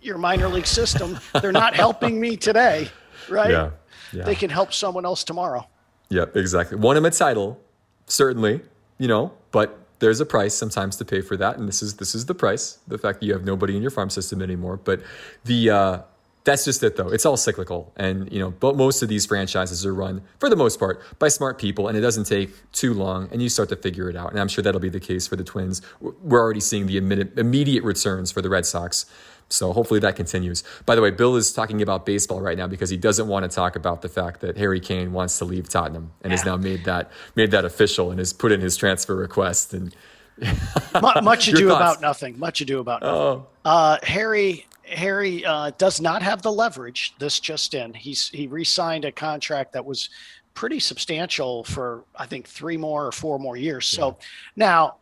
your 0.01 0.17
minor 0.17 0.49
league 0.49 0.67
system. 0.67 1.17
They're 1.41 1.51
not 1.51 1.73
helping 1.75 2.19
me 2.19 2.35
today, 2.37 2.89
right? 3.29 3.51
Yeah, 3.51 3.71
yeah. 4.11 4.23
They 4.25 4.35
can 4.35 4.49
help 4.49 4.73
someone 4.73 5.05
else 5.05 5.23
tomorrow. 5.23 5.67
Yep, 6.09 6.35
exactly. 6.35 6.77
Won 6.77 6.97
him 6.97 7.05
a 7.05 7.11
title, 7.11 7.59
certainly, 8.05 8.61
you 8.97 9.07
know, 9.07 9.31
but 9.51 9.80
there's 10.01 10.19
a 10.19 10.25
price 10.25 10.53
sometimes 10.53 10.97
to 10.97 11.05
pay 11.05 11.21
for 11.21 11.37
that, 11.37 11.57
and 11.57 11.67
this 11.67 11.81
is 11.81 11.95
this 11.95 12.13
is 12.13 12.25
the 12.25 12.35
price. 12.35 12.79
The 12.87 12.97
fact 12.97 13.21
that 13.21 13.25
you 13.25 13.33
have 13.33 13.45
nobody 13.45 13.75
in 13.77 13.81
your 13.81 13.91
farm 13.91 14.09
system 14.09 14.41
anymore, 14.41 14.77
but 14.77 15.01
the 15.45 15.69
uh, 15.69 16.01
that's 16.43 16.65
just 16.65 16.81
it 16.81 16.97
though. 16.97 17.09
It's 17.09 17.25
all 17.25 17.37
cyclical, 17.37 17.93
and 17.95 18.31
you 18.33 18.39
know, 18.39 18.49
but 18.49 18.75
most 18.75 19.03
of 19.03 19.09
these 19.09 19.25
franchises 19.25 19.85
are 19.85 19.93
run 19.93 20.23
for 20.39 20.49
the 20.49 20.55
most 20.55 20.79
part 20.79 21.01
by 21.19 21.27
smart 21.27 21.59
people, 21.59 21.87
and 21.87 21.95
it 21.95 22.01
doesn't 22.01 22.25
take 22.25 22.49
too 22.71 22.93
long, 22.93 23.29
and 23.31 23.41
you 23.41 23.47
start 23.47 23.69
to 23.69 23.75
figure 23.75 24.09
it 24.09 24.15
out. 24.15 24.31
And 24.31 24.39
I'm 24.39 24.47
sure 24.47 24.63
that'll 24.63 24.81
be 24.81 24.89
the 24.89 24.99
case 24.99 25.27
for 25.27 25.35
the 25.35 25.43
Twins. 25.43 25.81
We're 26.01 26.41
already 26.41 26.59
seeing 26.59 26.87
the 26.87 26.97
immediate 26.97 27.83
returns 27.83 28.31
for 28.31 28.41
the 28.41 28.49
Red 28.49 28.65
Sox 28.65 29.05
so 29.51 29.73
hopefully 29.73 29.99
that 29.99 30.15
continues. 30.15 30.63
By 30.85 30.95
the 30.95 31.01
way, 31.01 31.11
Bill 31.11 31.35
is 31.35 31.53
talking 31.53 31.81
about 31.81 32.05
baseball 32.05 32.41
right 32.41 32.57
now 32.57 32.67
because 32.67 32.89
he 32.89 32.97
doesn't 32.97 33.27
want 33.27 33.49
to 33.49 33.53
talk 33.53 33.75
about 33.75 34.01
the 34.01 34.09
fact 34.09 34.41
that 34.41 34.57
Harry 34.57 34.79
Kane 34.79 35.13
wants 35.13 35.37
to 35.39 35.45
leave 35.45 35.69
Tottenham 35.69 36.11
and 36.21 36.31
yeah. 36.31 36.37
has 36.37 36.45
now 36.45 36.57
made 36.57 36.85
that 36.85 37.11
made 37.35 37.51
that 37.51 37.65
official 37.65 38.11
and 38.11 38.19
has 38.19 38.33
put 38.33 38.51
in 38.51 38.61
his 38.61 38.77
transfer 38.77 39.15
request 39.15 39.73
and 39.73 39.95
much 41.21 41.47
ado 41.47 41.69
thoughts? 41.69 41.77
about 41.77 42.01
nothing. 42.01 42.39
Much 42.39 42.61
ado 42.61 42.79
about 42.79 43.01
nothing. 43.01 43.17
Oh. 43.17 43.47
Uh, 43.65 43.97
Harry 44.03 44.65
Harry 44.83 45.45
uh, 45.45 45.71
does 45.77 46.01
not 46.01 46.21
have 46.21 46.41
the 46.41 46.51
leverage. 46.51 47.13
This 47.19 47.39
just 47.39 47.73
in. 47.73 47.93
He's 47.93 48.29
he 48.29 48.47
re-signed 48.47 49.05
a 49.05 49.11
contract 49.11 49.73
that 49.73 49.85
was 49.85 50.09
pretty 50.53 50.79
substantial 50.79 51.63
for 51.63 52.03
I 52.15 52.25
think 52.25 52.47
three 52.47 52.77
more 52.77 53.05
or 53.05 53.11
four 53.11 53.39
more 53.39 53.57
years. 53.57 53.91
Yeah. 53.93 53.97
So 53.97 54.17
now 54.55 54.95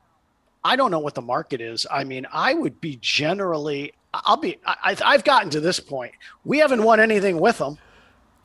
I 0.64 0.76
don't 0.76 0.92
know 0.92 1.00
what 1.00 1.16
the 1.16 1.22
market 1.22 1.62
is. 1.62 1.88
I 1.90 2.04
mean, 2.04 2.28
I 2.32 2.54
would 2.54 2.82
be 2.82 2.98
generally 3.02 3.94
I'll 4.14 4.38
be. 4.38 4.58
I, 4.66 4.96
have 5.00 5.24
gotten 5.24 5.50
to 5.52 5.60
this 5.60 5.80
point. 5.80 6.14
We 6.44 6.60
haven't 6.60 6.84
won 6.84 7.00
anything 7.00 7.40
with 7.40 7.60
them. 7.60 7.78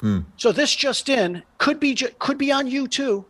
Mm. 0.00 0.24
So 0.36 0.52
this 0.52 0.74
just 0.74 1.08
in 1.08 1.42
could 1.58 1.80
be 1.80 1.94
could 1.94 2.38
be 2.38 2.52
on 2.52 2.66
you 2.66 2.86
too. 2.86 3.24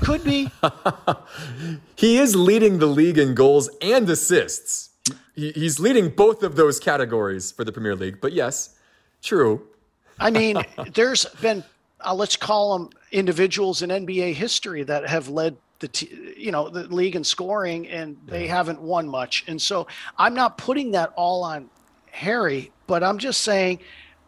Could 0.00 0.24
be. 0.24 0.50
he 1.96 2.18
is 2.18 2.34
leading 2.34 2.78
the 2.78 2.86
league 2.86 3.18
in 3.18 3.34
goals 3.34 3.68
and 3.82 4.08
assists. 4.08 4.90
He, 5.34 5.52
he's 5.52 5.78
leading 5.78 6.10
both 6.10 6.42
of 6.42 6.56
those 6.56 6.80
categories 6.80 7.52
for 7.52 7.64
the 7.64 7.72
Premier 7.72 7.94
League. 7.94 8.20
But 8.20 8.32
yes, 8.32 8.76
true. 9.22 9.66
I 10.18 10.30
mean, 10.30 10.56
there's 10.94 11.26
been 11.40 11.62
uh, 12.00 12.14
let's 12.14 12.36
call 12.36 12.78
them 12.78 12.90
individuals 13.12 13.82
in 13.82 13.90
NBA 13.90 14.34
history 14.34 14.82
that 14.84 15.06
have 15.08 15.28
led 15.28 15.56
the 15.80 15.88
t- 15.88 16.34
you 16.36 16.52
know 16.52 16.68
the 16.68 16.84
league 16.84 17.16
in 17.16 17.24
scoring 17.24 17.88
and 17.88 18.16
they 18.26 18.46
yeah. 18.46 18.56
haven't 18.56 18.80
won 18.80 19.08
much 19.08 19.44
and 19.48 19.60
so 19.60 19.86
i'm 20.18 20.32
not 20.32 20.56
putting 20.56 20.92
that 20.92 21.12
all 21.16 21.42
on 21.42 21.68
harry 22.14 22.70
but 22.86 23.02
i'm 23.02 23.18
just 23.18 23.40
saying 23.42 23.78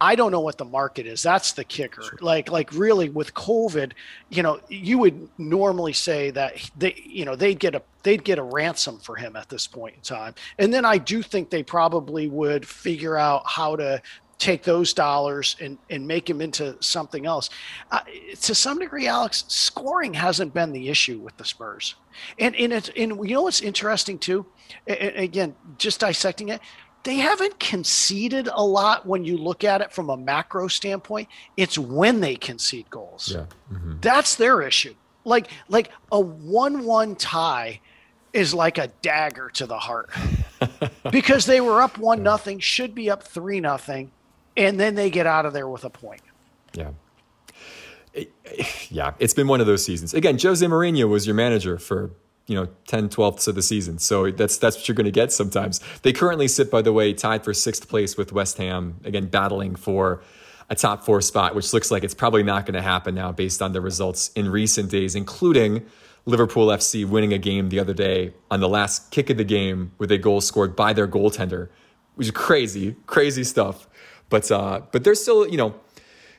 I 0.01 0.15
don't 0.15 0.31
know 0.31 0.41
what 0.41 0.59
the 0.59 0.65
market 0.65 1.07
is. 1.07 1.23
That's 1.23 1.53
the 1.53 1.65
kicker. 1.65 2.03
Sure. 2.03 2.19
Like, 2.21 2.51
like 2.51 2.71
really 2.73 3.09
with 3.09 3.33
COVID, 3.33 3.93
you 4.29 4.43
know, 4.43 4.61
you 4.69 4.99
would 4.99 5.29
normally 5.39 5.95
say 5.95 6.31
that 6.33 6.71
they, 6.77 7.03
you 7.05 7.25
know, 7.25 7.35
they'd 7.35 7.59
get 7.59 7.75
a 7.75 7.83
they'd 8.03 8.23
get 8.23 8.39
a 8.39 8.43
ransom 8.43 8.99
for 8.99 9.17
him 9.17 9.37
at 9.37 9.49
this 9.49 9.67
point 9.67 9.97
in 9.97 10.03
time. 10.03 10.35
And 10.59 10.73
then 10.73 10.85
I 10.85 10.99
do 10.99 11.23
think 11.23 11.49
they 11.49 11.63
probably 11.63 12.29
would 12.29 12.67
figure 12.67 13.17
out 13.17 13.45
how 13.47 13.77
to 13.77 14.03
take 14.39 14.65
those 14.65 14.93
dollars 14.93 15.57
and 15.63 15.79
and 15.89 16.07
make 16.07 16.27
them 16.27 16.43
into 16.43 16.77
something 16.81 17.25
else. 17.25 17.49
Uh, 17.91 18.01
to 18.43 18.55
some 18.55 18.79
degree, 18.79 19.07
Alex, 19.07 19.47
scoring 19.49 20.13
hasn't 20.13 20.53
been 20.53 20.73
the 20.73 20.91
issue 20.91 21.19
with 21.21 21.39
the 21.39 21.45
Spurs. 21.45 21.95
And 22.39 22.55
and 22.57 22.71
it's 22.71 22.91
and 22.97 23.13
you 23.27 23.35
know 23.35 23.43
what's 23.43 23.63
interesting 23.63 24.19
too. 24.19 24.45
again, 24.87 25.55
just 25.79 26.01
dissecting 26.01 26.51
it 26.51 26.61
they 27.03 27.17
haven't 27.17 27.61
conceded 27.61 28.49
a 28.53 28.65
lot 28.65 29.07
when 29.07 29.25
you 29.25 29.37
look 29.37 29.63
at 29.63 29.81
it 29.81 29.93
from 29.93 30.11
a 30.11 30.17
macro 30.17 30.67
standpoint. 30.69 31.29
It's 31.57 31.79
when 31.79 32.21
they 32.21 32.37
concede 32.37 32.91
goals. 32.91 33.33
Yeah. 33.33 33.47
Mm-hmm. 33.73 34.01
That's 34.01 34.37
their 34.37 34.63
issue. 34.63 34.95
Like 35.25 35.49
like 35.69 35.91
a 36.11 36.23
1-1 36.23 37.17
tie 37.19 37.81
is 38.33 38.53
like 38.53 38.79
a 38.79 38.89
dagger 39.03 39.51
to 39.55 39.67
the 39.67 39.79
heart. 39.79 40.11
because 41.11 41.47
they 41.47 41.61
were 41.61 41.81
up 41.81 41.99
1 41.99 42.23
nothing, 42.23 42.59
should 42.59 42.95
be 42.95 43.11
up 43.11 43.23
3 43.23 43.61
nothing, 43.61 44.11
and 44.57 44.79
then 44.79 44.95
they 44.95 45.11
get 45.11 45.27
out 45.27 45.47
of 45.47 45.53
there 45.53 45.69
with 45.69 45.85
a 45.85 45.91
point. 45.91 46.23
Yeah. 46.75 46.91
yeah, 48.91 49.15
it's 49.19 49.35
been 49.35 49.49
one 49.49 49.61
of 49.61 49.67
those 49.67 49.85
seasons. 49.85 50.15
Again, 50.15 50.39
Jose 50.41 50.65
Mourinho 50.65 51.09
was 51.09 51.27
your 51.27 51.35
manager 51.35 51.79
for 51.79 52.11
you 52.47 52.55
know 52.55 52.69
10 52.87 53.09
12ths 53.09 53.49
of 53.49 53.55
the 53.55 53.63
season. 53.63 53.99
So 53.99 54.31
that's 54.31 54.59
that's 54.59 54.77
what 54.77 54.89
you're 54.89 54.95
going 54.95 55.07
to 55.07 55.11
get 55.11 55.33
sometimes. 55.33 55.81
They 56.03 56.13
currently 56.13 56.49
sit 56.49 56.71
by 56.71 56.83
the 56.83 56.93
way 56.93 57.13
tied 57.13 57.45
for 57.45 57.53
sixth 57.55 57.89
place 57.89 58.17
with 58.17 58.33
west 58.33 58.59
ham 58.59 59.01
again 59.05 59.27
battling 59.27 59.75
for 59.77 60.23
a 60.69 60.75
top 60.75 61.05
four 61.05 61.21
spot 61.21 61.55
which 61.55 61.73
looks 61.73 61.93
like 61.93 62.03
it's 62.03 62.15
probably 62.15 62.43
not 62.43 62.67
going 62.67 62.75
to 62.75 62.83
happen 62.83 63.15
now 63.15 63.31
based 63.31 63.63
on 63.63 63.73
the 63.73 63.81
results 63.81 64.33
in 64.35 64.49
recent 64.49 64.91
days 64.91 65.15
including 65.15 65.87
liverpool 66.25 66.67
fc 66.67 67.09
winning 67.09 67.33
a 67.33 67.39
game 67.39 67.69
the 67.69 67.79
other 67.79 67.95
day 67.95 68.35
on 68.51 68.59
the 68.59 68.69
last 68.69 69.13
kick 69.13 69.31
of 69.31 69.37
the 69.37 69.45
game 69.45 69.93
with 69.99 70.11
a 70.11 70.19
goal 70.19 70.41
scored 70.41 70.75
by 70.75 70.93
their 70.93 71.07
goaltender 71.07 71.69
which 72.17 72.27
is 72.27 72.33
crazy 72.33 72.97
crazy 73.07 73.45
stuff. 73.45 73.87
But 74.29 74.51
uh 74.51 74.83
but 74.91 75.05
they're 75.05 75.15
still 75.15 75.47
you 75.47 75.57
know 75.57 75.77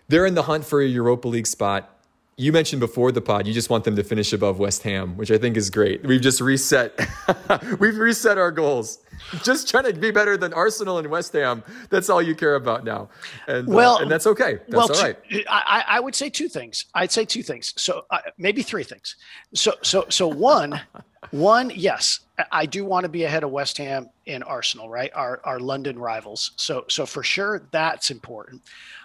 they're 0.09 0.25
in 0.25 0.35
the 0.35 0.43
hunt 0.43 0.65
for 0.65 0.81
a 0.81 0.85
europa 0.85 1.27
league 1.29 1.47
spot 1.47 1.96
you 2.39 2.51
mentioned 2.51 2.79
before 2.79 3.11
the 3.11 3.19
pod, 3.19 3.47
you 3.47 3.53
just 3.53 3.71
want 3.71 3.83
them 3.83 3.95
to 3.95 4.03
finish 4.03 4.31
above 4.31 4.59
West 4.59 4.83
Ham, 4.83 5.17
which 5.17 5.31
I 5.31 5.39
think 5.39 5.57
is 5.57 5.71
great. 5.71 6.05
We've 6.05 6.21
just 6.21 6.39
reset, 6.39 6.93
we've 7.79 7.97
reset 7.97 8.37
our 8.37 8.51
goals. 8.51 8.99
Just 9.43 9.67
trying 9.67 9.85
to 9.85 9.93
be 9.93 10.11
better 10.11 10.37
than 10.37 10.53
Arsenal 10.53 10.99
and 10.99 11.07
West 11.09 11.33
Ham. 11.33 11.63
That's 11.89 12.07
all 12.11 12.21
you 12.21 12.35
care 12.35 12.53
about 12.53 12.83
now, 12.83 13.09
and 13.47 13.67
uh, 13.67 13.71
well, 13.71 13.95
uh, 13.97 14.01
and 14.01 14.11
that's 14.11 14.27
okay. 14.27 14.59
That's 14.67 14.89
well, 14.89 14.95
all 14.95 15.03
right. 15.03 15.17
I, 15.49 15.83
I 15.87 15.99
would 15.99 16.13
say 16.13 16.29
two 16.29 16.47
things. 16.47 16.85
I'd 16.93 17.11
say 17.11 17.25
two 17.25 17.41
things. 17.41 17.73
So 17.75 18.05
uh, 18.11 18.19
maybe 18.37 18.61
three 18.61 18.83
things. 18.83 19.15
So 19.55 19.73
so 19.81 20.05
so 20.09 20.27
one, 20.27 20.79
one 21.31 21.71
yes, 21.73 22.19
I 22.51 22.67
do 22.67 22.85
want 22.85 23.05
to 23.05 23.09
be 23.09 23.23
ahead 23.23 23.43
of 23.43 23.49
West 23.49 23.79
Ham 23.79 24.11
and 24.27 24.43
Arsenal, 24.43 24.87
right? 24.87 25.11
Our 25.15 25.41
our 25.43 25.59
London 25.59 25.97
rivals. 25.97 26.51
So 26.55 26.85
so 26.87 27.07
for 27.07 27.23
sure 27.23 27.63
that's 27.71 28.11
important. 28.11 28.61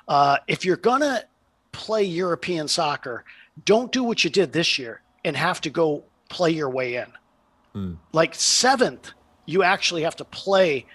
Uh, 0.07 0.37
if 0.47 0.67
you're 0.67 0.77
gonna 0.77 1.25
play 1.73 2.05
European 2.05 2.69
soccer, 2.69 3.25
don't 3.65 3.93
do 3.93 4.05
what 4.05 4.25
you 4.25 4.31
did 4.31 4.53
this 4.53 4.79
year 4.79 5.03
and 5.25 5.37
have 5.37 5.61
to 5.63 5.71
go 5.71 6.05
play 6.29 6.51
your 6.51 6.71
way 6.71 6.97
in. 6.97 7.07
Mm. 7.75 7.97
Like 8.13 8.35
seventh, 8.35 9.11
you 9.47 9.63
actually 9.63 10.03
have 10.03 10.17
to 10.17 10.25
play 10.25 10.87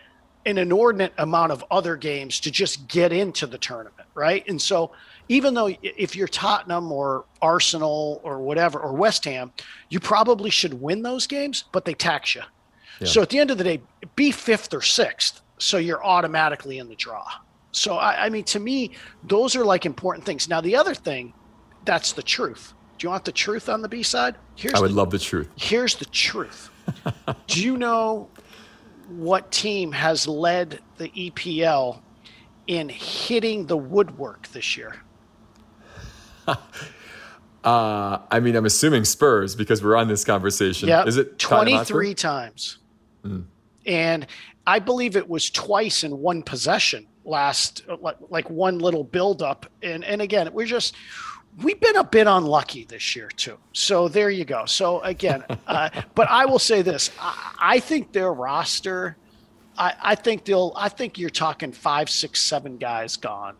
an 0.46 0.58
inordinate 0.58 1.14
amount 1.18 1.52
of 1.52 1.64
other 1.70 1.98
games 1.98 2.40
to 2.40 2.50
just 2.50 2.88
get 2.88 3.12
into 3.12 3.46
the 3.46 3.58
tournament, 3.58 4.08
right? 4.16 4.48
And 4.48 4.62
so, 4.62 4.92
even 5.30 5.54
though 5.54 5.76
if 5.82 6.16
you're 6.16 6.28
Tottenham 6.28 6.90
or 6.90 7.26
Arsenal 7.42 8.22
or 8.24 8.40
whatever, 8.40 8.80
or 8.80 8.94
West 8.94 9.26
Ham, 9.26 9.52
you 9.90 10.00
probably 10.00 10.50
should 10.50 10.74
win 10.74 11.02
those 11.02 11.28
games, 11.28 11.66
but 11.74 11.84
they 11.84 11.94
tax 11.94 12.34
you. 12.34 12.44
Yeah. 13.02 13.08
So, 13.08 13.22
at 13.22 13.30
the 13.30 13.40
end 13.40 13.52
of 13.52 13.58
the 13.58 13.66
day, 13.66 13.82
be 14.16 14.32
fifth 14.32 14.74
or 14.74 14.82
sixth. 14.82 15.42
So, 15.58 15.78
you're 15.78 16.04
automatically 16.04 16.78
in 16.78 16.88
the 16.88 16.96
draw. 16.96 17.26
So 17.78 17.96
I, 17.96 18.26
I 18.26 18.30
mean, 18.30 18.44
to 18.46 18.60
me, 18.60 18.92
those 19.24 19.56
are 19.56 19.64
like 19.64 19.86
important 19.86 20.26
things. 20.26 20.50
Now, 20.50 20.62
the 20.62 20.76
other 20.76 20.96
thing, 20.96 21.34
that's 21.86 22.14
the 22.14 22.24
truth. 22.24 22.74
Do 22.98 23.06
you 23.06 23.12
want 23.12 23.26
the 23.26 23.32
truth 23.32 23.70
on 23.70 23.82
the 23.82 23.88
B 23.88 24.02
side? 24.04 24.36
Here's 24.56 24.74
I 24.74 24.80
would 24.80 24.92
the, 24.92 24.96
love 24.96 25.12
the 25.12 25.20
truth. 25.20 25.50
Here's 25.56 25.96
the 25.96 26.06
truth. 26.06 26.72
Do 27.48 27.64
you 27.64 27.78
know 27.78 28.30
what 29.10 29.52
team 29.52 29.92
has 29.92 30.28
led 30.28 30.80
the 30.98 31.10
EPL 31.10 32.02
in 32.66 32.90
hitting 32.90 33.68
the 33.68 33.78
woodwork 33.78 34.48
this 34.48 34.76
year? 34.76 34.96
uh, 36.48 36.58
I 37.64 38.40
mean, 38.40 38.56
I'm 38.56 38.66
assuming 38.66 39.06
Spurs 39.06 39.56
because 39.56 39.84
we're 39.84 39.96
on 39.96 40.08
this 40.08 40.24
conversation. 40.24 40.90
Yeah, 40.90 41.06
is 41.06 41.18
it 41.18 41.38
23 41.38 42.16
times? 42.16 42.80
Mm. 43.24 43.46
And 43.86 44.28
I 44.66 44.80
believe 44.80 45.16
it 45.16 45.30
was 45.30 45.50
twice 45.50 46.04
in 46.04 46.18
one 46.18 46.42
possession 46.42 47.08
last 47.28 47.84
like, 48.02 48.18
like 48.30 48.50
one 48.50 48.80
little 48.80 49.04
buildup. 49.04 49.66
And 49.84 50.04
and 50.04 50.22
again, 50.22 50.50
we're 50.54 50.66
just 50.66 50.96
we've 51.62 51.80
been 51.80 51.98
a 51.98 52.04
bit 52.04 52.28
unlucky 52.28 52.86
this 52.86 53.16
year 53.16 53.30
too. 53.30 53.58
So 53.74 54.08
there 54.08 54.30
you 54.30 54.46
go. 54.46 54.66
So 54.66 55.02
again, 55.02 55.44
uh, 55.68 55.90
but 56.16 56.28
I 56.30 56.46
will 56.46 56.60
say 56.60 56.82
this: 56.82 57.12
I, 57.20 57.56
I 57.60 57.80
think 57.80 58.12
their 58.12 58.34
roster. 58.34 59.18
I, 59.78 59.94
I 60.02 60.16
think 60.16 60.46
they'll. 60.46 60.74
I 60.76 60.90
think 60.90 61.20
you're 61.20 61.30
talking 61.30 61.72
five, 61.72 62.10
six, 62.10 62.42
seven 62.42 62.78
guys 62.78 63.16
gone 63.16 63.58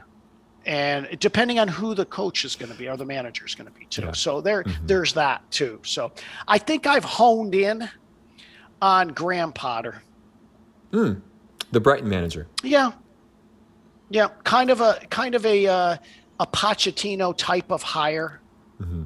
and 0.68 1.08
depending 1.20 1.60
on 1.60 1.70
who 1.70 1.96
the 1.96 2.06
coach 2.06 2.44
is 2.44 2.56
going 2.56 2.72
to 2.72 2.78
be 2.78 2.90
or 2.90 2.98
the 2.98 3.06
manager 3.06 3.46
is 3.46 3.56
going 3.56 3.72
to 3.72 3.80
be 3.80 3.86
too. 3.86 4.02
Yeah. 4.04 4.12
So 4.12 4.42
there, 4.42 4.64
mm-hmm. 4.64 4.86
there's 4.86 5.14
that 5.14 5.50
too. 5.50 5.80
So 5.84 6.12
I 6.46 6.58
think 6.58 6.86
I've 6.86 7.06
honed 7.06 7.56
in 7.56 7.90
on 8.82 9.08
Graham 9.08 9.54
Potter. 9.54 10.04
Mm, 10.92 11.22
the 11.72 11.80
Brighton 11.80 12.10
manager. 12.10 12.48
Yeah, 12.64 12.92
yeah, 14.10 14.30
kind 14.44 14.70
of 14.70 14.82
a 14.82 15.00
kind 15.10 15.36
of 15.36 15.46
a 15.46 15.68
uh, 15.68 15.98
a 16.40 16.48
Pochettino 16.48 17.36
type 17.36 17.72
of 17.72 17.84
hire. 17.84 18.40
Mm-hmm. 18.82 19.04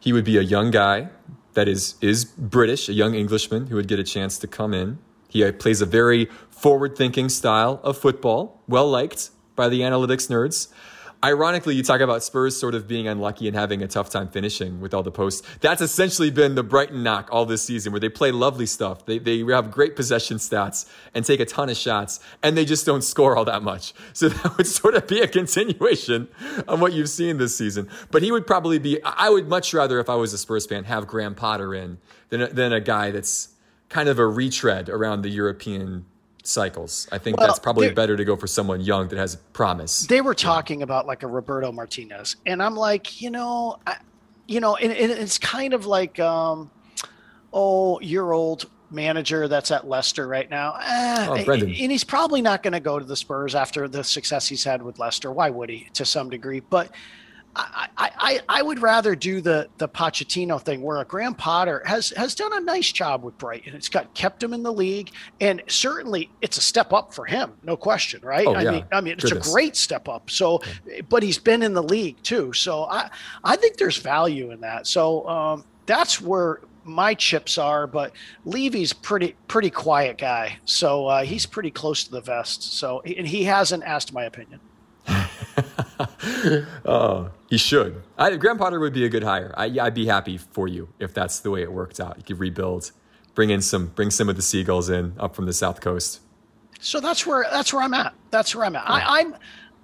He 0.00 0.12
would 0.12 0.24
be 0.24 0.38
a 0.38 0.42
young 0.42 0.70
guy 0.70 1.08
that 1.54 1.68
is 1.68 1.94
is 2.00 2.24
British, 2.24 2.88
a 2.88 2.92
young 2.92 3.14
Englishman 3.14 3.66
who 3.66 3.76
would 3.76 3.88
get 3.88 3.98
a 3.98 4.04
chance 4.04 4.38
to 4.38 4.46
come 4.46 4.72
in. 4.72 4.98
He 5.28 5.44
uh, 5.44 5.52
plays 5.52 5.80
a 5.82 5.86
very 5.86 6.26
forward-thinking 6.50 7.28
style 7.28 7.80
of 7.84 7.98
football, 7.98 8.60
well 8.66 8.88
liked 8.88 9.30
by 9.56 9.68
the 9.68 9.80
analytics 9.80 10.28
nerds. 10.28 10.68
Ironically, 11.24 11.74
you 11.74 11.82
talk 11.82 12.00
about 12.00 12.22
Spurs 12.22 12.56
sort 12.56 12.76
of 12.76 12.86
being 12.86 13.08
unlucky 13.08 13.48
and 13.48 13.56
having 13.56 13.82
a 13.82 13.88
tough 13.88 14.08
time 14.08 14.28
finishing 14.28 14.80
with 14.80 14.94
all 14.94 15.02
the 15.02 15.10
posts. 15.10 15.46
That's 15.60 15.80
essentially 15.80 16.30
been 16.30 16.54
the 16.54 16.62
Brighton 16.62 17.02
knock 17.02 17.28
all 17.32 17.44
this 17.44 17.62
season, 17.62 17.90
where 17.92 17.98
they 17.98 18.08
play 18.08 18.30
lovely 18.30 18.66
stuff. 18.66 19.04
They, 19.04 19.18
they 19.18 19.38
have 19.52 19.72
great 19.72 19.96
possession 19.96 20.36
stats 20.36 20.88
and 21.14 21.24
take 21.24 21.40
a 21.40 21.44
ton 21.44 21.70
of 21.70 21.76
shots, 21.76 22.20
and 22.40 22.56
they 22.56 22.64
just 22.64 22.86
don't 22.86 23.02
score 23.02 23.36
all 23.36 23.44
that 23.46 23.64
much. 23.64 23.94
So 24.12 24.28
that 24.28 24.56
would 24.56 24.66
sort 24.68 24.94
of 24.94 25.08
be 25.08 25.20
a 25.20 25.26
continuation 25.26 26.28
of 26.68 26.80
what 26.80 26.92
you've 26.92 27.10
seen 27.10 27.38
this 27.38 27.56
season. 27.56 27.88
But 28.12 28.22
he 28.22 28.30
would 28.30 28.46
probably 28.46 28.78
be, 28.78 29.02
I 29.02 29.28
would 29.28 29.48
much 29.48 29.74
rather, 29.74 29.98
if 29.98 30.08
I 30.08 30.14
was 30.14 30.32
a 30.32 30.38
Spurs 30.38 30.66
fan, 30.66 30.84
have 30.84 31.08
Graham 31.08 31.34
Potter 31.34 31.74
in 31.74 31.98
than, 32.28 32.54
than 32.54 32.72
a 32.72 32.80
guy 32.80 33.10
that's 33.10 33.48
kind 33.88 34.08
of 34.08 34.20
a 34.20 34.26
retread 34.26 34.88
around 34.88 35.22
the 35.22 35.30
European 35.30 36.04
cycles. 36.48 37.06
I 37.12 37.18
think 37.18 37.36
well, 37.36 37.46
that's 37.46 37.58
probably 37.58 37.90
better 37.92 38.16
to 38.16 38.24
go 38.24 38.36
for 38.36 38.46
someone 38.46 38.80
young 38.80 39.08
that 39.08 39.18
has 39.18 39.36
promise. 39.52 40.06
They 40.06 40.20
were 40.20 40.34
talking 40.34 40.80
yeah. 40.80 40.84
about 40.84 41.06
like 41.06 41.22
a 41.22 41.26
Roberto 41.26 41.70
Martinez, 41.72 42.36
and 42.46 42.62
I'm 42.62 42.74
like, 42.74 43.20
you 43.20 43.30
know, 43.30 43.78
I, 43.86 43.96
you 44.46 44.60
know, 44.60 44.76
and, 44.76 44.92
and, 44.92 45.12
it's 45.12 45.38
kind 45.38 45.74
of 45.74 45.86
like, 45.86 46.18
um, 46.18 46.70
oh, 47.52 48.00
your 48.00 48.32
old 48.32 48.68
manager 48.90 49.46
that's 49.46 49.70
at 49.70 49.86
Leicester 49.86 50.26
right 50.26 50.48
now. 50.48 50.74
Eh, 50.82 51.26
oh, 51.28 51.44
Brendan. 51.44 51.68
And 51.68 51.92
he's 51.92 52.04
probably 52.04 52.40
not 52.40 52.62
going 52.62 52.72
to 52.72 52.80
go 52.80 52.98
to 52.98 53.04
the 53.04 53.16
Spurs 53.16 53.54
after 53.54 53.86
the 53.86 54.02
success 54.02 54.48
he's 54.48 54.64
had 54.64 54.82
with 54.82 54.98
Leicester. 54.98 55.30
Why 55.30 55.50
would 55.50 55.68
he? 55.68 55.88
To 55.94 56.04
some 56.04 56.30
degree, 56.30 56.60
but 56.60 56.90
I, 57.56 57.88
I, 57.96 58.40
I 58.48 58.62
would 58.62 58.80
rather 58.80 59.16
do 59.16 59.40
the 59.40 59.68
the 59.78 59.88
Pochettino 59.88 60.60
thing 60.60 60.80
where 60.82 60.98
a 60.98 61.04
Graham 61.04 61.34
Potter 61.34 61.82
has 61.84 62.10
has 62.10 62.34
done 62.34 62.52
a 62.52 62.60
nice 62.60 62.92
job 62.92 63.24
with 63.24 63.36
Brighton. 63.38 63.74
It's 63.74 63.88
got 63.88 64.12
kept 64.14 64.42
him 64.42 64.52
in 64.52 64.62
the 64.62 64.72
league, 64.72 65.10
and 65.40 65.62
certainly 65.66 66.30
it's 66.40 66.56
a 66.56 66.60
step 66.60 66.92
up 66.92 67.12
for 67.12 67.24
him, 67.24 67.54
no 67.64 67.76
question, 67.76 68.20
right? 68.22 68.46
Oh, 68.46 68.54
I 68.54 68.62
yeah. 68.62 68.70
mean, 68.70 68.84
I 68.92 69.00
mean, 69.00 69.14
it's 69.14 69.24
Goodness. 69.24 69.48
a 69.48 69.52
great 69.52 69.76
step 69.76 70.08
up. 70.08 70.30
So, 70.30 70.62
but 71.08 71.22
he's 71.22 71.38
been 71.38 71.62
in 71.62 71.74
the 71.74 71.82
league 71.82 72.22
too, 72.22 72.52
so 72.52 72.84
I 72.84 73.10
I 73.42 73.56
think 73.56 73.76
there's 73.76 73.96
value 73.96 74.50
in 74.52 74.60
that. 74.60 74.86
So 74.86 75.28
um, 75.28 75.64
that's 75.86 76.20
where 76.20 76.60
my 76.84 77.14
chips 77.14 77.58
are, 77.58 77.86
but 77.86 78.12
Levy's 78.44 78.92
pretty 78.92 79.34
pretty 79.48 79.70
quiet 79.70 80.18
guy, 80.18 80.58
so 80.64 81.06
uh, 81.06 81.22
he's 81.24 81.46
pretty 81.46 81.70
close 81.70 82.04
to 82.04 82.10
the 82.10 82.20
vest. 82.20 82.62
So 82.78 83.00
and 83.00 83.26
he 83.26 83.44
hasn't 83.44 83.82
asked 83.84 84.12
my 84.12 84.24
opinion. 84.24 84.60
oh, 86.84 87.30
he 87.48 87.56
should. 87.56 88.02
I, 88.16 88.36
Graham 88.36 88.58
Potter 88.58 88.80
would 88.80 88.92
be 88.92 89.04
a 89.04 89.08
good 89.08 89.22
hire. 89.22 89.52
I, 89.56 89.68
would 89.68 89.94
be 89.94 90.06
happy 90.06 90.38
for 90.38 90.68
you 90.68 90.88
if 90.98 91.14
that's 91.14 91.40
the 91.40 91.50
way 91.50 91.62
it 91.62 91.72
worked 91.72 92.00
out. 92.00 92.16
You 92.16 92.22
could 92.22 92.38
rebuild, 92.38 92.92
bring 93.34 93.50
in 93.50 93.62
some, 93.62 93.86
bring 93.88 94.10
some 94.10 94.28
of 94.28 94.36
the 94.36 94.42
seagulls 94.42 94.90
in 94.90 95.14
up 95.18 95.34
from 95.34 95.46
the 95.46 95.52
south 95.52 95.80
coast. 95.80 96.20
So 96.80 97.00
that's 97.00 97.26
where 97.26 97.44
that's 97.50 97.72
where 97.72 97.82
I'm 97.82 97.94
at. 97.94 98.14
That's 98.30 98.54
where 98.54 98.64
I'm 98.64 98.76
at. 98.76 98.84
Yeah. 98.84 98.94
I, 98.94 99.20
I'm 99.20 99.34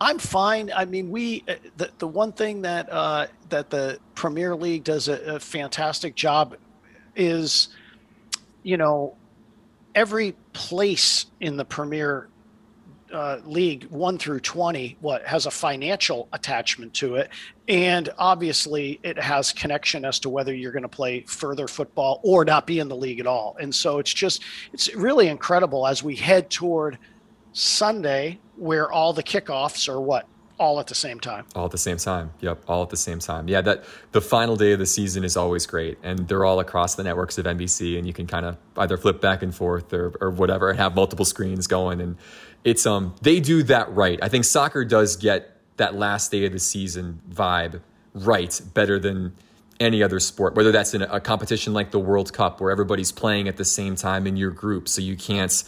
I'm 0.01 0.19
fine. 0.19 0.71
I 0.75 0.85
mean, 0.85 1.11
we 1.11 1.45
uh, 1.49 1.55
the 1.77 1.91
the 1.99 2.09
one 2.09 2.33
thing 2.33 2.63
that 2.63 2.91
uh, 2.91 3.27
that 3.49 3.71
the 3.71 3.99
Premier 4.15 4.55
League 4.55 4.85
does 4.85 5.09
a, 5.09 5.35
a 5.37 5.41
fantastic 5.41 6.15
job 6.15 6.57
is, 7.17 7.69
you 8.63 8.77
know, 8.77 9.17
every 9.95 10.37
place 10.53 11.27
in 11.41 11.57
the 11.57 11.65
Premier 11.65 12.29
uh, 13.15 13.41
league 13.45 13.85
one 13.85 14.19
through 14.19 14.41
20 14.41 14.97
what 15.01 15.25
has 15.25 15.47
a 15.47 15.51
financial 15.51 16.29
attachment 16.33 16.93
to 16.93 17.15
it 17.15 17.31
and 17.69 18.11
obviously 18.19 18.99
it 19.03 19.19
has 19.19 19.53
connection 19.53 20.05
as 20.05 20.19
to 20.19 20.29
whether 20.29 20.53
you're 20.53 20.73
going 20.73 20.83
to 20.83 20.89
play 20.89 21.21
further 21.21 21.69
football 21.69 22.21
or 22.25 22.45
not 22.45 22.67
be 22.67 22.81
in 22.81 22.89
the 22.89 22.97
league 22.97 23.21
at 23.21 23.27
all 23.27 23.57
and 23.61 23.75
so 23.75 23.99
it's 23.99 24.13
just 24.13 24.43
it's 24.73 24.93
really 24.95 25.29
incredible 25.29 25.87
as 25.87 26.03
we 26.03 26.17
head 26.17 26.51
toward 26.51 26.99
sunday 27.53 28.39
where 28.57 28.91
all 28.91 29.13
the 29.13 29.23
kickoffs 29.23 29.89
are 29.89 30.01
what 30.01 30.27
all 30.59 30.79
at 30.79 30.87
the 30.87 30.95
same 30.95 31.19
time. 31.19 31.45
All 31.55 31.65
at 31.65 31.73
the 31.73 31.79
same 31.79 31.97
time. 31.97 32.31
Yep, 32.41 32.65
all 32.69 32.83
at 32.83 32.91
the 32.91 32.97
same 32.97 33.19
time. 33.19 33.49
Yeah, 33.49 33.61
that 33.63 33.85
the 34.13 34.21
final 34.21 34.57
day 34.57 34.73
of 34.73 34.79
the 34.79 34.87
season 34.87 35.25
is 35.25 35.37
always 35.37 35.67
great, 35.67 35.99
and 36.03 36.29
they're 36.29 36.45
all 36.45 36.61
across 36.61 36.95
the 36.95 37.03
networks 37.03 37.39
of 37.39 37.47
NBC, 37.47 37.99
and 37.99 38.07
you 38.07 38.13
can 38.13 38.27
kind 38.27 38.47
of 38.47 38.57
either 38.77 38.97
flip 38.97 39.21
back 39.21 39.43
and 39.43 39.55
forth 39.55 39.93
or, 39.93 40.15
or 40.21 40.31
whatever, 40.31 40.71
and 40.71 40.79
have 40.79 40.95
multiple 40.95 41.25
screens 41.25 41.67
going. 41.67 42.01
And 42.01 42.17
it's 42.65 42.87
um 42.87 43.15
they 43.23 43.41
do 43.41 43.63
that 43.65 43.95
right. 43.95 44.19
I 44.23 44.29
think 44.29 44.45
soccer 44.45 44.85
does 44.85 45.17
get 45.17 45.51
that 45.77 45.95
last 45.95 46.31
day 46.31 46.47
of 46.47 46.53
the 46.53 46.59
season 46.59 47.21
vibe 47.31 47.81
right 48.15 48.61
better 48.75 48.99
than 48.99 49.35
any 49.81 50.03
other 50.03 50.21
sport, 50.21 50.55
whether 50.55 50.73
that's 50.73 50.95
in 50.95 51.03
a 51.03 51.21
competition 51.21 51.73
like 51.73 51.91
the 51.91 51.99
World 51.99 52.33
Cup 52.33 52.61
where 52.61 52.71
everybody's 52.71 53.13
playing 53.13 53.49
at 53.49 53.57
the 53.57 53.65
same 53.65 53.97
time 53.97 54.27
in 54.27 54.37
your 54.37 54.51
group, 54.51 54.89
so 54.89 55.03
you 55.03 55.17
can't 55.17 55.65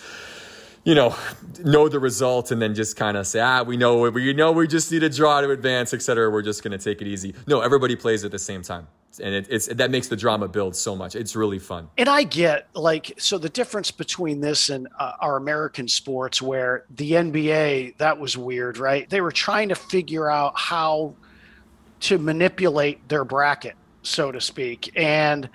you 0.87 0.95
know, 0.95 1.16
know 1.64 1.89
the 1.89 1.99
result 1.99 2.53
and 2.53 2.62
then 2.62 2.72
just 2.72 2.97
kind 2.97 3.16
of 3.16 3.26
say, 3.26 3.41
ah, 3.41 3.64
we 3.64 3.76
know 3.76 4.09
we 4.09 4.32
know 4.32 4.53
we 4.53 4.68
just 4.68 4.93
need 4.93 5.03
a 5.03 5.11
draw 5.11 5.41
to 5.41 5.51
advance, 5.51 5.93
et 5.93 6.01
cetera. 6.01 6.30
We're 6.30 6.43
just 6.43 6.62
going 6.62 6.78
to 6.78 6.82
take 6.82 7.03
it 7.03 7.09
easy. 7.09 7.34
No, 7.49 7.61
everybody 7.61 7.97
plays 7.97 8.24
at 8.24 8.30
the 8.30 8.39
same 8.39 8.62
time. 8.62 8.87
And 9.20 9.34
it, 9.34 9.49
it's 9.51 9.66
that 9.66 9.91
makes 9.91 10.07
the 10.07 10.16
drama 10.16 10.47
build 10.47 10.76
so 10.76 10.95
much. 10.95 11.16
It's 11.16 11.34
really 11.34 11.59
fun. 11.59 11.89
And 11.99 12.09
I 12.09 12.22
get 12.22 12.68
like 12.74 13.12
so 13.18 13.37
the 13.37 13.49
difference 13.49 13.91
between 13.91 14.41
this 14.41 14.68
and 14.68 14.87
uh, 14.97 15.14
our 15.18 15.37
American 15.37 15.89
sports, 15.89 16.41
where 16.41 16.84
the 16.95 17.12
NBA 17.12 17.97
that 17.97 18.20
was 18.20 18.39
weird, 18.39 18.78
right? 18.78 19.11
They 19.11 19.20
were 19.20 19.32
trying 19.32 19.70
to 19.70 19.74
figure 19.74 20.30
out 20.30 20.53
how 20.57 21.14
to 22.01 22.18
manipulate 22.18 23.09
their 23.09 23.24
bracket, 23.24 23.74
so 24.03 24.30
to 24.30 24.41
speak, 24.41 24.93
and 24.95 25.49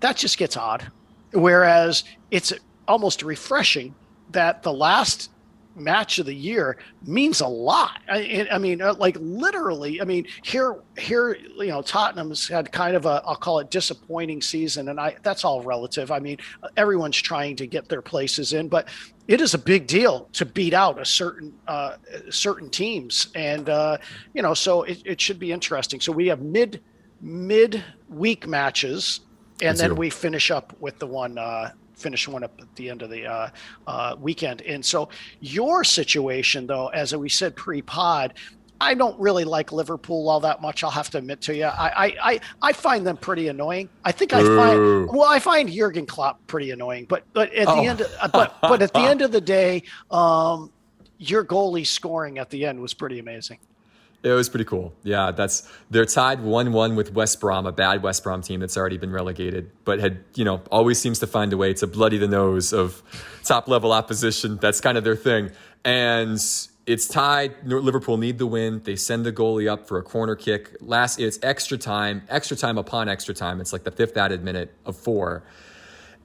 that 0.00 0.16
just 0.16 0.38
gets 0.38 0.56
odd. 0.56 0.90
Whereas 1.32 2.02
it's 2.32 2.52
almost 2.88 3.22
refreshing 3.22 3.94
that 4.32 4.62
the 4.62 4.72
last 4.72 5.30
match 5.76 6.18
of 6.18 6.26
the 6.26 6.34
year 6.34 6.76
means 7.06 7.40
a 7.40 7.46
lot. 7.46 8.00
I, 8.08 8.46
I, 8.50 8.58
mean, 8.58 8.82
uh, 8.82 8.94
like 8.94 9.16
literally. 9.20 10.00
I 10.00 10.04
mean, 10.04 10.26
here, 10.42 10.76
here, 10.98 11.36
you 11.58 11.68
know, 11.68 11.82
Tottenham's 11.82 12.48
had 12.48 12.70
kind 12.72 12.96
of 12.96 13.06
a, 13.06 13.22
I'll 13.24 13.36
call 13.36 13.60
it 13.60 13.70
disappointing 13.70 14.42
season, 14.42 14.88
and 14.88 15.00
I 15.00 15.16
that's 15.22 15.44
all 15.44 15.62
relative. 15.62 16.10
I 16.10 16.18
mean, 16.18 16.38
everyone's 16.76 17.16
trying 17.16 17.56
to 17.56 17.66
get 17.66 17.88
their 17.88 18.02
places 18.02 18.52
in, 18.52 18.68
but 18.68 18.88
it 19.28 19.40
is 19.40 19.54
a 19.54 19.58
big 19.58 19.86
deal 19.86 20.28
to 20.32 20.44
beat 20.44 20.74
out 20.74 21.00
a 21.00 21.04
certain 21.04 21.52
uh, 21.66 21.96
certain 22.30 22.70
teams, 22.70 23.28
and 23.34 23.68
uh, 23.68 23.98
you 24.34 24.42
know, 24.42 24.54
so 24.54 24.82
it, 24.82 25.02
it 25.04 25.20
should 25.20 25.38
be 25.38 25.52
interesting. 25.52 26.00
So 26.00 26.12
we 26.12 26.26
have 26.28 26.40
mid 26.40 26.80
mid 27.20 27.82
week 28.08 28.46
matches, 28.46 29.20
and 29.62 29.76
then 29.76 29.94
we 29.94 30.10
finish 30.10 30.50
up 30.50 30.74
with 30.80 30.98
the 30.98 31.06
one 31.06 31.38
uh, 31.38 31.70
finish 32.00 32.26
one 32.26 32.44
up 32.44 32.52
at 32.60 32.74
the 32.76 32.90
end 32.90 33.02
of 33.02 33.10
the 33.10 33.26
uh, 33.26 33.50
uh, 33.86 34.16
weekend. 34.18 34.62
And 34.62 34.84
so 34.84 35.08
your 35.40 35.84
situation, 35.84 36.66
though, 36.66 36.88
as 36.88 37.14
we 37.14 37.28
said 37.28 37.54
pre-pod, 37.56 38.34
I 38.80 38.94
don't 38.94 39.18
really 39.20 39.44
like 39.44 39.72
Liverpool 39.72 40.28
all 40.28 40.40
that 40.40 40.62
much. 40.62 40.82
I'll 40.82 40.90
have 40.90 41.10
to 41.10 41.18
admit 41.18 41.42
to 41.42 41.54
you. 41.54 41.66
I 41.66 42.16
I 42.18 42.40
I, 42.62 42.72
find 42.72 43.06
them 43.06 43.18
pretty 43.18 43.48
annoying. 43.48 43.90
I 44.06 44.12
think 44.12 44.32
I 44.32 44.42
find 44.42 45.06
well, 45.08 45.28
I 45.28 45.38
find 45.38 45.70
Jurgen 45.70 46.06
Klopp 46.06 46.44
pretty 46.46 46.70
annoying. 46.70 47.04
But 47.04 47.24
but 47.34 47.52
at 47.52 47.68
oh. 47.68 47.76
the 47.76 47.86
end, 47.86 48.00
of, 48.00 48.32
but 48.32 48.56
but 48.62 48.80
at 48.80 48.94
the 48.94 49.00
end 49.10 49.20
of 49.20 49.32
the 49.32 49.40
day, 49.40 49.82
um, 50.10 50.72
your 51.18 51.44
goalie 51.44 51.86
scoring 51.86 52.38
at 52.38 52.48
the 52.48 52.64
end 52.64 52.80
was 52.80 52.94
pretty 52.94 53.18
amazing. 53.18 53.58
It 54.22 54.32
was 54.32 54.50
pretty 54.50 54.66
cool. 54.66 54.92
Yeah, 55.02 55.30
that's 55.30 55.66
they're 55.88 56.04
tied 56.04 56.42
one 56.42 56.72
one 56.72 56.94
with 56.94 57.14
West 57.14 57.40
Brom, 57.40 57.66
a 57.66 57.72
bad 57.72 58.02
West 58.02 58.22
Brom 58.22 58.42
team 58.42 58.60
that's 58.60 58.76
already 58.76 58.98
been 58.98 59.12
relegated, 59.12 59.70
but 59.84 59.98
had 59.98 60.22
you 60.34 60.44
know 60.44 60.60
always 60.70 61.00
seems 61.00 61.18
to 61.20 61.26
find 61.26 61.52
a 61.52 61.56
way 61.56 61.72
to 61.74 61.86
bloody 61.86 62.18
the 62.18 62.28
nose 62.28 62.72
of 62.72 63.02
top 63.44 63.66
level 63.66 63.92
opposition. 63.92 64.58
That's 64.58 64.80
kind 64.80 64.98
of 64.98 65.04
their 65.04 65.16
thing, 65.16 65.50
and 65.84 66.38
it's 66.86 67.08
tied. 67.08 67.54
Liverpool 67.64 68.18
need 68.18 68.38
the 68.38 68.46
win. 68.46 68.82
They 68.84 68.96
send 68.96 69.24
the 69.24 69.32
goalie 69.32 69.70
up 69.70 69.88
for 69.88 69.96
a 69.96 70.02
corner 70.02 70.34
kick. 70.34 70.76
Last, 70.80 71.18
it's 71.18 71.38
extra 71.42 71.78
time, 71.78 72.22
extra 72.28 72.56
time 72.56 72.76
upon 72.78 73.08
extra 73.08 73.32
time. 73.32 73.60
It's 73.60 73.72
like 73.72 73.84
the 73.84 73.90
fifth 73.90 74.16
added 74.16 74.42
minute 74.42 74.74
of 74.84 74.96
four 74.96 75.44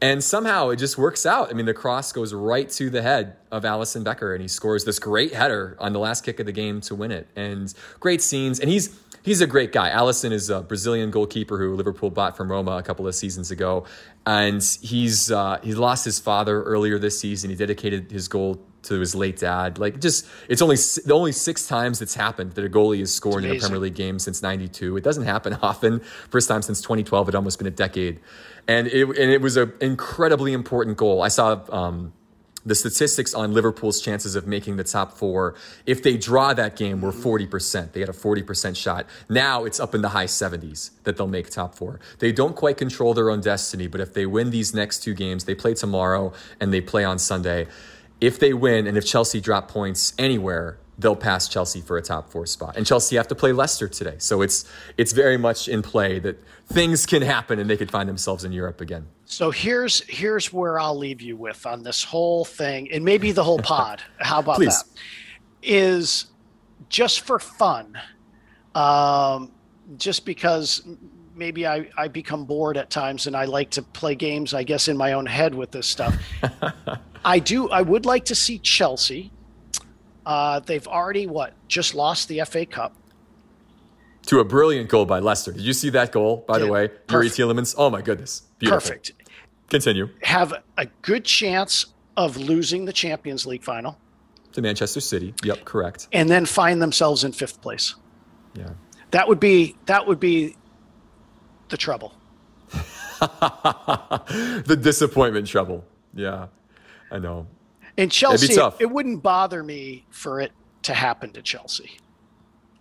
and 0.05 0.23
somehow 0.23 0.69
it 0.69 0.75
just 0.75 0.99
works 0.99 1.25
out. 1.25 1.49
I 1.49 1.53
mean, 1.53 1.65
the 1.65 1.73
cross 1.73 2.11
goes 2.11 2.31
right 2.31 2.69
to 2.69 2.91
the 2.91 3.01
head 3.01 3.37
of 3.51 3.63
Alisson 3.63 4.03
Becker, 4.03 4.33
and 4.33 4.41
he 4.41 4.47
scores 4.47 4.85
this 4.85 4.99
great 4.99 5.33
header 5.33 5.75
on 5.79 5.93
the 5.93 5.99
last 5.99 6.23
kick 6.23 6.39
of 6.39 6.45
the 6.45 6.51
game 6.51 6.79
to 6.81 6.93
win 6.93 7.11
it. 7.11 7.27
And 7.35 7.73
great 7.99 8.21
scenes. 8.21 8.59
And 8.59 8.69
he's 8.69 8.95
he's 9.23 9.41
a 9.41 9.47
great 9.47 9.71
guy. 9.71 9.89
Alisson 9.89 10.31
is 10.31 10.51
a 10.51 10.61
Brazilian 10.61 11.09
goalkeeper 11.09 11.57
who 11.57 11.73
Liverpool 11.75 12.11
bought 12.11 12.37
from 12.37 12.51
Roma 12.51 12.77
a 12.77 12.83
couple 12.83 13.07
of 13.07 13.15
seasons 13.15 13.49
ago, 13.49 13.85
and 14.27 14.61
he's 14.81 15.31
uh, 15.31 15.59
he 15.63 15.73
lost 15.73 16.05
his 16.05 16.19
father 16.19 16.61
earlier 16.61 16.99
this 16.99 17.19
season. 17.19 17.49
He 17.49 17.55
dedicated 17.55 18.11
his 18.11 18.27
goal 18.27 18.61
to 18.85 18.99
his 18.99 19.15
late 19.15 19.37
dad. 19.37 19.77
Like 19.77 19.99
just, 19.99 20.27
it's 20.49 20.61
only 20.61 20.75
the 20.75 21.13
only 21.13 21.31
six 21.31 21.67
times 21.67 22.01
it's 22.01 22.15
happened 22.15 22.53
that 22.53 22.65
a 22.65 22.69
goalie 22.69 22.99
has 22.99 23.13
scored 23.13 23.43
in 23.43 23.55
a 23.55 23.59
Premier 23.59 23.79
League 23.79 23.95
game 23.95 24.19
since 24.19 24.41
'92. 24.41 24.97
It 24.97 25.03
doesn't 25.03 25.25
happen 25.25 25.53
often. 25.61 25.99
First 26.29 26.47
time 26.47 26.61
since 26.61 26.81
2012. 26.81 27.29
It 27.29 27.35
almost 27.35 27.57
been 27.57 27.67
a 27.67 27.71
decade, 27.71 28.19
and 28.67 28.87
it 28.87 29.07
and 29.07 29.31
it 29.31 29.41
was 29.41 29.57
an 29.57 29.73
incredibly 29.81 30.53
important 30.53 30.97
goal. 30.97 31.21
I 31.21 31.29
saw. 31.29 31.61
Um, 31.69 32.13
the 32.65 32.75
statistics 32.75 33.33
on 33.33 33.53
Liverpool's 33.53 34.01
chances 34.01 34.35
of 34.35 34.47
making 34.47 34.77
the 34.77 34.83
top 34.83 35.13
four, 35.13 35.53
if 35.85 36.01
they 36.01 36.17
draw 36.17 36.53
that 36.53 36.75
game, 36.75 36.99
were 36.99 37.11
40%. 37.11 37.91
They 37.91 37.99
had 37.99 38.09
a 38.09 38.13
40% 38.13 38.75
shot. 38.75 39.05
Now 39.29 39.65
it's 39.65 39.79
up 39.79 39.93
in 39.93 40.01
the 40.01 40.09
high 40.09 40.25
70s 40.25 40.89
that 41.03 41.15
they'll 41.15 41.27
make 41.27 41.49
top 41.49 41.75
four. 41.75 41.99
They 42.19 42.31
don't 42.31 42.55
quite 42.55 42.77
control 42.77 43.13
their 43.13 43.29
own 43.29 43.41
destiny, 43.41 43.87
but 43.87 44.01
if 44.01 44.13
they 44.13 44.25
win 44.25 44.49
these 44.49 44.73
next 44.73 45.03
two 45.03 45.13
games, 45.13 45.45
they 45.45 45.53
play 45.53 45.75
tomorrow 45.75 46.33
and 46.59 46.73
they 46.73 46.81
play 46.81 47.03
on 47.03 47.19
Sunday 47.19 47.67
if 48.21 48.39
they 48.39 48.53
win 48.53 48.87
and 48.87 48.97
if 48.97 49.05
Chelsea 49.05 49.41
drop 49.41 49.67
points 49.67 50.13
anywhere, 50.17 50.79
they'll 50.97 51.15
pass 51.15 51.47
Chelsea 51.47 51.81
for 51.81 51.97
a 51.97 52.01
top 52.01 52.31
four 52.31 52.45
spot. 52.45 52.77
And 52.77 52.85
Chelsea 52.85 53.15
have 53.17 53.27
to 53.27 53.35
play 53.35 53.51
Leicester 53.51 53.87
today. 53.87 54.15
So 54.19 54.41
it's 54.41 54.65
it's 54.97 55.11
very 55.11 55.37
much 55.37 55.67
in 55.67 55.81
play 55.81 56.19
that 56.19 56.41
things 56.67 57.05
can 57.05 57.21
happen 57.21 57.59
and 57.59 57.69
they 57.69 57.77
could 57.77 57.91
find 57.91 58.07
themselves 58.07 58.43
in 58.43 58.51
Europe 58.51 58.81
again. 58.81 59.07
So 59.25 59.51
here's 59.51 60.01
here's 60.07 60.53
where 60.53 60.79
I'll 60.79 60.97
leave 60.97 61.21
you 61.21 61.35
with 61.35 61.65
on 61.65 61.83
this 61.83 62.03
whole 62.03 62.45
thing 62.45 62.91
and 62.91 63.03
maybe 63.03 63.31
the 63.31 63.43
whole 63.43 63.59
pod. 63.59 64.01
How 64.19 64.39
about 64.39 64.55
Please. 64.55 64.83
that? 64.83 64.99
Is 65.61 66.27
just 66.89 67.21
for 67.21 67.39
fun. 67.39 67.97
Um, 68.75 69.51
just 69.97 70.25
because 70.25 70.85
maybe 71.35 71.67
I, 71.67 71.89
I 71.97 72.07
become 72.07 72.45
bored 72.45 72.77
at 72.77 72.89
times 72.89 73.27
and 73.27 73.35
I 73.35 73.45
like 73.45 73.71
to 73.71 73.81
play 73.81 74.15
games, 74.15 74.53
I 74.53 74.63
guess, 74.63 74.87
in 74.87 74.97
my 74.97 75.13
own 75.13 75.25
head 75.25 75.53
with 75.53 75.71
this 75.71 75.87
stuff. 75.87 76.15
I 77.25 77.39
do. 77.39 77.69
I 77.69 77.81
would 77.81 78.05
like 78.05 78.25
to 78.25 78.35
see 78.35 78.59
Chelsea. 78.59 79.31
Uh, 80.25 80.59
they've 80.59 80.87
already 80.87 81.27
what 81.27 81.53
just 81.67 81.95
lost 81.95 82.27
the 82.29 82.41
FA 82.45 82.65
Cup 82.65 82.95
to 84.27 84.39
a 84.39 84.43
brilliant 84.43 84.89
goal 84.89 85.05
by 85.05 85.19
Leicester. 85.19 85.51
Did 85.51 85.61
you 85.61 85.73
see 85.73 85.89
that 85.91 86.11
goal? 86.11 86.43
By 86.47 86.59
the 86.59 86.67
way, 86.67 86.89
Youri 87.07 87.29
Tielemans. 87.29 87.75
Oh 87.77 87.89
my 87.89 88.01
goodness, 88.01 88.43
Beautiful. 88.59 88.79
perfect. 88.79 89.13
Continue. 89.69 90.09
Have 90.23 90.53
a 90.77 90.85
good 91.01 91.25
chance 91.25 91.87
of 92.17 92.37
losing 92.37 92.85
the 92.85 92.93
Champions 92.93 93.45
League 93.45 93.63
final 93.63 93.97
to 94.53 94.61
Manchester 94.61 95.01
City. 95.01 95.33
Yep, 95.43 95.65
correct. 95.65 96.07
And 96.11 96.29
then 96.29 96.45
find 96.45 96.81
themselves 96.81 97.23
in 97.23 97.31
fifth 97.31 97.61
place. 97.61 97.95
Yeah, 98.53 98.69
that 99.11 99.27
would 99.27 99.39
be 99.39 99.75
that 99.85 100.07
would 100.07 100.19
be 100.19 100.55
the 101.69 101.77
trouble. 101.77 102.13
the 103.19 104.77
disappointment 104.79 105.47
trouble. 105.47 105.83
Yeah. 106.13 106.47
I 107.15 107.19
know. 107.19 107.47
In 107.95 108.09
Chelsea, 108.09 108.53
it, 108.53 108.73
it 108.79 108.91
wouldn't 108.91 109.23
bother 109.23 109.63
me 109.63 110.05
for 110.09 110.41
it 110.41 110.51
to 110.83 110.93
happen 110.93 111.31
to 111.31 111.41
Chelsea. 111.41 111.97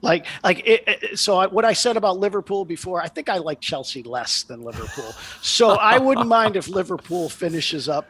Like, 0.03 0.26
like 0.43 0.59
it, 0.66 0.82
it, 0.87 1.18
so 1.18 1.39
I, 1.39 1.47
what 1.47 1.64
I 1.64 1.72
said 1.72 1.97
about 1.97 2.18
Liverpool 2.18 2.64
before, 2.64 3.01
I 3.01 3.07
think 3.07 3.28
I 3.28 3.39
like 3.39 3.61
Chelsea 3.61 4.03
less 4.03 4.43
than 4.43 4.62
Liverpool. 4.62 5.14
so 5.41 5.70
I 5.70 5.99
wouldn't 5.99 6.26
mind 6.41 6.57
if 6.57 6.68
Liverpool 6.68 7.28
finishes 7.28 7.89
up 7.89 8.09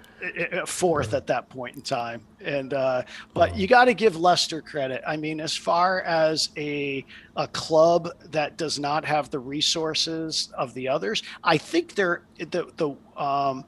fourth 0.67 1.15
at 1.15 1.27
that 1.27 1.49
point 1.49 1.77
in 1.77 1.83
time. 1.83 2.23
And 2.41 2.75
uh, 2.75 3.03
but 3.33 3.57
you 3.57 3.67
got 3.67 3.87
to 3.87 3.95
give 3.95 4.17
Leicester 4.17 4.61
credit. 4.61 5.03
I 5.07 5.17
mean, 5.17 5.41
as 5.41 5.57
far 5.57 6.01
as 6.03 6.51
a 6.57 7.05
a 7.37 7.49
club 7.49 8.09
that 8.31 8.57
does 8.57 8.79
not 8.79 9.05
have 9.05 9.31
the 9.31 9.39
resources 9.39 10.51
of 10.57 10.75
the 10.75 10.89
others, 10.89 11.23
I 11.43 11.59
think 11.59 11.95
they're 11.95 12.23
the 12.39 12.71
the 12.77 12.97
um, 13.21 13.65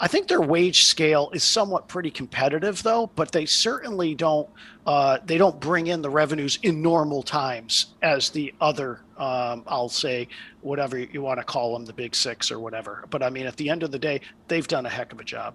I 0.00 0.06
think 0.06 0.28
their 0.28 0.40
wage 0.40 0.84
scale 0.84 1.30
is 1.32 1.42
somewhat 1.42 1.88
pretty 1.88 2.10
competitive, 2.10 2.82
though. 2.82 3.10
But 3.14 3.32
they 3.32 3.46
certainly 3.46 4.14
don't 4.14 4.48
uh, 4.86 5.18
they 5.24 5.36
don't 5.36 5.60
bring 5.60 5.88
in 5.88 6.00
the 6.00 6.10
revenues 6.10 6.58
in 6.62 6.80
normal 6.80 7.22
times 7.22 7.94
as 8.02 8.30
the 8.30 8.54
other. 8.60 9.00
Um, 9.18 9.64
I'll 9.66 9.88
say 9.88 10.28
whatever 10.62 10.98
you 10.98 11.20
want 11.20 11.40
to 11.40 11.44
call 11.44 11.74
them, 11.74 11.84
the 11.84 11.92
big 11.92 12.14
six 12.14 12.50
or 12.50 12.58
whatever. 12.58 13.04
But 13.10 13.22
I 13.22 13.30
mean, 13.30 13.46
at 13.46 13.56
the 13.56 13.68
end 13.68 13.82
of 13.82 13.90
the 13.90 13.98
day, 13.98 14.20
they've 14.46 14.66
done 14.66 14.86
a 14.86 14.88
heck 14.88 15.12
of 15.12 15.20
a 15.20 15.24
job. 15.24 15.54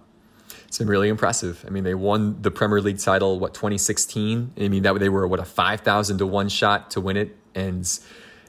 It's 0.68 0.78
been 0.78 0.88
really 0.88 1.08
impressive. 1.08 1.64
I 1.66 1.70
mean, 1.70 1.84
they 1.84 1.94
won 1.94 2.40
the 2.42 2.50
Premier 2.50 2.80
League 2.80 2.98
title 2.98 3.38
what 3.38 3.54
2016. 3.54 4.52
I 4.56 4.68
mean, 4.68 4.82
that 4.82 4.98
they 4.98 5.08
were 5.08 5.26
what 5.26 5.40
a 5.40 5.44
5,000 5.44 6.18
to 6.18 6.26
one 6.26 6.48
shot 6.48 6.90
to 6.92 7.00
win 7.00 7.16
it, 7.16 7.36
and 7.54 7.86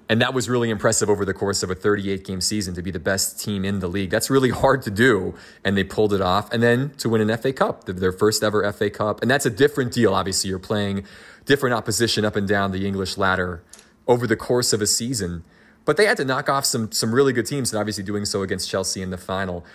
and 0.07 0.21
that 0.21 0.33
was 0.33 0.47
really 0.47 0.69
impressive 0.69 1.09
over 1.09 1.25
the 1.25 1.33
course 1.33 1.63
of 1.63 1.71
a 1.71 1.75
38 1.75 2.23
game 2.23 2.41
season 2.41 2.75
to 2.75 2.81
be 2.81 2.91
the 2.91 2.99
best 2.99 3.39
team 3.39 3.65
in 3.65 3.79
the 3.79 3.87
league. 3.87 4.11
That's 4.11 4.29
really 4.29 4.51
hard 4.51 4.83
to 4.83 4.91
do. 4.91 5.33
And 5.63 5.75
they 5.75 5.83
pulled 5.83 6.13
it 6.13 6.21
off. 6.21 6.51
And 6.53 6.61
then 6.61 6.91
to 6.97 7.09
win 7.09 7.27
an 7.27 7.37
FA 7.37 7.51
Cup, 7.51 7.85
their 7.85 8.11
first 8.11 8.43
ever 8.43 8.71
FA 8.71 8.89
Cup. 8.91 9.21
And 9.21 9.31
that's 9.31 9.45
a 9.45 9.49
different 9.49 9.93
deal. 9.93 10.13
Obviously, 10.13 10.49
you're 10.49 10.59
playing 10.59 11.05
different 11.45 11.73
opposition 11.73 12.23
up 12.23 12.35
and 12.35 12.47
down 12.47 12.71
the 12.71 12.85
English 12.85 13.17
ladder 13.17 13.63
over 14.07 14.27
the 14.27 14.35
course 14.35 14.73
of 14.73 14.81
a 14.81 14.87
season. 14.87 15.43
But 15.85 15.97
they 15.97 16.05
had 16.05 16.17
to 16.17 16.25
knock 16.25 16.49
off 16.49 16.65
some, 16.65 16.91
some 16.91 17.13
really 17.13 17.33
good 17.33 17.45
teams 17.45 17.73
and 17.73 17.79
obviously 17.79 18.03
doing 18.03 18.25
so 18.25 18.43
against 18.43 18.69
Chelsea 18.69 19.01
in 19.01 19.09
the 19.09 19.17
final. 19.17 19.65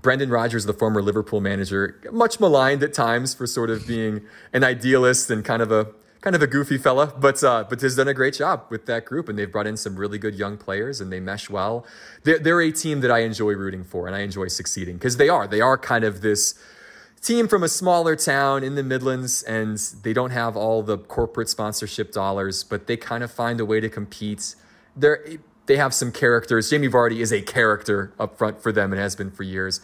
Brendan 0.00 0.30
Rodgers, 0.30 0.64
the 0.64 0.72
former 0.72 1.02
Liverpool 1.02 1.40
manager, 1.40 2.00
much 2.10 2.40
maligned 2.40 2.82
at 2.82 2.92
times 2.92 3.34
for 3.34 3.46
sort 3.46 3.70
of 3.70 3.86
being 3.86 4.22
an 4.52 4.64
idealist 4.64 5.30
and 5.30 5.44
kind 5.44 5.62
of 5.62 5.70
a 5.70 5.88
kind 6.24 6.34
of 6.34 6.40
a 6.40 6.46
goofy 6.46 6.78
fella, 6.78 7.12
but 7.18 7.44
uh, 7.44 7.66
but 7.68 7.82
has 7.82 7.96
done 7.96 8.08
a 8.08 8.14
great 8.14 8.32
job 8.32 8.64
with 8.70 8.86
that 8.86 9.04
group, 9.04 9.28
and 9.28 9.38
they've 9.38 9.52
brought 9.52 9.66
in 9.66 9.76
some 9.76 9.94
really 9.96 10.18
good 10.18 10.34
young 10.34 10.56
players, 10.56 10.98
and 10.98 11.12
they 11.12 11.20
mesh 11.20 11.50
well. 11.50 11.86
They're, 12.22 12.38
they're 12.38 12.62
a 12.62 12.72
team 12.72 13.02
that 13.02 13.10
I 13.10 13.18
enjoy 13.18 13.52
rooting 13.52 13.84
for, 13.84 14.06
and 14.06 14.16
I 14.16 14.20
enjoy 14.20 14.48
succeeding 14.48 14.96
because 14.96 15.18
they 15.18 15.28
are 15.28 15.46
they 15.46 15.60
are 15.60 15.76
kind 15.76 16.02
of 16.02 16.22
this 16.22 16.54
team 17.20 17.46
from 17.46 17.62
a 17.62 17.68
smaller 17.68 18.16
town 18.16 18.64
in 18.64 18.74
the 18.74 18.82
Midlands, 18.82 19.42
and 19.42 19.76
they 20.02 20.14
don't 20.14 20.30
have 20.30 20.56
all 20.56 20.82
the 20.82 20.96
corporate 20.96 21.50
sponsorship 21.50 22.10
dollars, 22.10 22.64
but 22.64 22.86
they 22.86 22.96
kind 22.96 23.22
of 23.22 23.30
find 23.30 23.60
a 23.60 23.66
way 23.66 23.80
to 23.80 23.90
compete. 23.90 24.56
They're 24.96 25.22
they 25.66 25.76
have 25.76 25.92
some 25.92 26.10
characters. 26.10 26.70
Jamie 26.70 26.88
Vardy 26.88 27.20
is 27.20 27.34
a 27.34 27.42
character 27.42 28.14
up 28.18 28.38
front 28.38 28.62
for 28.62 28.72
them 28.72 28.92
and 28.92 29.00
has 29.00 29.14
been 29.14 29.30
for 29.30 29.42
years. 29.42 29.82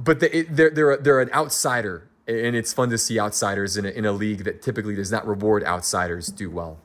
But 0.00 0.20
they, 0.20 0.42
they're, 0.42 0.70
they're, 0.70 0.96
they're 0.96 1.20
an 1.20 1.30
outsider 1.32 2.07
and 2.28 2.54
it's 2.54 2.72
fun 2.72 2.90
to 2.90 2.98
see 2.98 3.18
outsiders 3.18 3.76
in 3.76 3.86
a, 3.86 3.88
in 3.88 4.04
a 4.04 4.12
league 4.12 4.44
that 4.44 4.60
typically 4.60 4.94
does 4.94 5.10
not 5.10 5.26
reward 5.26 5.64
outsiders 5.64 6.28
do 6.28 6.50
well. 6.50 6.78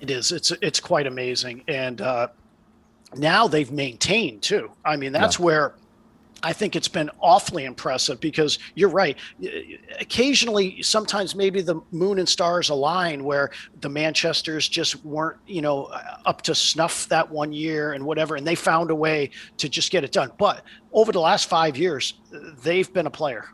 It 0.00 0.10
is. 0.10 0.32
It's 0.32 0.50
it's 0.62 0.80
quite 0.80 1.06
amazing, 1.06 1.62
and 1.68 2.00
uh, 2.00 2.28
now 3.14 3.46
they've 3.46 3.70
maintained 3.70 4.42
too. 4.42 4.72
I 4.84 4.96
mean, 4.96 5.12
that's 5.12 5.38
yeah. 5.38 5.44
where 5.44 5.74
I 6.42 6.52
think 6.52 6.74
it's 6.74 6.88
been 6.88 7.08
awfully 7.20 7.66
impressive 7.66 8.18
because 8.18 8.58
you're 8.74 8.88
right. 8.88 9.16
Occasionally, 10.00 10.82
sometimes 10.82 11.36
maybe 11.36 11.60
the 11.60 11.80
moon 11.92 12.18
and 12.18 12.28
stars 12.28 12.68
align 12.70 13.22
where 13.22 13.50
the 13.80 13.88
Manchesters 13.88 14.68
just 14.68 15.04
weren't, 15.04 15.38
you 15.46 15.62
know, 15.62 15.84
up 16.24 16.42
to 16.42 16.54
snuff 16.54 17.06
that 17.08 17.30
one 17.30 17.52
year 17.52 17.92
and 17.92 18.04
whatever, 18.04 18.34
and 18.34 18.44
they 18.44 18.56
found 18.56 18.90
a 18.90 18.94
way 18.94 19.30
to 19.58 19.68
just 19.68 19.92
get 19.92 20.02
it 20.02 20.10
done. 20.10 20.32
But 20.36 20.64
over 20.92 21.12
the 21.12 21.20
last 21.20 21.48
five 21.48 21.76
years, 21.76 22.14
they've 22.64 22.92
been 22.92 23.06
a 23.06 23.10
player 23.10 23.50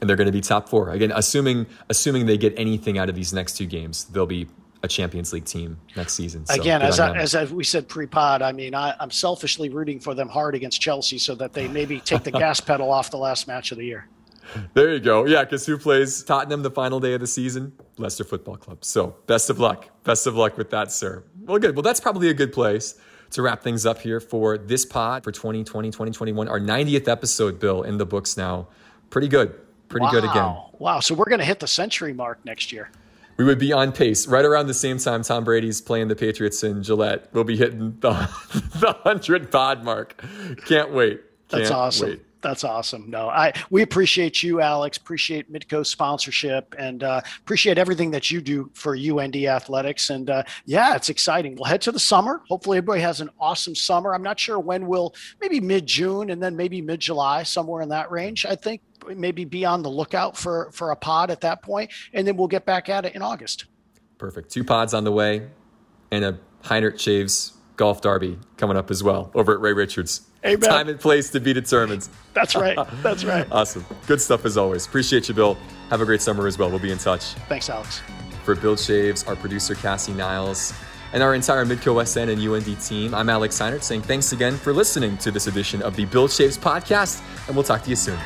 and 0.00 0.08
they're 0.08 0.16
going 0.16 0.26
to 0.26 0.32
be 0.32 0.40
top 0.40 0.68
four 0.68 0.90
again. 0.90 1.12
Assuming 1.14 1.66
assuming 1.88 2.26
they 2.26 2.36
get 2.36 2.54
anything 2.56 2.98
out 2.98 3.08
of 3.08 3.14
these 3.14 3.32
next 3.32 3.56
two 3.56 3.66
games, 3.66 4.04
they'll 4.06 4.26
be 4.26 4.48
a 4.82 4.88
Champions 4.88 5.32
League 5.32 5.44
team 5.44 5.78
next 5.96 6.14
season. 6.14 6.46
So 6.46 6.54
again, 6.54 6.82
as 6.82 7.00
I, 7.00 7.16
as 7.16 7.52
we 7.52 7.64
said 7.64 7.88
pre-pod, 7.88 8.42
I 8.42 8.52
mean, 8.52 8.74
I, 8.74 8.94
am 9.00 9.10
selfishly 9.10 9.68
rooting 9.70 9.98
for 9.98 10.14
them 10.14 10.28
hard 10.28 10.54
against 10.54 10.80
Chelsea 10.80 11.18
so 11.18 11.34
that 11.36 11.52
they 11.52 11.66
maybe 11.68 12.00
take 12.00 12.22
the 12.22 12.30
gas 12.44 12.60
pedal 12.60 12.90
off 12.90 13.10
the 13.10 13.16
last 13.16 13.48
match 13.48 13.72
of 13.72 13.78
the 13.78 13.84
year. 13.84 14.08
There 14.74 14.92
you 14.94 15.00
go. 15.00 15.26
Yeah, 15.26 15.44
because 15.44 15.66
who 15.66 15.76
plays 15.78 16.22
Tottenham 16.22 16.62
the 16.62 16.70
final 16.70 17.00
day 17.00 17.12
of 17.12 17.20
the 17.20 17.26
season? 17.26 17.72
Leicester 17.98 18.24
Football 18.24 18.56
Club. 18.56 18.84
So 18.84 19.16
best 19.26 19.50
of 19.50 19.58
luck. 19.58 19.88
Best 20.04 20.26
of 20.26 20.36
luck 20.36 20.56
with 20.56 20.70
that, 20.70 20.90
sir. 20.90 21.24
Well, 21.42 21.58
good. 21.58 21.74
Well, 21.74 21.82
that's 21.82 22.00
probably 22.00 22.30
a 22.30 22.34
good 22.34 22.52
place 22.52 22.94
to 23.30 23.42
wrap 23.42 23.62
things 23.62 23.84
up 23.84 23.98
here 23.98 24.20
for 24.20 24.56
this 24.56 24.86
pod 24.86 25.22
for 25.22 25.32
2020, 25.32 25.90
2021. 25.90 26.48
Our 26.48 26.60
90th 26.60 27.08
episode, 27.08 27.58
Bill, 27.58 27.82
in 27.82 27.98
the 27.98 28.06
books 28.06 28.36
now. 28.38 28.68
Pretty 29.10 29.28
good 29.28 29.54
pretty 29.88 30.04
wow. 30.04 30.10
good 30.10 30.24
again. 30.24 30.56
Wow. 30.78 31.00
So 31.00 31.14
we're 31.14 31.26
going 31.26 31.40
to 31.40 31.44
hit 31.44 31.60
the 31.60 31.66
century 31.66 32.12
mark 32.12 32.44
next 32.44 32.72
year. 32.72 32.90
We 33.36 33.44
would 33.44 33.58
be 33.58 33.72
on 33.72 33.92
pace 33.92 34.26
right 34.26 34.44
around 34.44 34.66
the 34.66 34.74
same 34.74 34.98
time 34.98 35.22
Tom 35.22 35.44
Brady's 35.44 35.80
playing 35.80 36.08
the 36.08 36.16
Patriots 36.16 36.64
in 36.64 36.82
Gillette. 36.82 37.28
We'll 37.32 37.44
be 37.44 37.56
hitting 37.56 37.96
the, 38.00 38.10
the 38.80 38.98
100 39.02 39.52
pod 39.52 39.84
mark. 39.84 40.22
Can't 40.66 40.92
wait. 40.92 41.20
Can't 41.48 41.62
That's 41.62 41.70
awesome. 41.70 42.10
Wait. 42.10 42.22
That's 42.40 42.62
awesome. 42.62 43.10
No, 43.10 43.28
I 43.28 43.52
we 43.70 43.82
appreciate 43.82 44.42
you, 44.42 44.60
Alex. 44.60 44.96
Appreciate 44.96 45.52
Midco 45.52 45.84
sponsorship 45.84 46.74
and 46.78 47.02
uh, 47.02 47.20
appreciate 47.40 47.78
everything 47.78 48.12
that 48.12 48.30
you 48.30 48.40
do 48.40 48.70
for 48.74 48.96
UND 48.96 49.34
athletics. 49.36 50.10
And 50.10 50.30
uh, 50.30 50.44
yeah, 50.64 50.94
it's 50.94 51.08
exciting. 51.08 51.56
We'll 51.56 51.64
head 51.64 51.82
to 51.82 51.92
the 51.92 51.98
summer. 51.98 52.42
Hopefully, 52.48 52.78
everybody 52.78 53.00
has 53.00 53.20
an 53.20 53.30
awesome 53.40 53.74
summer. 53.74 54.14
I'm 54.14 54.22
not 54.22 54.38
sure 54.38 54.60
when 54.60 54.86
we'll 54.86 55.14
maybe 55.40 55.60
mid 55.60 55.86
June 55.86 56.30
and 56.30 56.40
then 56.40 56.54
maybe 56.54 56.80
mid 56.80 57.00
July, 57.00 57.42
somewhere 57.42 57.82
in 57.82 57.88
that 57.88 58.10
range. 58.10 58.46
I 58.46 58.54
think 58.54 58.82
maybe 59.08 59.44
be 59.44 59.64
on 59.64 59.82
the 59.82 59.90
lookout 59.90 60.36
for 60.36 60.70
for 60.72 60.92
a 60.92 60.96
pod 60.96 61.30
at 61.30 61.40
that 61.40 61.62
point, 61.62 61.90
and 62.12 62.26
then 62.26 62.36
we'll 62.36 62.48
get 62.48 62.64
back 62.64 62.88
at 62.88 63.04
it 63.04 63.16
in 63.16 63.22
August. 63.22 63.64
Perfect. 64.18 64.50
Two 64.50 64.62
pods 64.62 64.94
on 64.94 65.02
the 65.02 65.12
way, 65.12 65.48
and 66.12 66.24
a 66.24 66.38
Heinert 66.64 66.94
Chaves 66.94 67.54
golf 67.76 68.00
derby 68.00 68.38
coming 68.56 68.76
up 68.76 68.90
as 68.90 69.02
well 69.02 69.30
over 69.34 69.54
at 69.54 69.60
Ray 69.60 69.72
Richards. 69.72 70.27
Amen. 70.44 70.60
Time 70.60 70.88
and 70.88 71.00
place 71.00 71.30
to 71.30 71.40
be 71.40 71.52
determined. 71.52 72.08
That's 72.34 72.54
right. 72.54 72.78
That's 73.02 73.24
right. 73.24 73.46
awesome. 73.52 73.84
Good 74.06 74.20
stuff 74.20 74.44
as 74.44 74.56
always. 74.56 74.86
Appreciate 74.86 75.28
you, 75.28 75.34
Bill. 75.34 75.56
Have 75.90 76.00
a 76.00 76.04
great 76.04 76.22
summer 76.22 76.46
as 76.46 76.58
well. 76.58 76.70
We'll 76.70 76.78
be 76.78 76.92
in 76.92 76.98
touch. 76.98 77.34
Thanks, 77.48 77.68
Alex. 77.68 78.02
For 78.44 78.54
Bill 78.54 78.76
Chaves, 78.76 79.26
our 79.26 79.36
producer 79.36 79.74
Cassie 79.74 80.12
Niles, 80.12 80.72
and 81.12 81.22
our 81.22 81.34
entire 81.34 81.64
Midco 81.64 82.16
End 82.16 82.30
and 82.30 82.40
UND 82.40 82.80
team, 82.80 83.14
I'm 83.14 83.28
Alex 83.28 83.58
Heinert 83.58 83.82
saying 83.82 84.02
thanks 84.02 84.32
again 84.32 84.56
for 84.56 84.72
listening 84.72 85.16
to 85.18 85.30
this 85.30 85.46
edition 85.46 85.82
of 85.82 85.96
the 85.96 86.04
Bill 86.06 86.28
Chaves 86.28 86.58
podcast, 86.58 87.22
and 87.46 87.56
we'll 87.56 87.64
talk 87.64 87.82
to 87.82 87.90
you 87.90 87.96
soon. 87.96 88.18